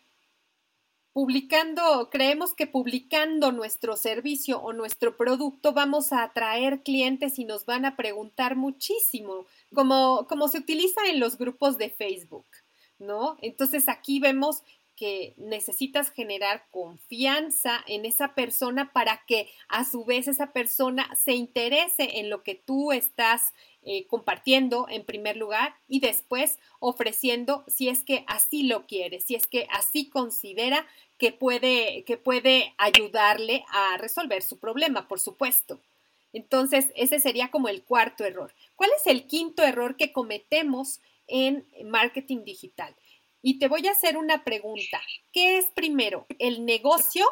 publicando, 1.13 2.09
creemos 2.11 2.55
que 2.55 2.67
publicando 2.67 3.53
nuestro 3.53 3.97
servicio 3.97 4.61
o 4.61 4.73
nuestro 4.73 5.17
producto 5.17 5.73
vamos 5.73 6.13
a 6.13 6.25
atraer 6.25 6.83
clientes 6.83 7.39
y 7.39 7.45
nos 7.45 7.65
van 7.65 7.85
a 7.85 7.95
preguntar 7.95 8.57
muchísimo, 8.57 9.47
como, 9.75 10.27
como 10.29 10.49
se 10.49 10.59
utiliza 10.59 11.01
en 11.09 11.21
los 11.21 11.39
grupos 11.39 11.79
de 11.79 11.91
Facebook, 11.91 12.47
¿no? 12.99 13.37
Entonces 13.41 13.89
aquí 13.89 14.21
vemos 14.21 14.63
que 15.01 15.33
necesitas 15.39 16.11
generar 16.11 16.67
confianza 16.71 17.83
en 17.87 18.05
esa 18.05 18.35
persona 18.35 18.93
para 18.93 19.25
que 19.27 19.49
a 19.71 19.87
su 19.87 20.05
vez 20.05 20.29
esa 20.29 20.53
persona 20.53 21.09
se 21.17 21.33
interese 21.33 22.19
en 22.19 22.29
lo 22.29 22.43
que 22.43 22.55
tú 22.55 22.93
estás 22.93 23.55
eh, 23.81 24.07
compartiendo 24.09 24.89
en 24.91 25.07
primer 25.07 25.39
lugar 25.39 25.75
y 25.89 26.01
después 26.01 26.59
ofreciendo 26.81 27.65
si 27.67 27.89
es 27.89 28.05
que 28.05 28.25
así 28.27 28.65
lo 28.65 28.87
quiere, 28.87 29.21
si 29.21 29.35
es 29.35 29.47
que 29.47 29.67
así 29.71 30.11
considera 30.11 30.87
que 31.17 31.33
puede, 31.33 32.05
que 32.05 32.19
puede 32.19 32.75
ayudarle 32.77 33.65
a 33.71 33.97
resolver 33.97 34.43
su 34.43 34.59
problema, 34.59 35.09
por 35.09 35.19
supuesto. 35.19 35.81
Entonces, 36.33 36.89
ese 36.95 37.19
sería 37.21 37.51
como 37.51 37.69
el 37.69 37.83
cuarto 37.85 38.25
error. 38.25 38.55
¿Cuál 38.77 38.91
es 38.97 39.07
el 39.07 39.27
quinto 39.27 39.63
error 39.63 39.97
que 39.97 40.13
cometemos 40.13 41.01
en 41.27 41.67
marketing 41.85 42.45
digital? 42.45 42.95
Y 43.43 43.59
te 43.59 43.69
voy 43.69 43.87
a 43.87 43.93
hacer 43.93 44.17
una 44.17 44.45
pregunta. 44.45 45.01
¿Qué 45.33 45.59
es 45.59 45.67
primero, 45.67 46.27
el 46.39 46.65
negocio 46.65 47.27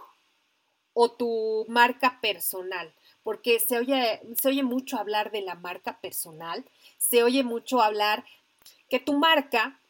o 0.94 1.12
tu 1.12 1.66
marca 1.68 2.20
personal? 2.20 2.92
Porque 3.22 3.60
se 3.60 3.78
oye, 3.78 4.20
se 4.40 4.48
oye 4.48 4.62
mucho 4.62 4.98
hablar 4.98 5.30
de 5.30 5.42
la 5.42 5.54
marca 5.54 6.00
personal, 6.00 6.64
se 6.96 7.22
oye 7.22 7.44
mucho 7.44 7.82
hablar 7.82 8.24
que 8.88 8.98
tu 8.98 9.18
marca 9.18 9.80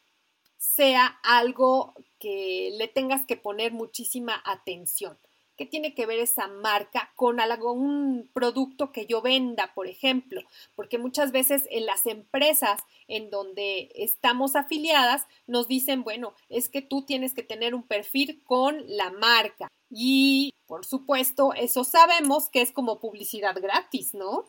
sea 0.57 1.19
algo 1.23 1.93
que 2.19 2.71
le 2.77 2.89
tengas 2.89 3.25
que 3.25 3.37
poner 3.37 3.71
muchísima 3.71 4.41
atención. 4.45 5.17
¿Qué 5.59 5.65
tiene 5.65 5.93
que 5.93 6.05
ver 6.05 6.19
esa 6.19 6.47
marca 6.47 7.11
con 7.17 7.41
algún 7.41 8.29
producto 8.31 8.93
que 8.93 9.05
yo 9.07 9.21
venda, 9.21 9.73
por 9.75 9.87
ejemplo? 9.87 10.41
Porque 10.73 10.97
muchas 10.97 11.33
veces 11.33 11.67
en 11.69 11.85
las 11.85 12.05
empresas 12.05 12.81
en 13.09 13.29
donde 13.29 13.91
estamos 13.93 14.55
afiliadas 14.55 15.27
nos 15.47 15.67
dicen, 15.67 16.05
bueno, 16.05 16.33
es 16.47 16.69
que 16.69 16.81
tú 16.81 17.05
tienes 17.05 17.33
que 17.33 17.43
tener 17.43 17.75
un 17.75 17.83
perfil 17.83 18.41
con 18.45 18.85
la 18.87 19.11
marca. 19.11 19.67
Y, 19.89 20.53
por 20.65 20.85
supuesto, 20.85 21.51
eso 21.53 21.83
sabemos 21.83 22.47
que 22.49 22.61
es 22.61 22.71
como 22.71 23.01
publicidad 23.01 23.59
gratis, 23.61 24.13
¿no? 24.13 24.45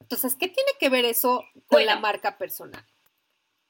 Entonces, 0.00 0.34
¿qué 0.34 0.48
tiene 0.48 0.72
que 0.80 0.88
ver 0.88 1.04
eso 1.04 1.44
con 1.68 1.86
la 1.86 2.00
marca 2.00 2.38
personal? 2.38 2.84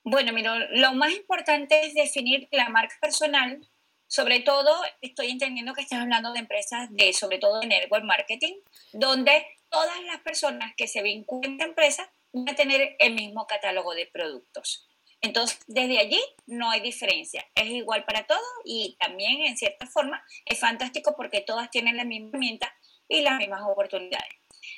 Bueno, 0.02 0.32
mira, 0.32 0.66
lo 0.70 0.94
más 0.94 1.12
importante 1.12 1.84
es 1.84 1.92
definir 1.92 2.48
la 2.52 2.70
marca 2.70 2.94
personal 3.02 3.68
sobre 4.06 4.40
todo, 4.40 4.70
estoy 5.00 5.30
entendiendo 5.30 5.74
que 5.74 5.82
estás 5.82 6.00
hablando 6.00 6.32
de 6.32 6.40
empresas 6.40 6.88
de, 6.90 7.12
sobre 7.12 7.38
todo 7.38 7.60
de 7.60 7.66
network 7.66 8.04
marketing, 8.04 8.54
donde 8.92 9.46
todas 9.70 10.02
las 10.04 10.20
personas 10.20 10.72
que 10.76 10.86
se 10.86 11.02
vinculan 11.02 11.60
a 11.60 11.64
empresa 11.64 12.10
van 12.32 12.48
a 12.48 12.54
tener 12.54 12.96
el 12.98 13.14
mismo 13.14 13.46
catálogo 13.46 13.94
de 13.94 14.06
productos. 14.06 14.88
Entonces, 15.20 15.58
desde 15.66 15.98
allí 15.98 16.20
no 16.46 16.70
hay 16.70 16.80
diferencia. 16.80 17.44
Es 17.54 17.66
igual 17.66 18.04
para 18.04 18.26
todos 18.26 18.42
y 18.64 18.96
también, 19.00 19.42
en 19.42 19.56
cierta 19.56 19.86
forma, 19.86 20.22
es 20.44 20.60
fantástico 20.60 21.14
porque 21.16 21.40
todas 21.40 21.70
tienen 21.70 21.96
la 21.96 22.04
misma 22.04 22.28
herramienta 22.28 22.74
y 23.08 23.22
las 23.22 23.38
mismas 23.38 23.62
oportunidades. 23.62 24.28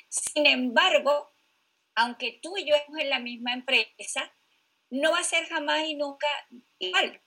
Sin 0.07 0.45
embargo, 0.45 1.33
aunque 1.95 2.39
tú 2.41 2.55
y 2.57 2.65
yo 2.65 2.75
estemos 2.75 3.01
en 3.01 3.09
la 3.09 3.19
misma 3.19 3.53
empresa, 3.53 4.31
no 4.89 5.11
va 5.11 5.19
a 5.19 5.23
ser 5.23 5.45
jamás 5.47 5.85
y 5.85 5.95
nunca 5.95 6.27
igual 6.79 7.21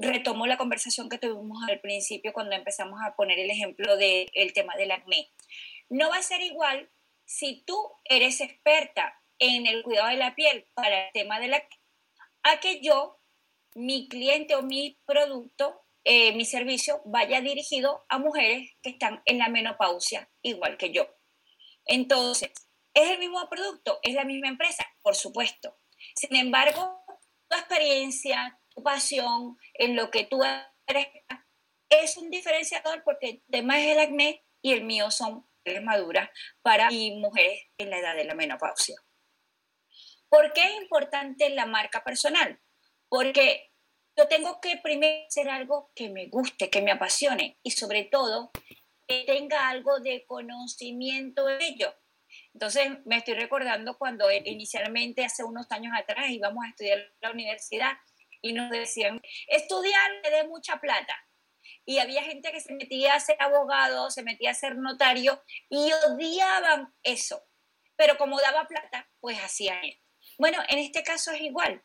retomo 0.00 0.46
la 0.46 0.56
conversación 0.56 1.08
que 1.08 1.18
tuvimos 1.18 1.62
al 1.68 1.80
principio 1.80 2.32
cuando 2.32 2.56
empezamos 2.56 3.00
a 3.04 3.14
poner 3.14 3.38
el 3.38 3.50
ejemplo 3.50 3.96
del 3.96 4.52
tema 4.54 4.76
del 4.76 4.90
acné. 4.90 5.30
No 5.88 6.08
va 6.08 6.16
a 6.16 6.22
ser 6.22 6.40
igual 6.42 6.90
si 7.24 7.62
tú 7.66 7.76
eres 8.04 8.40
experta 8.40 9.20
en 9.38 9.66
el 9.66 9.82
cuidado 9.82 10.08
de 10.08 10.16
la 10.16 10.34
piel 10.34 10.66
para 10.74 11.06
el 11.06 11.12
tema 11.12 11.38
del 11.38 11.54
acné, 11.54 11.78
a 12.42 12.60
que 12.60 12.80
yo, 12.80 13.20
mi 13.74 14.08
cliente 14.08 14.54
o 14.54 14.62
mi 14.62 14.98
producto, 15.04 15.82
eh, 16.04 16.32
mi 16.32 16.44
servicio 16.44 17.02
vaya 17.04 17.40
dirigido 17.40 18.06
a 18.08 18.18
mujeres 18.18 18.70
que 18.82 18.90
están 18.90 19.22
en 19.26 19.38
la 19.38 19.48
menopausia, 19.48 20.30
igual 20.42 20.78
que 20.78 20.90
yo. 20.90 21.06
Entonces, 21.84 22.50
¿es 22.94 23.10
el 23.10 23.18
mismo 23.18 23.46
producto? 23.48 23.98
¿Es 24.02 24.14
la 24.14 24.24
misma 24.24 24.48
empresa? 24.48 24.86
Por 25.02 25.14
supuesto. 25.14 25.76
Sin 26.14 26.34
embargo, 26.36 27.02
tu 27.48 27.56
experiencia, 27.56 28.57
pasión, 28.82 29.56
en 29.74 29.96
lo 29.96 30.10
que 30.10 30.24
tú 30.24 30.42
eres, 30.86 31.06
es 31.88 32.16
un 32.16 32.30
diferenciador 32.30 33.02
porque 33.04 33.28
el 33.28 33.42
tema 33.50 33.80
es 33.80 33.88
el 33.88 33.98
acné 33.98 34.44
y 34.62 34.72
el 34.72 34.84
mío 34.84 35.10
son 35.10 35.48
maduras 35.82 36.30
para 36.62 36.90
y 36.90 37.12
mujeres 37.18 37.60
en 37.76 37.90
la 37.90 37.98
edad 37.98 38.16
de 38.16 38.24
la 38.24 38.34
menopausia. 38.34 38.96
¿Por 40.28 40.52
qué 40.52 40.62
es 40.62 40.82
importante 40.82 41.50
la 41.50 41.66
marca 41.66 42.02
personal? 42.04 42.60
Porque 43.08 43.72
yo 44.16 44.26
tengo 44.28 44.60
que 44.60 44.78
primero 44.78 45.26
hacer 45.26 45.48
algo 45.48 45.90
que 45.94 46.08
me 46.08 46.26
guste, 46.26 46.70
que 46.70 46.82
me 46.82 46.90
apasione 46.90 47.58
y 47.62 47.70
sobre 47.70 48.04
todo 48.04 48.50
que 49.06 49.24
tenga 49.26 49.68
algo 49.68 50.00
de 50.00 50.26
conocimiento 50.26 51.46
de 51.46 51.58
ello. 51.64 51.94
Entonces 52.52 52.90
me 53.06 53.16
estoy 53.16 53.34
recordando 53.34 53.96
cuando 53.96 54.30
inicialmente 54.30 55.24
hace 55.24 55.44
unos 55.44 55.70
años 55.70 55.92
atrás 55.96 56.28
íbamos 56.30 56.64
a 56.64 56.68
estudiar 56.68 56.98
la 57.20 57.30
universidad 57.30 57.92
y 58.40 58.52
nos 58.52 58.70
decían, 58.70 59.20
estudiar 59.48 60.10
le 60.22 60.30
dé 60.30 60.48
mucha 60.48 60.80
plata. 60.80 61.16
Y 61.84 61.98
había 61.98 62.22
gente 62.22 62.52
que 62.52 62.60
se 62.60 62.74
metía 62.74 63.14
a 63.14 63.20
ser 63.20 63.36
abogado, 63.40 64.10
se 64.10 64.22
metía 64.22 64.50
a 64.50 64.54
ser 64.54 64.76
notario 64.76 65.42
y 65.68 65.90
odiaban 65.92 66.94
eso. 67.02 67.44
Pero 67.96 68.16
como 68.16 68.40
daba 68.40 68.66
plata, 68.66 69.10
pues 69.20 69.38
hacían 69.42 69.84
eso. 69.84 70.00
Bueno, 70.38 70.62
en 70.68 70.78
este 70.78 71.02
caso 71.02 71.32
es 71.32 71.40
igual. 71.40 71.82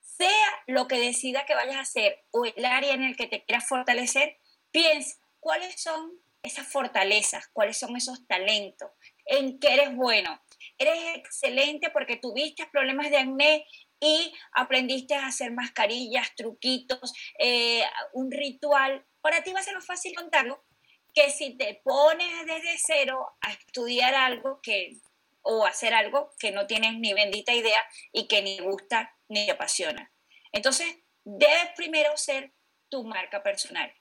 Sea 0.00 0.62
lo 0.66 0.88
que 0.88 0.98
decida 0.98 1.46
que 1.46 1.54
vayas 1.54 1.76
a 1.76 1.80
hacer 1.80 2.24
o 2.30 2.44
el 2.44 2.64
área 2.64 2.94
en 2.94 3.04
el 3.04 3.16
que 3.16 3.28
te 3.28 3.44
quieras 3.44 3.66
fortalecer, 3.66 4.38
piensa 4.70 5.16
cuáles 5.40 5.80
son 5.80 6.20
esas 6.42 6.66
fortalezas, 6.68 7.48
cuáles 7.52 7.78
son 7.78 7.96
esos 7.96 8.26
talentos, 8.26 8.90
en 9.26 9.58
qué 9.58 9.74
eres 9.74 9.94
bueno. 9.94 10.40
Eres 10.78 11.16
excelente 11.16 11.90
porque 11.90 12.16
tuviste 12.16 12.66
problemas 12.66 13.10
de 13.10 13.18
acné 13.18 13.66
y 14.00 14.32
aprendiste 14.52 15.14
a 15.14 15.26
hacer 15.26 15.52
mascarillas, 15.52 16.34
truquitos, 16.36 17.12
eh, 17.38 17.82
un 18.12 18.30
ritual. 18.30 19.04
Para 19.20 19.42
ti 19.42 19.52
va 19.52 19.60
a 19.60 19.62
ser 19.62 19.74
más 19.74 19.86
fácil 19.86 20.14
contarlo 20.14 20.64
que 21.14 21.30
si 21.30 21.56
te 21.56 21.80
pones 21.82 22.46
desde 22.46 22.78
cero 22.78 23.26
a 23.40 23.52
estudiar 23.52 24.14
algo 24.14 24.60
que 24.62 24.98
o 25.42 25.64
hacer 25.64 25.94
algo 25.94 26.30
que 26.38 26.52
no 26.52 26.66
tienes 26.66 26.94
ni 26.98 27.14
bendita 27.14 27.54
idea 27.54 27.82
y 28.12 28.28
que 28.28 28.42
ni 28.42 28.58
gusta 28.58 29.16
ni 29.28 29.46
te 29.46 29.52
apasiona. 29.52 30.12
Entonces, 30.52 30.86
debes 31.24 31.70
primero 31.74 32.16
ser 32.16 32.52
tu 32.88 33.04
marca 33.04 33.42
personal. 33.42 33.92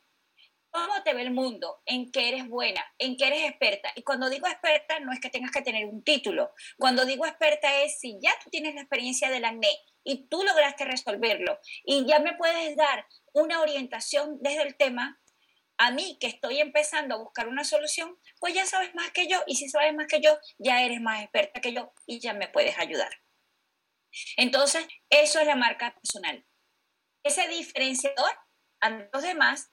Cómo 0.69 1.03
te 1.03 1.13
ve 1.13 1.21
el 1.23 1.31
mundo, 1.31 1.81
en 1.85 2.11
qué 2.11 2.29
eres 2.29 2.47
buena, 2.47 2.83
en 2.97 3.17
qué 3.17 3.27
eres 3.27 3.43
experta. 3.43 3.91
Y 3.95 4.03
cuando 4.03 4.29
digo 4.29 4.47
experta, 4.47 4.99
no 4.99 5.11
es 5.11 5.19
que 5.19 5.29
tengas 5.29 5.51
que 5.51 5.61
tener 5.61 5.85
un 5.85 6.03
título. 6.03 6.51
Cuando 6.77 7.05
digo 7.05 7.25
experta 7.25 7.83
es 7.83 7.99
si 7.99 8.17
ya 8.21 8.31
tú 8.43 8.49
tienes 8.49 8.75
la 8.75 8.81
experiencia 8.81 9.29
del 9.29 9.45
acné 9.45 9.71
y 10.03 10.27
tú 10.27 10.43
lograste 10.43 10.85
resolverlo 10.85 11.59
y 11.83 12.05
ya 12.05 12.19
me 12.19 12.35
puedes 12.35 12.75
dar 12.75 13.05
una 13.33 13.61
orientación 13.61 14.37
desde 14.41 14.63
el 14.63 14.75
tema, 14.77 15.19
a 15.77 15.91
mí 15.91 16.17
que 16.19 16.27
estoy 16.27 16.59
empezando 16.59 17.15
a 17.15 17.19
buscar 17.19 17.47
una 17.47 17.63
solución, 17.63 18.17
pues 18.39 18.53
ya 18.53 18.65
sabes 18.65 18.95
más 18.95 19.11
que 19.11 19.27
yo 19.27 19.43
y 19.45 19.55
si 19.55 19.69
sabes 19.69 19.93
más 19.93 20.07
que 20.07 20.21
yo, 20.21 20.37
ya 20.57 20.83
eres 20.83 21.01
más 21.01 21.21
experta 21.21 21.61
que 21.61 21.73
yo 21.73 21.93
y 22.05 22.19
ya 22.19 22.33
me 22.33 22.47
puedes 22.47 22.77
ayudar. 22.79 23.11
Entonces, 24.37 24.87
eso 25.09 25.39
es 25.39 25.45
la 25.45 25.55
marca 25.55 25.93
personal. 25.93 26.45
Ese 27.23 27.47
diferenciador 27.47 28.31
a 28.79 28.89
los 28.89 29.21
demás 29.21 29.71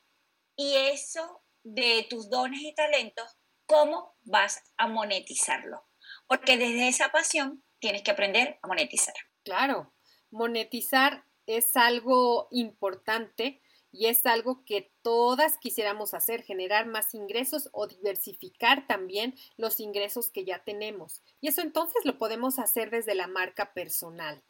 y 0.57 0.74
eso 0.76 1.42
de 1.62 2.07
tus 2.09 2.30
dones 2.30 2.61
y 2.62 2.74
talentos, 2.74 3.38
¿cómo 3.66 4.16
vas 4.22 4.62
a 4.76 4.86
monetizarlo? 4.86 5.84
Porque 6.26 6.57
desde 6.57 6.88
esa 6.88 7.11
pasión 7.11 7.64
tienes 7.78 8.02
que 8.02 8.11
aprender 8.11 8.59
a 8.62 8.68
monetizar. 8.68 9.14
Claro, 9.42 9.94
monetizar 10.30 11.24
es 11.46 11.76
algo 11.76 12.48
importante 12.50 13.61
y 13.94 14.07
es 14.07 14.26
algo 14.26 14.64
que 14.64 14.92
todas 15.02 15.57
quisiéramos 15.59 16.14
hacer, 16.14 16.42
generar 16.42 16.86
más 16.86 17.14
ingresos 17.14 17.68
o 17.72 17.86
diversificar 17.86 18.88
también 18.88 19.36
los 19.57 19.78
ingresos 19.78 20.30
que 20.30 20.44
ya 20.44 20.64
tenemos. 20.64 21.22
Y 21.40 21.48
eso 21.48 21.61
entonces 21.61 22.05
lo 22.05 22.18
podemos 22.18 22.59
hacer 22.59 22.90
desde 22.90 23.14
la 23.14 23.28
marca 23.28 23.72
personal. 23.72 24.42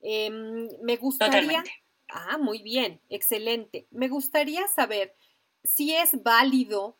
Em, 0.00 0.68
me 0.82 0.96
gustaría... 0.96 1.64
Ah, 2.08 2.36
muy 2.36 2.62
bien, 2.62 3.00
excelente. 3.08 3.88
Me 3.90 4.08
gustaría 4.08 4.68
saber 4.68 5.16
si 5.64 5.94
es 5.94 6.22
válido 6.22 6.98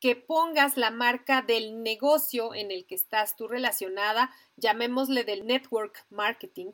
que 0.00 0.16
pongas 0.16 0.76
la 0.76 0.90
marca 0.90 1.42
del 1.42 1.82
negocio 1.82 2.54
en 2.54 2.70
el 2.70 2.86
que 2.86 2.94
estás 2.94 3.36
tú 3.36 3.48
relacionada, 3.48 4.30
llamémosle 4.56 5.24
del 5.24 5.46
network 5.46 6.06
marketing, 6.10 6.72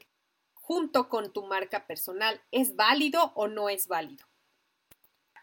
junto 0.54 1.08
con 1.08 1.32
tu 1.32 1.44
marca 1.46 1.86
personal. 1.86 2.40
¿Es 2.50 2.76
válido 2.76 3.32
o 3.34 3.48
no 3.48 3.68
es 3.68 3.86
válido? 3.86 4.26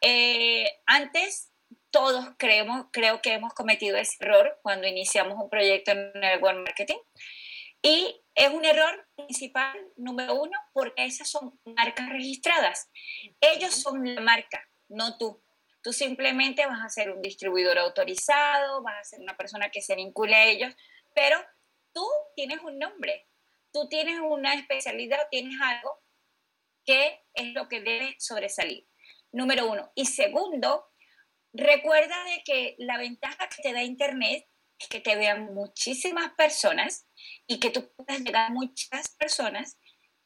Eh, 0.02 0.66
antes, 0.86 1.52
todos 1.90 2.26
creemos, 2.38 2.88
creo 2.92 3.22
que 3.22 3.34
hemos 3.34 3.54
cometido 3.54 3.98
ese 3.98 4.18
error 4.20 4.60
cuando 4.62 4.88
iniciamos 4.88 5.42
un 5.42 5.50
proyecto 5.50 5.92
en 5.92 6.12
network 6.14 6.58
marketing. 6.58 7.00
Y 7.82 8.22
es 8.36 8.50
un 8.50 8.66
error 8.66 9.08
principal, 9.16 9.78
número 9.96 10.36
uno, 10.36 10.58
porque 10.74 11.06
esas 11.06 11.30
son 11.30 11.60
marcas 11.64 12.10
registradas. 12.10 12.90
Ellos 13.40 13.74
son 13.74 14.14
la 14.14 14.22
marca, 14.22 14.68
no 14.90 15.18
tú. 15.18 15.42
Tú 15.82 15.94
simplemente 15.94 16.66
vas 16.66 16.84
a 16.84 16.90
ser 16.90 17.12
un 17.12 17.22
distribuidor 17.22 17.78
autorizado, 17.78 18.82
vas 18.82 19.00
a 19.00 19.04
ser 19.04 19.22
una 19.22 19.38
persona 19.38 19.70
que 19.70 19.82
se 19.82 19.96
vincule 19.96 20.36
a 20.36 20.46
ellos, 20.46 20.76
pero 21.14 21.38
tú 21.94 22.06
tienes 22.36 22.60
un 22.62 22.78
nombre, 22.78 23.28
tú 23.72 23.88
tienes 23.88 24.20
una 24.20 24.54
especialidad, 24.54 25.28
tienes 25.32 25.60
algo 25.62 26.02
que 26.86 27.22
es 27.34 27.54
lo 27.54 27.68
que 27.68 27.82
debe 27.82 28.16
sobresalir. 28.20 28.88
Número 29.32 29.70
uno. 29.70 29.92
Y 29.94 30.06
segundo, 30.06 30.88
recuerda 31.54 32.24
de 32.26 32.42
que 32.44 32.76
la 32.80 32.98
ventaja 32.98 33.50
que 33.50 33.62
te 33.62 33.74
da 33.74 33.84
Internet 33.84 34.48
es 34.80 34.88
que 34.88 35.00
te 35.00 35.16
vean 35.16 35.54
muchísimas 35.54 36.34
personas 36.34 37.08
y 37.46 37.60
que 37.60 37.72
tú 37.72 37.92
puedas 37.94 38.22
llegar 38.22 38.46
a 38.46 38.54
muchas 38.54 39.16
personas, 39.16 39.78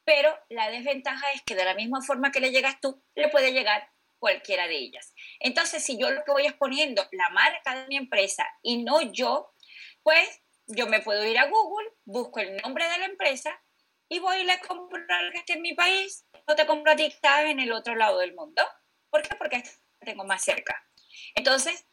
pero 0.04 0.34
la 0.48 0.70
desventaja 0.70 1.30
es 1.32 1.42
que 1.42 1.54
de 1.54 1.64
la 1.64 1.74
misma 1.74 2.00
forma 2.02 2.30
que 2.32 2.40
le 2.40 2.50
llegas 2.50 2.80
tú, 2.80 3.02
le 3.14 3.28
puede 3.28 3.52
llegar 3.52 3.90
cualquiera 4.22 4.68
de 4.68 4.76
ellas. 4.76 5.12
Entonces, 5.40 5.84
si 5.84 5.98
yo 5.98 6.08
lo 6.12 6.22
que 6.22 6.30
voy 6.30 6.46
es 6.46 6.52
poniendo 6.52 7.04
la 7.10 7.28
marca 7.30 7.74
de 7.74 7.88
mi 7.88 7.96
empresa 7.96 8.46
y 8.62 8.84
no 8.84 9.00
yo, 9.02 9.52
pues 10.04 10.40
yo 10.68 10.86
me 10.86 11.00
puedo 11.00 11.26
ir 11.26 11.36
a 11.40 11.48
Google, 11.48 11.88
busco 12.04 12.38
el 12.38 12.56
nombre 12.58 12.88
de 12.88 12.98
la 12.98 13.06
empresa 13.06 13.60
y 14.08 14.20
voy 14.20 14.36
y 14.36 14.44
le 14.44 14.60
que 14.60 15.52
en 15.54 15.62
mi 15.62 15.74
país, 15.74 16.24
no 16.46 16.54
te 16.54 16.66
compro 16.66 16.92
a 16.92 16.96
ti 16.96 17.12
en 17.46 17.58
el 17.58 17.72
otro 17.72 17.96
lado 17.96 18.18
del 18.18 18.32
mundo. 18.34 18.62
¿Por 19.10 19.22
qué? 19.22 19.34
Porque 19.34 19.64
tengo 19.98 20.22
más 20.24 20.44
cerca. 20.44 20.80
Entonces, 21.34 21.84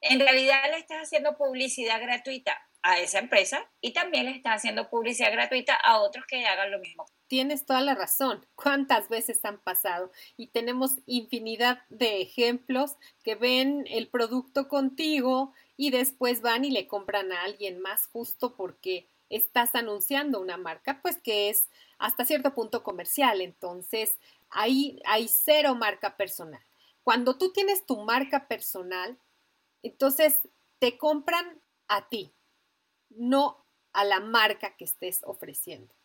en 0.00 0.18
realidad 0.18 0.64
le 0.72 0.78
estás 0.78 1.04
haciendo 1.04 1.36
publicidad 1.36 2.00
gratuita 2.00 2.60
a 2.82 2.98
esa 2.98 3.20
empresa 3.20 3.70
y 3.80 3.92
también 3.92 4.26
le 4.26 4.32
estás 4.32 4.56
haciendo 4.56 4.90
publicidad 4.90 5.30
gratuita 5.30 5.76
a 5.76 6.00
otros 6.00 6.26
que 6.26 6.44
hagan 6.44 6.72
lo 6.72 6.80
mismo 6.80 7.06
tienes 7.28 7.66
toda 7.66 7.80
la 7.80 7.94
razón. 7.94 8.44
¿Cuántas 8.54 9.08
veces 9.08 9.44
han 9.44 9.58
pasado? 9.58 10.10
Y 10.36 10.48
tenemos 10.48 10.98
infinidad 11.06 11.82
de 11.90 12.20
ejemplos 12.20 12.96
que 13.22 13.34
ven 13.34 13.84
el 13.88 14.08
producto 14.08 14.68
contigo 14.68 15.52
y 15.76 15.90
después 15.90 16.40
van 16.40 16.64
y 16.64 16.70
le 16.70 16.88
compran 16.88 17.32
a 17.32 17.42
alguien 17.42 17.80
más 17.80 18.06
justo 18.08 18.56
porque 18.56 19.08
estás 19.28 19.74
anunciando 19.74 20.40
una 20.40 20.56
marca, 20.56 21.00
pues 21.02 21.18
que 21.18 21.50
es 21.50 21.68
hasta 21.98 22.24
cierto 22.24 22.54
punto 22.54 22.82
comercial. 22.82 23.40
Entonces, 23.40 24.18
ahí 24.50 25.00
hay 25.04 25.28
cero 25.28 25.74
marca 25.74 26.16
personal. 26.16 26.62
Cuando 27.04 27.36
tú 27.36 27.52
tienes 27.52 27.86
tu 27.86 27.98
marca 27.98 28.48
personal, 28.48 29.18
entonces 29.82 30.34
te 30.78 30.98
compran 30.98 31.60
a 31.88 32.08
ti, 32.08 32.32
no 33.10 33.64
a 33.92 34.04
la 34.04 34.20
marca 34.20 34.76
que 34.76 34.84
estés 34.84 35.20
ofreciendo. 35.24 35.97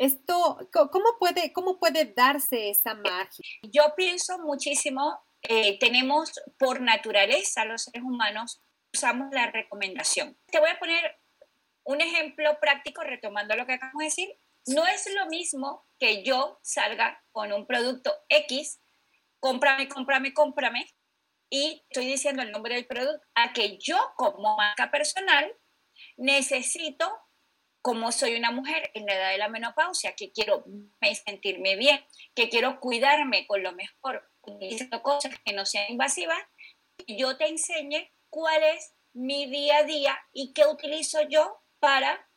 Esto, 0.00 0.56
¿cómo 0.72 1.18
puede, 1.18 1.52
cómo 1.52 1.78
puede 1.78 2.06
darse 2.06 2.70
esa 2.70 2.94
magia? 2.94 3.44
Yo 3.64 3.94
pienso 3.94 4.38
muchísimo, 4.38 5.20
eh, 5.42 5.78
tenemos 5.78 6.32
por 6.58 6.80
naturaleza 6.80 7.66
los 7.66 7.82
seres 7.82 8.02
humanos, 8.02 8.62
usamos 8.94 9.28
la 9.30 9.50
recomendación. 9.50 10.38
Te 10.46 10.58
voy 10.58 10.70
a 10.70 10.78
poner 10.78 11.20
un 11.84 12.00
ejemplo 12.00 12.58
práctico 12.62 13.02
retomando 13.02 13.54
lo 13.56 13.66
que 13.66 13.74
acabamos 13.74 13.98
de 13.98 14.04
decir. 14.06 14.30
No 14.68 14.86
es 14.86 15.06
lo 15.14 15.26
mismo 15.26 15.86
que 15.98 16.22
yo 16.24 16.58
salga 16.62 17.22
con 17.30 17.52
un 17.52 17.66
producto 17.66 18.10
X, 18.30 18.80
cómprame, 19.38 19.86
cómprame, 19.86 20.32
cómprame, 20.32 20.86
y 21.50 21.84
estoy 21.90 22.06
diciendo 22.06 22.40
el 22.40 22.52
nombre 22.52 22.74
del 22.74 22.86
producto, 22.86 23.26
a 23.34 23.52
que 23.52 23.76
yo 23.76 23.98
como 24.16 24.56
marca 24.56 24.90
personal 24.90 25.54
necesito 26.16 27.06
como 27.82 28.12
soy 28.12 28.34
una 28.36 28.50
mujer 28.50 28.90
en 28.94 29.06
la 29.06 29.14
edad 29.14 29.30
de 29.30 29.38
la 29.38 29.48
menopausia, 29.48 30.14
que 30.14 30.32
quiero 30.32 30.64
sentirme 31.24 31.76
bien, 31.76 32.04
que 32.34 32.48
quiero 32.48 32.80
cuidarme 32.80 33.46
con 33.46 33.62
lo 33.62 33.72
mejor, 33.72 34.28
utilizando 34.42 35.02
cosas 35.02 35.38
que 35.44 35.52
no 35.52 35.64
sean 35.64 35.90
invasivas, 35.90 36.38
yo 37.06 37.36
te 37.36 37.48
enseñe 37.48 38.12
cuál 38.28 38.62
es 38.62 38.94
mi 39.12 39.46
día 39.46 39.78
a 39.78 39.84
día 39.84 40.18
y 40.32 40.52
qué 40.52 40.66
utilizo 40.66 41.22
yo 41.28 41.62
para, 41.78 42.28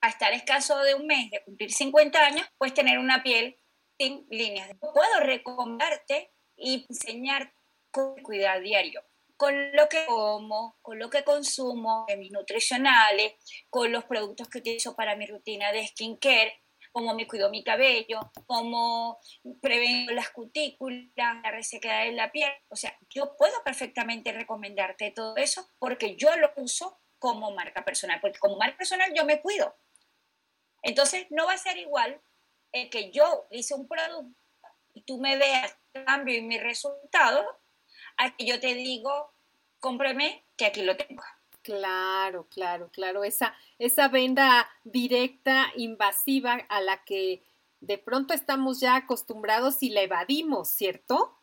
a 0.00 0.08
estar 0.08 0.32
escaso 0.32 0.78
de 0.78 0.94
un 0.94 1.06
mes 1.06 1.30
de 1.30 1.42
cumplir 1.44 1.72
50 1.72 2.24
años, 2.24 2.46
pues 2.56 2.72
tener 2.72 2.98
una 2.98 3.22
piel 3.22 3.58
sin 3.98 4.26
líneas. 4.30 4.70
Puedo 4.78 5.20
recomendarte 5.20 6.32
y 6.56 6.86
enseñar 6.88 7.52
cómo 7.90 8.14
cuidar 8.22 8.60
diario 8.60 9.07
con 9.38 9.72
lo 9.72 9.88
que 9.88 10.04
como, 10.04 10.76
con 10.82 10.98
lo 10.98 11.08
que 11.08 11.22
consumo, 11.22 12.04
de 12.08 12.16
mis 12.16 12.32
nutricionales, 12.32 13.34
con 13.70 13.92
los 13.92 14.04
productos 14.04 14.48
que 14.48 14.58
utilizo 14.58 14.96
para 14.96 15.14
mi 15.14 15.26
rutina 15.26 15.70
de 15.70 15.86
skincare, 15.86 16.60
cómo 16.90 17.14
me 17.14 17.28
cuido 17.28 17.48
mi 17.48 17.62
cabello, 17.62 18.18
cómo 18.46 19.20
prevengo 19.62 20.10
las 20.10 20.30
cutículas, 20.30 21.06
la 21.16 21.52
resequedad 21.52 22.04
de 22.04 22.12
la 22.12 22.32
piel. 22.32 22.50
O 22.68 22.74
sea, 22.74 22.98
yo 23.10 23.36
puedo 23.36 23.62
perfectamente 23.62 24.32
recomendarte 24.32 25.12
todo 25.12 25.36
eso 25.36 25.68
porque 25.78 26.16
yo 26.16 26.34
lo 26.36 26.52
uso 26.56 26.98
como 27.20 27.52
marca 27.52 27.84
personal, 27.84 28.20
porque 28.20 28.40
como 28.40 28.56
marca 28.56 28.78
personal 28.78 29.12
yo 29.14 29.24
me 29.24 29.40
cuido. 29.40 29.76
Entonces, 30.82 31.28
no 31.30 31.46
va 31.46 31.52
a 31.52 31.58
ser 31.58 31.78
igual 31.78 32.20
el 32.72 32.90
que 32.90 33.12
yo 33.12 33.46
hice 33.52 33.74
un 33.74 33.86
producto 33.86 34.36
y 34.94 35.02
tú 35.02 35.20
me 35.20 35.36
veas 35.36 35.78
cambio 35.92 36.36
en 36.36 36.48
mi 36.48 36.58
resultado 36.58 37.46
a 38.18 38.36
que 38.36 38.46
yo 38.46 38.60
te 38.60 38.74
digo, 38.74 39.32
cómprame, 39.80 40.44
que 40.56 40.66
aquí 40.66 40.82
lo 40.82 40.96
tengo. 40.96 41.22
Claro, 41.62 42.46
claro, 42.50 42.90
claro. 42.92 43.24
Esa, 43.24 43.54
esa 43.78 44.08
venda 44.08 44.68
directa, 44.84 45.66
invasiva 45.76 46.54
a 46.68 46.80
la 46.80 47.04
que 47.04 47.42
de 47.80 47.98
pronto 47.98 48.34
estamos 48.34 48.80
ya 48.80 48.96
acostumbrados 48.96 49.82
y 49.82 49.90
la 49.90 50.02
evadimos, 50.02 50.68
¿cierto? 50.68 51.38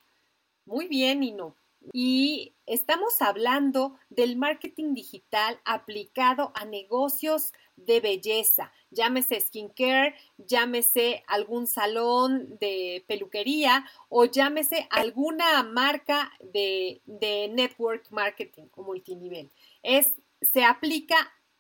Muy 0.65 0.88
bien, 0.88 1.23
Ino. 1.23 1.55
Y 1.93 2.55
estamos 2.65 3.21
hablando 3.21 3.97
del 4.09 4.38
marketing 4.38 4.93
digital 4.93 5.59
aplicado 5.65 6.51
a 6.55 6.65
negocios 6.65 7.53
de 7.75 7.99
belleza, 7.99 8.71
llámese 8.89 9.39
skincare, 9.39 10.15
llámese 10.38 11.23
algún 11.27 11.67
salón 11.67 12.57
de 12.59 13.03
peluquería 13.07 13.86
o 14.09 14.25
llámese 14.25 14.88
alguna 14.89 15.61
marca 15.63 16.31
de, 16.39 17.01
de 17.05 17.49
network 17.49 18.09
marketing 18.11 18.67
o 18.75 18.83
multinivel. 18.83 19.51
Es, 19.83 20.13
se 20.41 20.63
aplica 20.63 21.15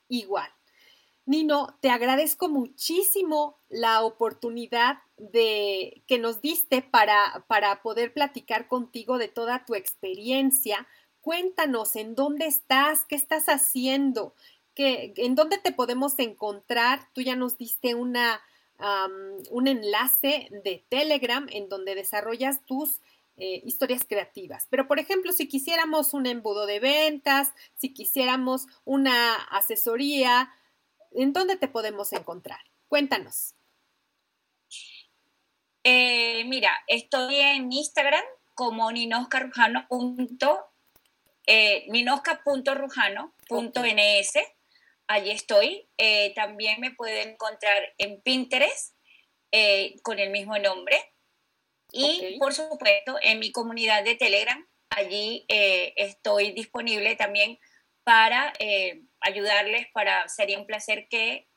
igual. 0.07 0.49
Nino, 1.25 1.75
te 1.81 1.89
agradezco 1.89 2.49
muchísimo 2.49 3.57
la 3.67 4.03
oportunidad 4.03 4.99
de 5.17 6.03
que 6.07 6.19
nos 6.19 6.41
diste 6.41 6.83
para, 6.83 7.45
para 7.47 7.81
poder 7.81 8.13
platicar 8.13 8.67
contigo 8.67 9.17
de 9.17 9.27
toda 9.27 9.65
tu 9.65 9.73
experiencia. 9.73 10.87
Cuéntanos 11.21 11.95
en 11.95 12.13
dónde 12.13 12.45
estás, 12.45 13.05
qué 13.05 13.15
estás 13.15 13.47
haciendo, 13.47 14.35
qué, 14.75 15.13
en 15.17 15.33
dónde 15.33 15.57
te 15.57 15.71
podemos 15.71 16.19
encontrar. 16.19 17.09
Tú 17.13 17.21
ya 17.21 17.35
nos 17.35 17.57
diste 17.57 17.95
una, 17.95 18.41
un 19.49 19.67
enlace 19.67 20.49
de 20.63 20.85
Telegram 20.89 21.47
en 21.49 21.69
donde 21.69 21.95
desarrollas 21.95 22.63
tus 22.65 22.99
eh, 23.37 23.61
historias 23.65 24.05
creativas. 24.07 24.67
Pero, 24.69 24.87
por 24.87 24.99
ejemplo, 24.99 25.33
si 25.33 25.47
quisiéramos 25.47 26.13
un 26.13 26.27
embudo 26.27 26.67
de 26.67 26.79
ventas, 26.79 27.51
si 27.73 27.93
quisiéramos 27.93 28.67
una 28.85 29.33
asesoría, 29.33 30.51
¿En 31.15 31.33
dónde 31.33 31.55
te 31.55 31.69
podemos 31.69 32.13
encontrar? 32.13 32.59
Cuéntanos. 32.87 33.55
Eh, 35.83 36.43
mira, 36.45 36.71
estoy 36.87 37.37
en 37.37 37.71
Instagram 37.71 38.23
como 38.53 38.91
ninoscarujano. 38.91 39.87
Eh, 41.47 41.85
ninosca.rujano.ns. 41.89 44.33
Allí 45.07 45.31
estoy. 45.31 45.89
Eh, 45.97 46.33
también 46.35 46.79
me 46.81 46.91
pueden 46.91 47.29
encontrar 47.29 47.93
en 47.97 48.21
Pinterest 48.21 48.93
con 50.03 50.19
el 50.19 50.29
mismo 50.31 50.59
nombre. 50.59 50.97
Y 51.91 52.37
por 52.39 52.53
supuesto, 52.53 53.17
en 53.21 53.39
mi 53.39 53.53
comunidad 53.53 54.03
de 54.03 54.15
Telegram, 54.15 54.67
allí 54.89 55.45
estoy 55.47 56.51
disponible 56.51 57.15
también 57.15 57.57
para 58.05 58.53
eh, 58.59 59.01
ayudarles, 59.19 59.87
para, 59.91 60.29
sería 60.29 60.59
un 60.59 60.67
placer 60.67 61.07
que 61.09 61.49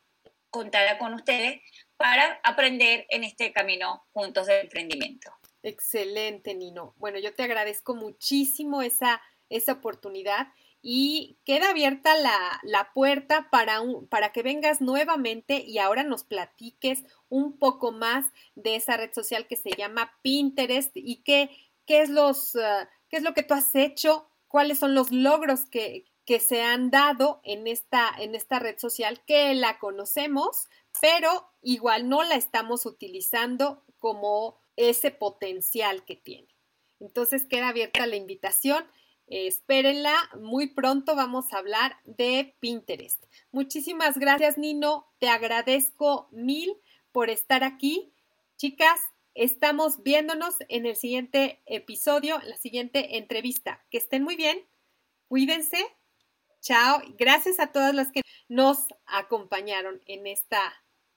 contara 0.51 0.99
con 0.99 1.13
ustedes 1.13 1.61
para 1.99 2.41
aprender 2.43 3.07
en 3.11 3.23
este 3.23 3.53
camino 3.53 4.07
juntos 4.13 4.47
de 4.47 4.61
emprendimiento. 4.61 5.31
Excelente, 5.63 6.55
Nino. 6.55 6.95
Bueno, 6.97 7.19
yo 7.19 7.35
te 7.35 7.43
agradezco 7.43 7.95
muchísimo 7.95 8.81
esa, 8.81 9.21
esa 9.51 9.73
oportunidad 9.73 10.49
y 10.81 11.39
queda 11.45 11.71
abierta 11.71 12.17
la, 12.17 12.61
la 12.63 12.93
puerta 12.95 13.49
para, 13.51 13.83
un, 13.83 14.09
para 14.09 14.33
que 14.33 14.43
vengas 14.43 14.81
nuevamente 14.81 15.65
y 15.67 15.79
ahora 15.79 16.03
nos 16.03 16.25
platiques 16.25 17.05
un 17.29 17.59
poco 17.59 17.93
más 17.93 18.25
de 18.55 18.77
esa 18.77 18.97
red 18.97 19.13
social 19.13 19.47
que 19.47 19.57
se 19.57 19.71
llama 19.77 20.19
Pinterest 20.23 20.93
y 20.95 21.23
qué, 21.25 21.51
qué, 21.85 22.01
es, 22.01 22.09
los, 22.09 22.55
uh, 22.55 22.87
qué 23.11 23.19
es 23.19 23.23
lo 23.23 23.35
que 23.35 23.43
tú 23.43 23.53
has 23.53 23.75
hecho, 23.75 24.31
cuáles 24.47 24.79
son 24.79 24.95
los 24.95 25.11
logros 25.11 25.67
que, 25.67 26.07
que 26.29 26.41
se 26.41 26.61
han 26.61 26.91
dado 26.91 27.41
en 27.43 27.67
esta, 27.67 28.11
en 28.19 28.35
esta 28.35 28.59
red 28.59 28.79
social 28.79 29.25
que 29.25 29.55
la 29.55 29.79
conocemos, 29.79 30.69
pero 31.01 31.49
igual 31.63 32.11
no 32.11 32.23
la 32.23 32.35
estamos 32.35 32.85
utilizando 32.85 33.83
como 33.99 34.61
ese 34.77 35.11
potencial 35.11 36.05
que 36.05 36.17
tiene. 36.17 36.55
Entonces 37.01 37.47
queda 37.47 37.69
abierta 37.69 38.07
la 38.07 38.17
invitación. 38.17 38.85
espérenla, 39.27 40.15
muy 40.39 40.67
pronto 40.67 41.17
vamos 41.17 41.51
a 41.51 41.59
hablar 41.59 41.97
de 42.05 42.55
Pinterest. 42.61 43.25
Muchísimas 43.51 44.19
gracias, 44.19 44.59
Nino. 44.59 45.07
Te 45.21 45.31
agradezco 45.31 46.29
mil 46.31 46.77
por 47.11 47.31
estar 47.31 47.65
aquí. 47.65 48.13
Chicas, 48.59 49.01
estamos 49.33 50.03
viéndonos 50.03 50.57
en 50.69 50.85
el 50.85 50.97
siguiente 50.97 51.63
episodio, 51.65 52.39
la 52.45 52.59
siguiente 52.59 53.17
entrevista. 53.17 53.83
Que 53.91 53.97
estén 53.97 54.25
muy 54.25 54.37
bien. 54.37 54.63
Cuídense 55.29 55.98
Chao. 56.69 57.01
Gracias 57.19 57.61
a 57.61 57.69
todas 57.69 57.95
las 57.95 58.13
que 58.13 58.21
nos 58.47 58.89
acompañaron 59.07 60.03
en 60.05 60.27
esta 60.27 60.61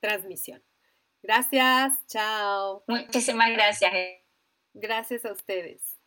transmisión. 0.00 0.62
Gracias. 1.22 1.92
Chao. 2.06 2.82
Muchísimas 2.88 3.50
gracias. 3.50 3.92
Gracias 4.72 5.26
a 5.26 5.32
ustedes. 5.32 5.98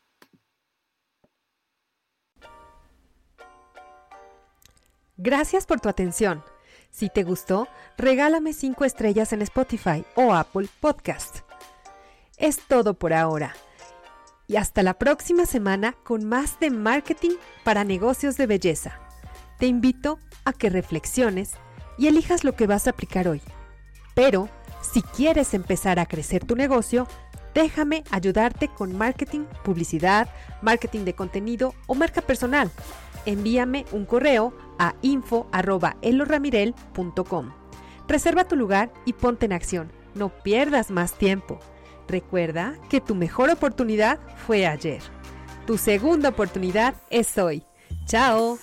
Gracias 5.18 5.68
por 5.68 5.80
tu 5.80 5.90
atención. 5.90 6.44
Si 6.90 7.10
te 7.10 7.22
gustó, 7.22 7.68
regálame 8.00 8.52
5 8.52 8.84
estrellas 8.84 9.32
en 9.32 9.44
Spotify 9.44 10.04
o 10.16 10.34
Apple 10.34 10.70
Podcast. 10.80 11.42
Es 12.38 12.58
todo 12.68 12.96
por 12.96 13.14
ahora. 13.14 13.56
Y 14.48 14.56
hasta 14.56 14.82
la 14.82 14.96
próxima 14.96 15.46
semana 15.46 15.94
con 16.04 16.26
más 16.26 16.60
de 16.60 16.72
marketing 16.72 17.38
para 17.64 17.84
negocios 17.84 18.38
de 18.38 18.48
belleza 18.48 19.05
te 19.58 19.68
invito 19.68 20.20
a 20.44 20.52
que 20.54 20.70
reflexiones 20.70 21.54
y 21.98 22.08
elijas 22.08 22.44
lo 22.44 22.56
que 22.56 22.68
vas 22.68 22.88
a 22.88 22.90
aplicar 22.92 23.28
hoy. 23.28 23.42
Pero, 24.14 24.48
si 24.82 25.02
quieres 25.02 25.54
empezar 25.54 26.00
a 26.00 26.06
crecer 26.06 26.46
tu 26.46 26.56
negocio, 26.56 27.08
déjame 27.54 28.06
ayudarte 28.12 28.68
con 28.68 28.98
marketing, 28.98 29.46
publicidad, 29.64 30.30
marketing 30.62 31.06
de 31.06 31.14
contenido 31.14 31.74
o 31.88 31.96
marca 31.96 32.22
personal. 32.22 32.70
Envíame 33.26 33.86
un 33.92 34.06
correo 34.06 34.54
a 34.78 34.94
info.eloramirel.com. 35.02 37.54
Reserva 38.08 38.48
tu 38.48 38.56
lugar 38.56 38.94
y 39.06 39.14
ponte 39.14 39.48
en 39.48 39.54
acción. 39.54 39.92
No 40.14 40.30
pierdas 40.30 40.92
más 40.92 41.18
tiempo. 41.18 41.58
Recuerda 42.08 42.76
que 42.90 43.02
tu 43.02 43.16
mejor 43.16 43.50
oportunidad 43.50 44.20
fue 44.46 44.68
ayer. 44.68 45.02
Tu 45.66 45.80
segunda 45.80 46.30
oportunidad 46.30 46.94
es 47.10 47.36
hoy. 47.38 47.66
¡Chao! 48.06 48.60